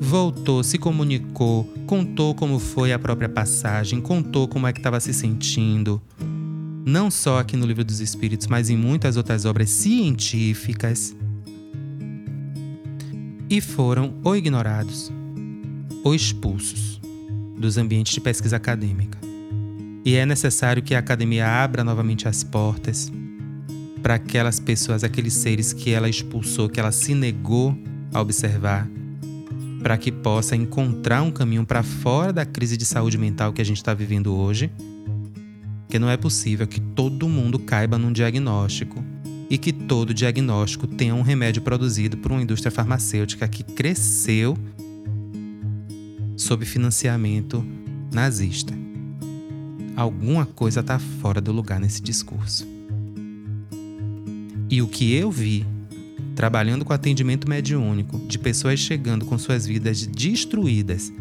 [0.00, 5.12] Voltou, se comunicou, contou como foi a própria passagem, contou como é que estava se
[5.12, 6.00] sentindo.
[6.86, 11.14] Não só aqui no Livro dos Espíritos, mas em muitas outras obras científicas.
[13.50, 15.12] E foram ou ignorados
[16.02, 16.98] ou expulsos
[17.58, 19.25] dos ambientes de pesquisa acadêmica.
[20.06, 23.12] E é necessário que a academia abra novamente as portas
[24.00, 27.76] para aquelas pessoas, aqueles seres que ela expulsou, que ela se negou
[28.14, 28.88] a observar,
[29.82, 33.64] para que possa encontrar um caminho para fora da crise de saúde mental que a
[33.64, 34.70] gente está vivendo hoje.
[35.88, 39.04] Que não é possível que todo mundo caiba num diagnóstico
[39.50, 44.56] e que todo diagnóstico tenha um remédio produzido por uma indústria farmacêutica que cresceu
[46.36, 47.66] sob financiamento
[48.14, 48.86] nazista
[49.96, 52.66] alguma coisa está fora do lugar nesse discurso.
[54.68, 55.64] E o que eu vi,
[56.34, 61.12] trabalhando com atendimento mediúnico, de pessoas chegando com suas vidas destruídas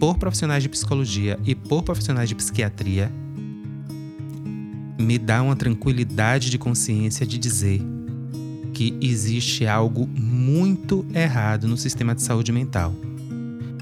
[0.00, 3.12] por profissionais de psicologia e por profissionais de psiquiatria,
[4.98, 7.80] me dá uma tranquilidade de consciência de dizer
[8.72, 12.92] que existe algo muito errado no sistema de saúde mental.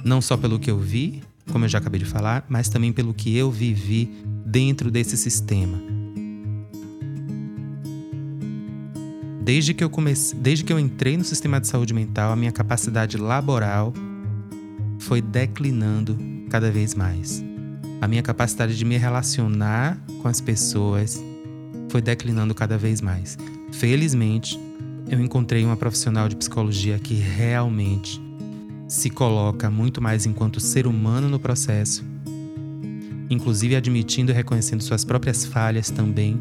[0.05, 3.13] Não só pelo que eu vi, como eu já acabei de falar, mas também pelo
[3.15, 4.11] que eu vivi
[4.47, 5.79] dentro desse sistema.
[9.43, 12.53] Desde que eu comecei, desde que eu entrei no sistema de saúde mental, a minha
[12.53, 13.93] capacidade laboral
[15.01, 16.17] foi declinando
[16.49, 17.43] cada vez mais.
[18.01, 21.23] A minha capacidade de me relacionar com as pessoas
[21.89, 23.37] foi declinando cada vez mais.
[23.73, 24.59] Felizmente,
[25.09, 28.21] eu encontrei uma profissional de psicologia que realmente
[28.93, 32.05] se coloca muito mais enquanto ser humano no processo,
[33.31, 36.39] inclusive admitindo e reconhecendo suas próprias falhas também,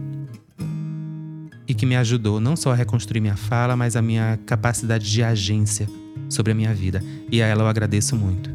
[1.65, 5.23] e que me ajudou não só a reconstruir minha fala, mas a minha capacidade de
[5.23, 5.87] agência
[6.29, 7.01] sobre a minha vida.
[7.31, 8.49] E a ela eu agradeço muito,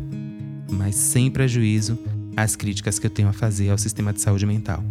[0.70, 1.98] mas sem prejuízo
[2.36, 4.84] às críticas que eu tenho a fazer ao sistema de saúde mental.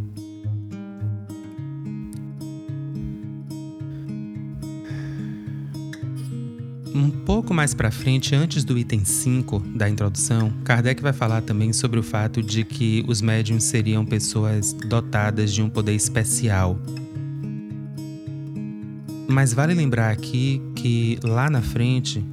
[6.95, 11.73] Um pouco mais para frente, antes do item 5 da introdução, Kardec vai falar também
[11.73, 16.80] sobre o fato de que os médiums seriam pessoas dotadas de um poder especial.
[19.27, 22.26] Mas vale lembrar aqui que lá na frente,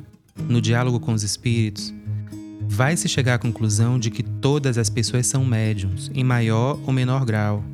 [0.48, 1.92] no diálogo com os espíritos,
[2.60, 6.92] vai se chegar à conclusão de que todas as pessoas são médiums, em maior ou
[6.92, 7.64] menor grau.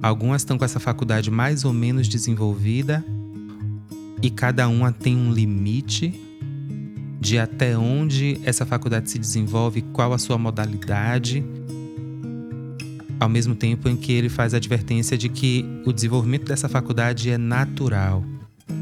[0.00, 3.04] Algumas estão com essa faculdade mais ou menos desenvolvida
[4.22, 6.18] e cada uma tem um limite
[7.20, 11.44] de até onde essa faculdade se desenvolve, qual a sua modalidade,
[13.20, 17.30] ao mesmo tempo em que ele faz a advertência de que o desenvolvimento dessa faculdade
[17.30, 18.24] é natural,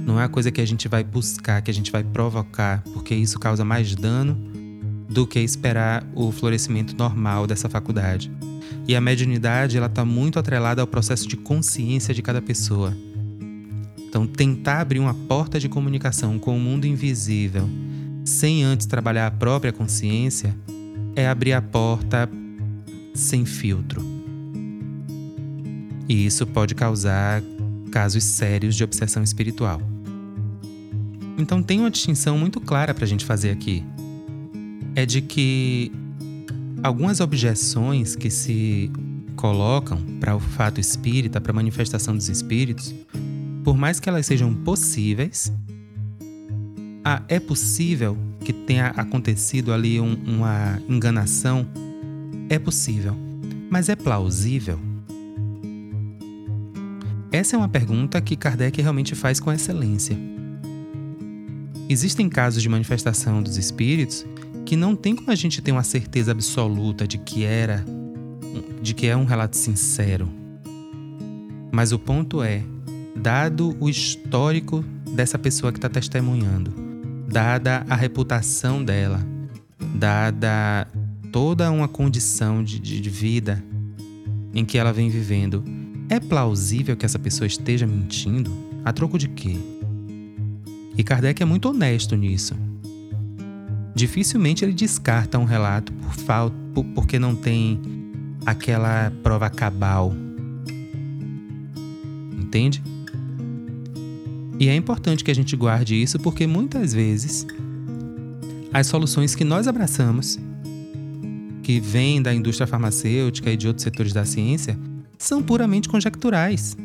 [0.07, 3.15] Não é uma coisa que a gente vai buscar, que a gente vai provocar, porque
[3.15, 4.35] isso causa mais dano
[5.09, 8.31] do que esperar o florescimento normal dessa faculdade.
[8.87, 12.97] E a mediunidade, ela está muito atrelada ao processo de consciência de cada pessoa.
[14.11, 17.71] Então, tentar abrir uma porta de comunicação com o mundo invisível,
[18.25, 20.53] sem antes trabalhar a própria consciência,
[21.15, 22.29] é abrir a porta
[23.15, 24.03] sem filtro.
[26.09, 27.41] E isso pode causar
[27.93, 29.81] casos sérios de obsessão espiritual.
[31.39, 33.85] Então tem uma distinção muito clara para a gente fazer aqui.
[34.97, 35.93] É de que
[36.83, 38.91] algumas objeções que se
[39.37, 42.93] colocam para o fato espírita, para a manifestação dos espíritos,
[43.65, 45.53] por mais que elas sejam possíveis,
[47.05, 51.67] ah, é possível que tenha acontecido ali um, uma enganação?
[52.49, 53.17] É possível.
[53.71, 54.79] Mas é plausível?
[57.33, 60.17] Essa é uma pergunta que Kardec realmente faz com excelência.
[61.89, 64.27] Existem casos de manifestação dos espíritos
[64.67, 67.85] que não tem como a gente ter uma certeza absoluta de que era
[68.83, 70.29] de que é um relato sincero.
[71.73, 72.63] Mas o ponto é,
[73.17, 74.85] dado o histórico
[75.15, 76.73] dessa pessoa que está testemunhando,
[77.29, 79.21] dada a reputação dela,
[79.95, 80.87] dada
[81.33, 83.63] toda uma condição de, de, de vida
[84.53, 85.63] em que ela vem vivendo,
[86.09, 88.51] é plausível que essa pessoa esteja mentindo?
[88.85, 89.57] A troco de quê?
[90.97, 92.55] E Kardec é muito honesto nisso.
[93.95, 97.81] Dificilmente ele descarta um relato por falta, por, porque não tem
[98.45, 100.15] aquela prova cabal.
[102.39, 102.83] Entende?
[104.61, 107.47] E é importante que a gente guarde isso porque muitas vezes
[108.71, 110.39] as soluções que nós abraçamos,
[111.63, 114.79] que vêm da indústria farmacêutica e de outros setores da ciência,
[115.17, 116.77] são puramente conjecturais.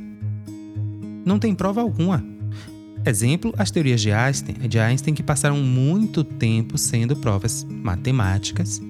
[1.25, 2.25] Não tem prova alguma.
[3.05, 8.81] Exemplo, as teorias de Einstein, de Einstein que passaram muito tempo sendo provas matemáticas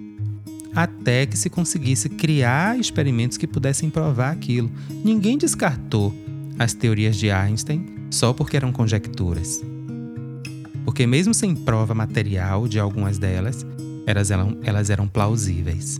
[0.75, 4.69] até que se conseguisse criar experimentos que pudessem provar aquilo.
[5.03, 6.13] Ninguém descartou
[6.59, 9.61] as teorias de Einstein só porque eram conjecturas.
[10.83, 13.65] Porque, mesmo sem prova material de algumas delas,
[14.05, 15.99] elas eram, elas eram plausíveis.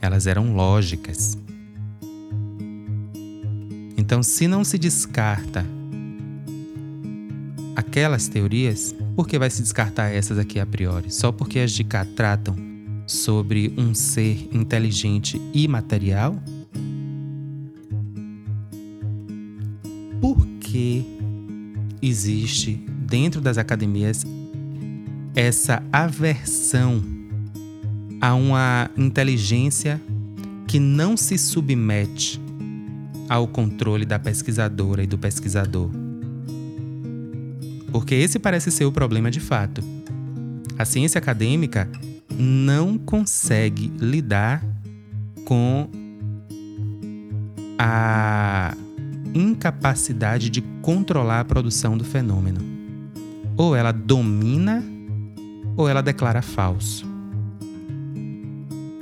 [0.00, 1.38] Elas eram lógicas.
[3.96, 5.64] Então, se não se descarta
[7.74, 11.10] aquelas teorias, por que vai se descartar essas aqui a priori?
[11.10, 12.56] Só porque as de cá tratam
[13.06, 16.36] sobre um ser inteligente e material?
[20.74, 21.06] Que
[22.02, 22.74] existe
[23.06, 24.24] dentro das academias
[25.32, 27.00] essa aversão
[28.20, 30.02] a uma inteligência
[30.66, 32.40] que não se submete
[33.28, 35.90] ao controle da pesquisadora e do pesquisador.
[37.92, 39.80] Porque esse parece ser o problema de fato.
[40.76, 41.88] A ciência acadêmica
[42.36, 44.60] não consegue lidar
[45.44, 45.88] com
[47.78, 48.76] a
[49.34, 52.60] incapacidade de controlar a produção do fenômeno.
[53.56, 54.82] Ou ela domina,
[55.76, 57.06] ou ela declara falso.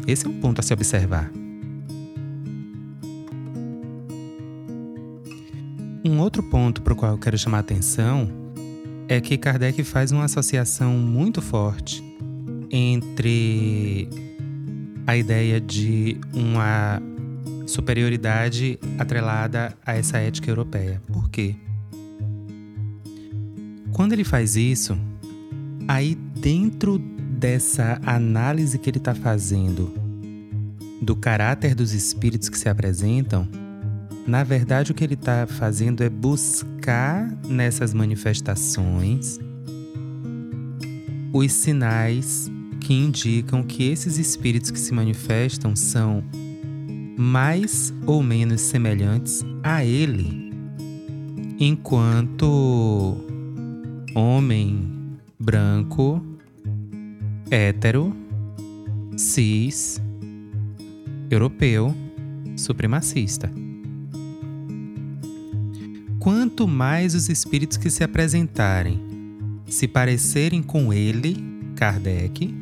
[0.07, 1.31] Esse é um ponto a se observar.
[6.05, 8.29] Um outro ponto para o qual eu quero chamar a atenção
[9.09, 12.03] é que Kardec faz uma associação muito forte
[12.71, 14.09] entre
[15.07, 17.01] a ideia de uma
[17.67, 21.01] superioridade atrelada a essa ética europeia.
[21.13, 21.55] Por quê?
[23.93, 24.99] Quando ele faz isso,
[25.87, 29.93] aí dentro dessa análise que ele está fazendo
[31.01, 33.49] do caráter dos espíritos que se apresentam,
[34.27, 39.39] na verdade o que ele está fazendo é buscar nessas manifestações
[41.33, 46.23] os sinais que indicam que esses espíritos que se manifestam são
[47.17, 50.53] mais ou menos semelhantes a ele,
[51.59, 53.17] enquanto
[54.15, 54.89] homem
[55.39, 56.25] branco,
[57.51, 58.15] hétero,
[59.17, 60.01] cis,
[61.31, 61.95] europeu,
[62.57, 63.51] supremacista.
[66.19, 69.13] Quanto mais os espíritos que se apresentarem
[69.67, 71.37] se parecerem com ele,
[71.75, 72.55] Kardec,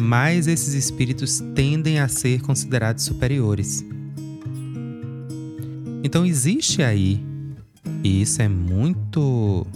[0.00, 3.84] mais esses espíritos tendem a ser considerados superiores.
[6.02, 7.20] Então existe aí,
[8.02, 9.66] e isso é muito,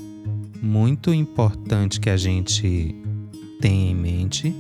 [0.63, 2.95] muito importante que a gente
[3.61, 4.55] tenha em mente,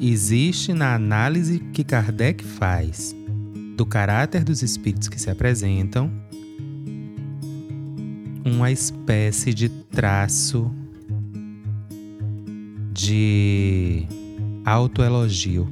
[0.00, 3.14] existe na análise que Kardec faz
[3.76, 6.10] do caráter dos espíritos que se apresentam
[8.44, 10.70] uma espécie de traço
[12.92, 14.06] de
[14.64, 15.68] autoelogio.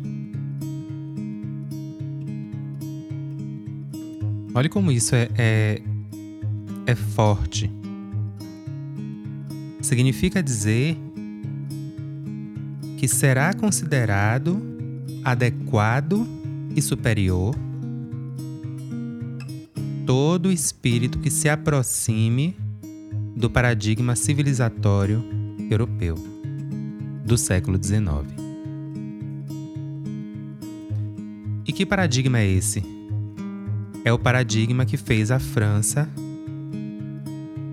[4.55, 5.82] Olha como isso é, é,
[6.86, 7.70] é forte.
[9.81, 10.97] Significa dizer
[12.97, 14.60] que será considerado
[15.24, 16.27] adequado
[16.74, 17.55] e superior
[20.05, 22.56] todo espírito que se aproxime
[23.36, 25.23] do paradigma civilizatório
[25.70, 26.16] europeu
[27.24, 28.48] do século XIX.
[31.69, 32.82] E que paradigma é esse?
[34.03, 36.09] É o paradigma que fez a França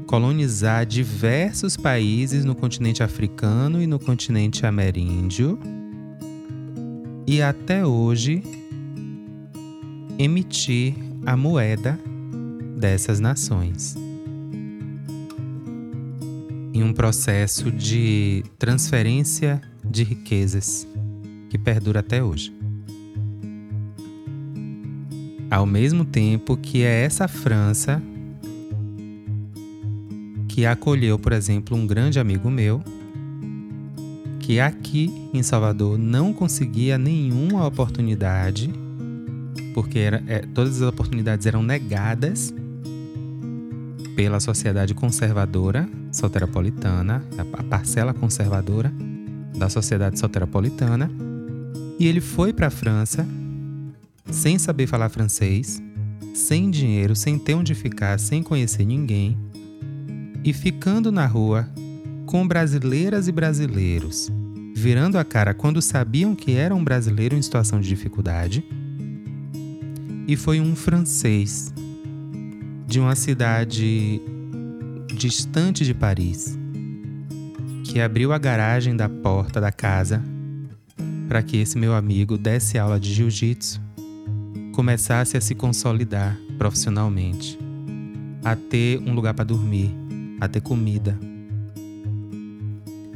[0.06, 5.58] colonizar diversos países no continente africano e no continente ameríndio
[7.26, 8.44] e até hoje
[10.20, 10.94] emitir
[11.26, 12.00] a moeda
[12.78, 13.96] dessas nações.
[16.74, 20.86] Em um processo de transferência de riquezas
[21.50, 22.55] que perdura até hoje.
[25.56, 28.04] Ao mesmo tempo que é essa França
[30.50, 32.84] que acolheu, por exemplo, um grande amigo meu,
[34.42, 38.70] que aqui em Salvador não conseguia nenhuma oportunidade,
[39.74, 42.54] porque era, é, todas as oportunidades eram negadas
[44.14, 47.24] pela sociedade conservadora soteropolitana,
[47.54, 48.92] a parcela conservadora
[49.58, 51.10] da sociedade soteropolitana,
[51.98, 53.26] e ele foi para a França
[54.30, 55.82] sem saber falar francês,
[56.34, 59.38] sem dinheiro, sem ter onde ficar, sem conhecer ninguém,
[60.44, 61.68] e ficando na rua
[62.26, 64.32] com brasileiras e brasileiros,
[64.76, 68.64] virando a cara quando sabiam que era um brasileiro em situação de dificuldade,
[70.28, 71.74] e foi um francês
[72.88, 74.22] de uma cidade
[75.16, 76.58] distante de Paris
[77.84, 80.22] que abriu a garagem da porta da casa
[81.28, 83.82] para que esse meu amigo desse aula de jiu-jitsu,
[84.76, 87.58] começasse a se consolidar profissionalmente,
[88.44, 89.90] a ter um lugar para dormir,
[90.42, 91.18] a ter comida.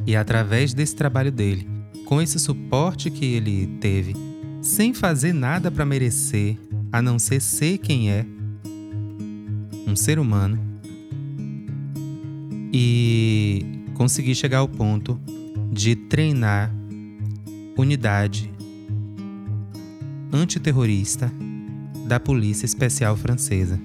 [0.06, 1.68] E através desse trabalho dele,
[2.06, 4.16] com esse suporte que ele teve,
[4.62, 6.56] sem fazer nada para merecer,
[6.90, 8.24] a não ser ser quem é,
[9.86, 10.58] um ser humano
[12.72, 15.20] e conseguir chegar ao ponto
[15.70, 16.74] de treinar
[17.76, 18.50] unidade
[20.32, 21.30] antiterrorista
[22.10, 23.80] da Polícia Especial Francesa.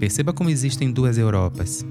[0.00, 1.84] Perceba como existem duas Europas.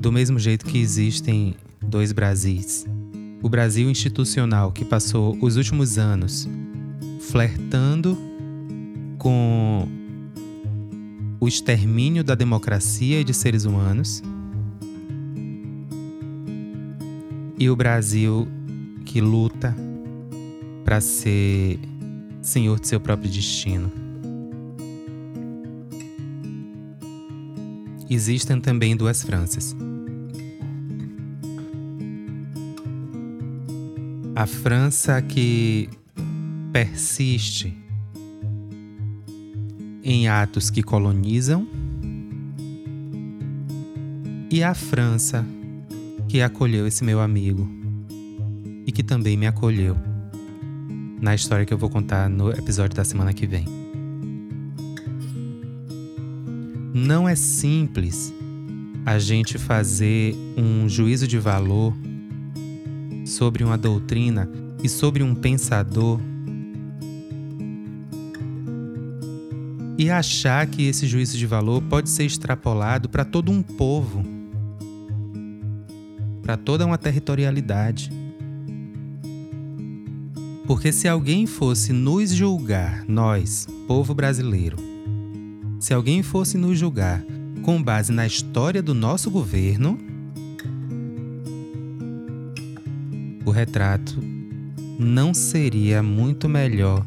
[0.00, 2.84] Do mesmo jeito que existem dois Brasis.
[3.40, 6.48] O Brasil institucional, que passou os últimos anos
[7.20, 8.18] flertando
[9.18, 9.86] com
[11.38, 14.20] o extermínio da democracia e de seres humanos.
[17.56, 18.48] E o Brasil
[19.04, 19.89] que luta
[20.90, 21.78] para ser
[22.42, 23.92] senhor de seu próprio destino.
[28.10, 29.76] Existem também duas Franças.
[34.34, 35.88] A França que
[36.72, 37.72] persiste
[40.02, 41.68] em atos que colonizam,
[44.50, 45.46] e a França,
[46.28, 47.68] que acolheu esse meu amigo
[48.84, 50.09] e que também me acolheu
[51.20, 53.66] na história que eu vou contar no episódio da semana que vem.
[56.94, 58.32] Não é simples
[59.04, 61.94] a gente fazer um juízo de valor
[63.26, 64.48] sobre uma doutrina
[64.82, 66.20] e sobre um pensador
[69.98, 74.24] e achar que esse juízo de valor pode ser extrapolado para todo um povo,
[76.42, 78.10] para toda uma territorialidade.
[80.70, 84.76] Porque se alguém fosse nos julgar, nós, povo brasileiro,
[85.80, 87.24] se alguém fosse nos julgar
[87.64, 89.98] com base na história do nosso governo,
[93.44, 94.16] o retrato
[94.96, 97.04] não seria muito melhor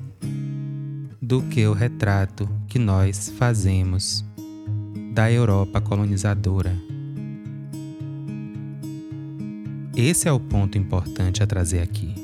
[1.22, 4.26] do que o retrato que nós fazemos
[5.14, 6.78] da Europa colonizadora.
[9.96, 12.23] Esse é o ponto importante a trazer aqui.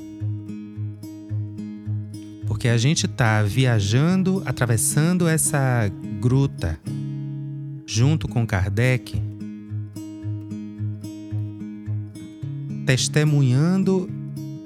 [2.60, 6.77] Porque a gente está viajando, atravessando essa gruta
[7.86, 9.15] junto com Kardec,
[12.86, 14.10] testemunhando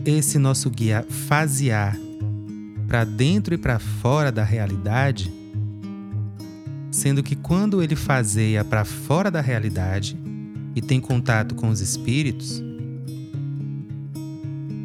[0.03, 1.95] esse nosso guia fasear
[2.87, 5.31] para dentro e para fora da realidade
[6.89, 10.17] sendo que quando ele fazeia para fora da realidade
[10.75, 12.59] e tem contato com os espíritos,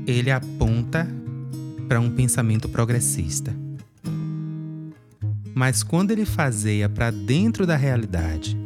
[0.06, 1.16] ele aponta
[1.88, 3.54] para um pensamento progressista.
[5.54, 8.56] Mas quando ele fazeia para dentro da realidade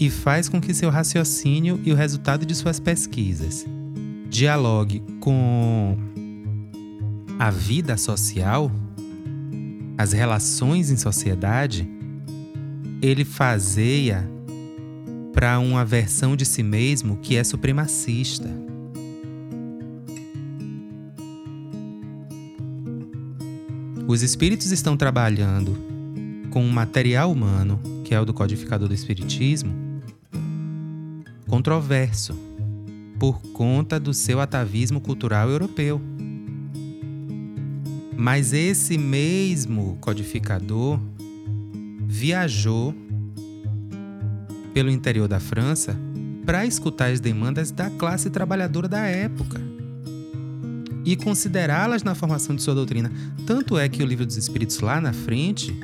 [0.00, 3.64] e faz com que seu raciocínio e o resultado de suas pesquisas
[4.28, 5.96] dialogue com
[7.38, 8.72] a vida social,
[9.96, 11.88] as relações em sociedade,
[13.00, 14.28] ele fazeia
[15.32, 18.63] para uma versão de si mesmo que é supremacista.
[24.06, 25.78] Os espíritos estão trabalhando
[26.50, 29.72] com um material humano, que é o do codificador do espiritismo,
[31.48, 32.34] controverso
[33.18, 35.98] por conta do seu atavismo cultural europeu.
[38.14, 41.00] Mas esse mesmo codificador
[42.06, 42.94] viajou
[44.74, 45.96] pelo interior da França
[46.44, 49.73] para escutar as demandas da classe trabalhadora da época
[51.04, 53.10] e considerá-las na formação de sua doutrina.
[53.46, 55.74] Tanto é que o Livro dos Espíritos, lá na frente,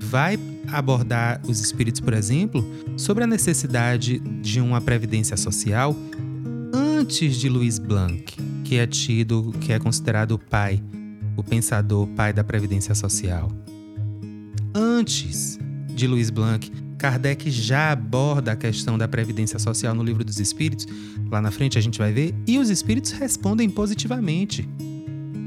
[0.00, 0.38] vai
[0.68, 2.64] abordar os espíritos, por exemplo,
[2.96, 5.96] sobre a necessidade de uma previdência social
[6.74, 8.24] antes de Louis Blanc,
[8.64, 10.82] que é tido, que é considerado o pai,
[11.36, 13.50] o pensador pai da previdência social.
[14.74, 15.58] Antes
[15.94, 20.86] de Louis Blanc, Kardec já aborda a questão da previdência social no Livro dos Espíritos.
[21.30, 24.68] Lá na frente a gente vai ver, e os espíritos respondem positivamente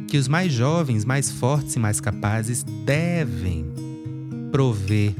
[0.08, 3.66] que os mais jovens, mais fortes e mais capazes devem
[4.52, 5.14] prover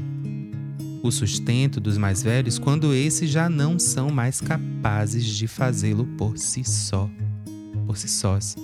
[1.02, 6.36] o sustento dos mais velhos quando esses já não são mais capazes de fazê-lo por
[6.36, 7.08] si só,
[7.86, 8.56] por si sós.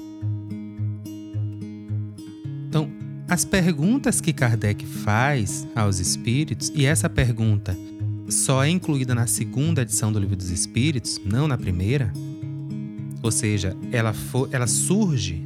[3.28, 7.76] As perguntas que Kardec faz aos espíritos, e essa pergunta
[8.28, 12.12] só é incluída na segunda edição do Livro dos Espíritos, não na primeira,
[13.22, 15.44] ou seja, ela, for, ela surge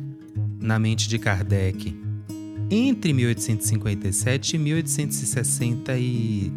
[0.61, 1.99] na mente de Kardec
[2.71, 6.51] entre 1857 e 1861.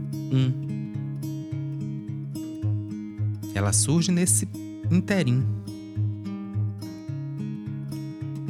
[3.55, 4.47] Ela surge nesse
[4.91, 5.43] interim.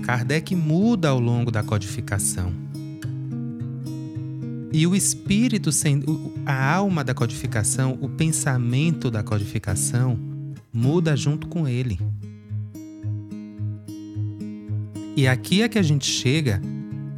[0.03, 2.51] Kardec muda ao longo da codificação.
[4.71, 5.69] E o espírito,
[6.45, 10.19] a alma da codificação, o pensamento da codificação,
[10.73, 11.99] muda junto com ele.
[15.15, 16.59] E aqui é que a gente chega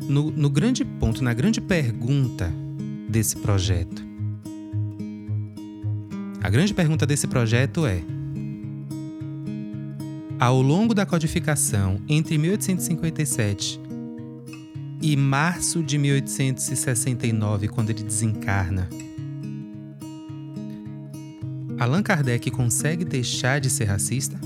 [0.08, 2.54] no, no grande ponto, na grande pergunta
[3.10, 4.06] desse projeto.
[6.44, 8.04] A grande pergunta desse projeto é:
[10.40, 13.80] ao longo da codificação entre 1857
[15.02, 18.90] e março de 1869, quando ele desencarna,
[21.80, 24.40] Allan Kardec consegue deixar de ser racista?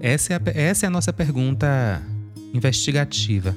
[0.00, 2.02] Essa é, a, essa é a nossa pergunta
[2.52, 3.56] investigativa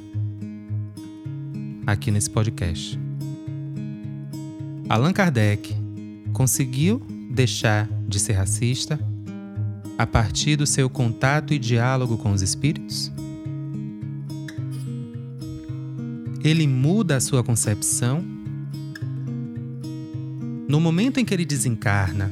[1.86, 3.00] aqui nesse podcast.
[4.90, 5.87] Allan Kardec
[6.38, 7.02] conseguiu
[7.32, 9.00] deixar de ser racista
[9.98, 13.12] a partir do seu contato e diálogo com os espíritos?
[16.44, 18.24] Ele muda a sua concepção?
[20.70, 22.32] No momento em que ele desencarna,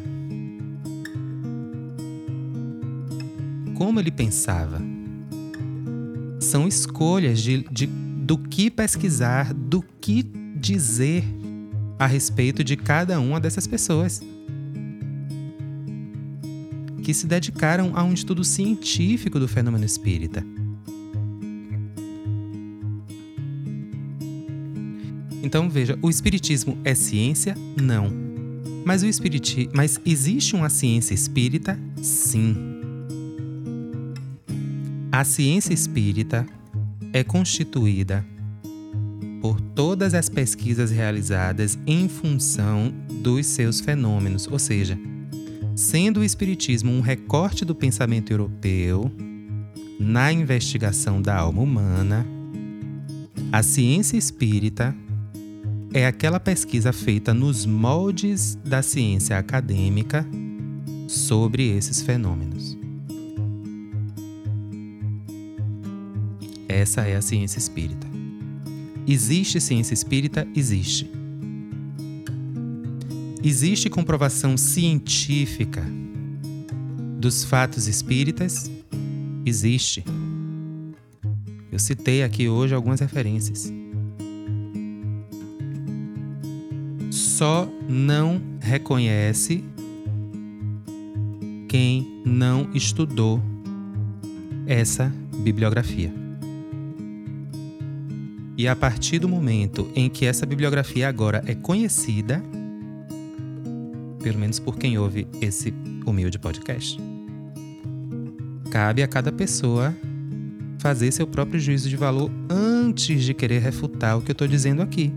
[3.73, 4.79] como ele pensava.
[6.39, 10.21] São escolhas de, de, do que pesquisar, do que
[10.55, 11.23] dizer
[11.97, 14.21] a respeito de cada uma dessas pessoas.
[17.03, 20.43] Que se dedicaram a um estudo científico do fenômeno espírita.
[25.43, 27.55] Então veja, o espiritismo é ciência?
[27.79, 28.11] Não.
[28.83, 29.69] Mas o espiriti...
[29.73, 31.79] mas existe uma ciência espírita?
[32.01, 32.55] Sim.
[35.11, 36.45] A ciência espírita
[37.13, 38.25] é constituída
[39.45, 42.91] por todas as pesquisas realizadas em função
[43.21, 44.97] dos seus fenômenos, ou seja,
[45.75, 49.11] sendo o Espiritismo um recorte do pensamento europeu
[49.99, 52.25] na investigação da alma humana,
[53.51, 54.95] a ciência espírita
[55.93, 60.25] é aquela pesquisa feita nos moldes da ciência acadêmica
[61.07, 62.75] sobre esses fenômenos.
[66.67, 68.14] Essa é a ciência espírita.
[69.07, 70.47] Existe ciência espírita?
[70.55, 71.09] Existe.
[73.43, 75.85] Existe comprovação científica
[77.19, 78.71] dos fatos espíritas?
[79.45, 80.03] Existe.
[81.71, 83.71] Eu citei aqui hoje algumas referências.
[87.11, 89.63] Só não reconhece
[91.69, 93.39] quem não estudou
[94.65, 95.13] essa
[95.43, 96.24] bibliografia.
[98.57, 102.41] E a partir do momento em que essa bibliografia agora é conhecida,
[104.23, 105.73] pelo menos por quem ouve esse
[106.05, 106.97] humilde podcast,
[108.71, 109.93] cabe a cada pessoa
[110.79, 114.81] fazer seu próprio juízo de valor antes de querer refutar o que eu estou dizendo
[114.81, 115.11] aqui.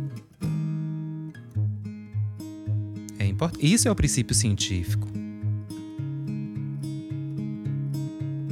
[3.19, 3.73] É importante.
[3.73, 5.18] Isso é o princípio científico.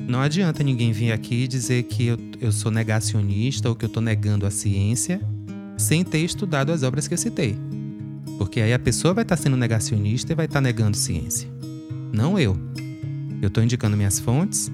[0.07, 4.03] Não adianta ninguém vir aqui dizer que eu, eu sou negacionista ou que eu estou
[4.03, 5.20] negando a ciência
[5.77, 7.57] sem ter estudado as obras que eu citei.
[8.39, 11.49] Porque aí a pessoa vai estar tá sendo negacionista e vai estar tá negando ciência.
[12.12, 12.57] Não eu.
[13.43, 14.70] Eu estou indicando minhas fontes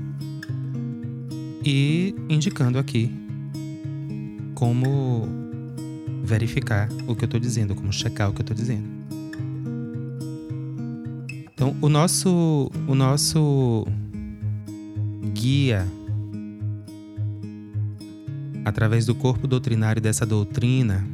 [1.65, 3.11] e indicando aqui
[4.55, 5.27] como
[6.23, 8.87] verificar o que eu estou dizendo, como checar o que eu estou dizendo.
[11.55, 13.87] Então, o nosso, o nosso
[15.43, 15.85] guia
[18.64, 21.05] através do corpo doutrinário dessa doutrina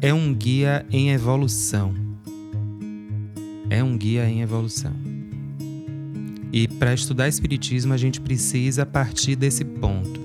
[0.00, 1.92] é um guia em evolução.
[3.68, 4.92] É um guia em evolução.
[6.52, 10.20] E para estudar Espiritismo, a gente precisa partir desse ponto.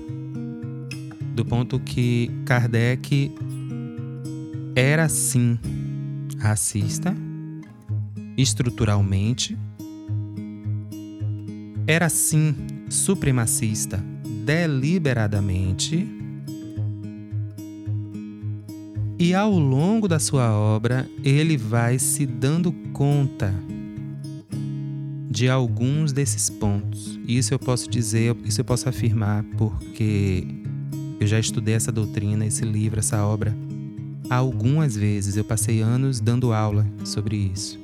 [1.34, 3.32] Do ponto que Kardec
[4.76, 5.58] era sim
[6.38, 7.12] racista,
[8.36, 9.56] estruturalmente,
[11.88, 12.54] era sim
[12.90, 14.04] supremacista
[14.44, 16.06] deliberadamente.
[19.18, 23.54] E ao longo da sua obra, ele vai se dando conta
[25.30, 27.18] de alguns desses pontos.
[27.26, 30.46] Isso eu posso dizer, isso eu posso afirmar porque
[31.18, 33.56] eu já estudei essa doutrina, esse livro, essa obra
[34.28, 35.38] algumas vezes.
[35.38, 37.80] Eu passei anos dando aula sobre isso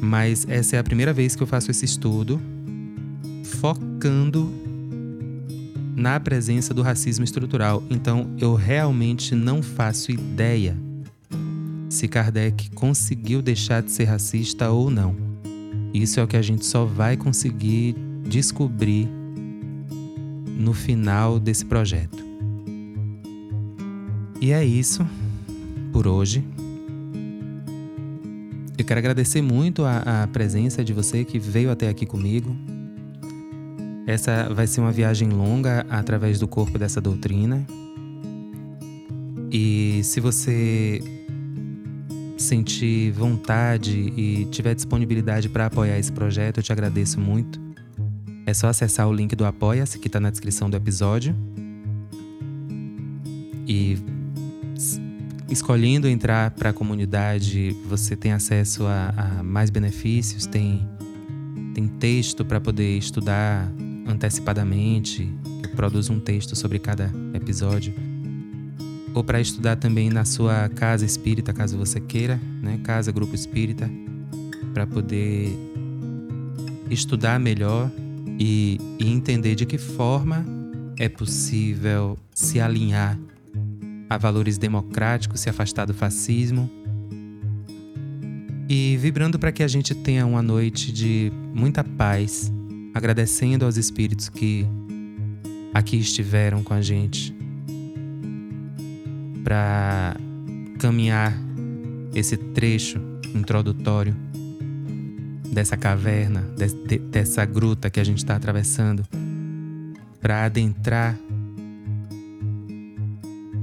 [0.00, 2.40] mas essa é a primeira vez que eu faço esse estudo
[3.44, 4.52] focando
[5.96, 7.82] na presença do racismo estrutural.
[7.90, 10.76] Então, eu realmente não faço ideia
[11.88, 15.16] se Kardec conseguiu deixar de ser racista ou não.
[15.92, 17.96] Isso é o que a gente só vai conseguir
[18.28, 19.08] descobrir
[20.58, 22.24] no final desse projeto.
[24.40, 25.04] E é isso
[25.92, 26.44] por hoje.
[28.78, 32.56] Eu quero agradecer muito a, a presença de você que veio até aqui comigo.
[34.06, 37.66] Essa vai ser uma viagem longa através do corpo dessa doutrina.
[39.50, 41.02] E se você
[42.38, 47.60] sentir vontade e tiver disponibilidade para apoiar esse projeto, eu te agradeço muito.
[48.46, 51.34] É só acessar o link do Apoia-se que está na descrição do episódio.
[53.66, 53.98] E
[55.48, 60.86] escolhendo entrar para a comunidade, você tem acesso a, a mais benefícios, tem,
[61.74, 63.70] tem texto para poder estudar
[64.06, 65.32] antecipadamente.
[65.62, 67.94] Eu produzo um texto sobre cada episódio.
[69.14, 72.78] Ou para estudar também na sua casa espírita, caso você queira, né?
[72.84, 73.90] Casa, grupo espírita,
[74.74, 75.50] para poder
[76.90, 77.90] estudar melhor
[78.38, 80.44] e, e entender de que forma
[80.98, 83.18] é possível se alinhar
[84.08, 86.70] a valores democráticos, se afastar do fascismo.
[88.68, 92.52] E vibrando para que a gente tenha uma noite de muita paz,
[92.94, 94.66] agradecendo aos espíritos que
[95.72, 97.34] aqui estiveram com a gente
[99.42, 100.16] para
[100.78, 101.32] caminhar
[102.14, 103.00] esse trecho
[103.34, 104.14] introdutório
[105.50, 106.44] dessa caverna,
[107.10, 109.04] dessa gruta que a gente está atravessando,
[110.20, 111.16] para adentrar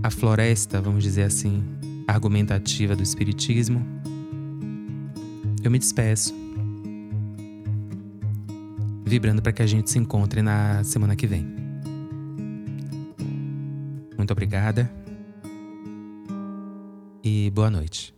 [0.06, 1.64] a floresta, vamos dizer assim,
[2.08, 3.84] argumentativa do Espiritismo,
[5.64, 6.32] eu me despeço,
[9.04, 11.44] vibrando para que a gente se encontre na semana que vem.
[14.16, 14.92] Muito obrigada
[17.24, 18.15] e boa noite.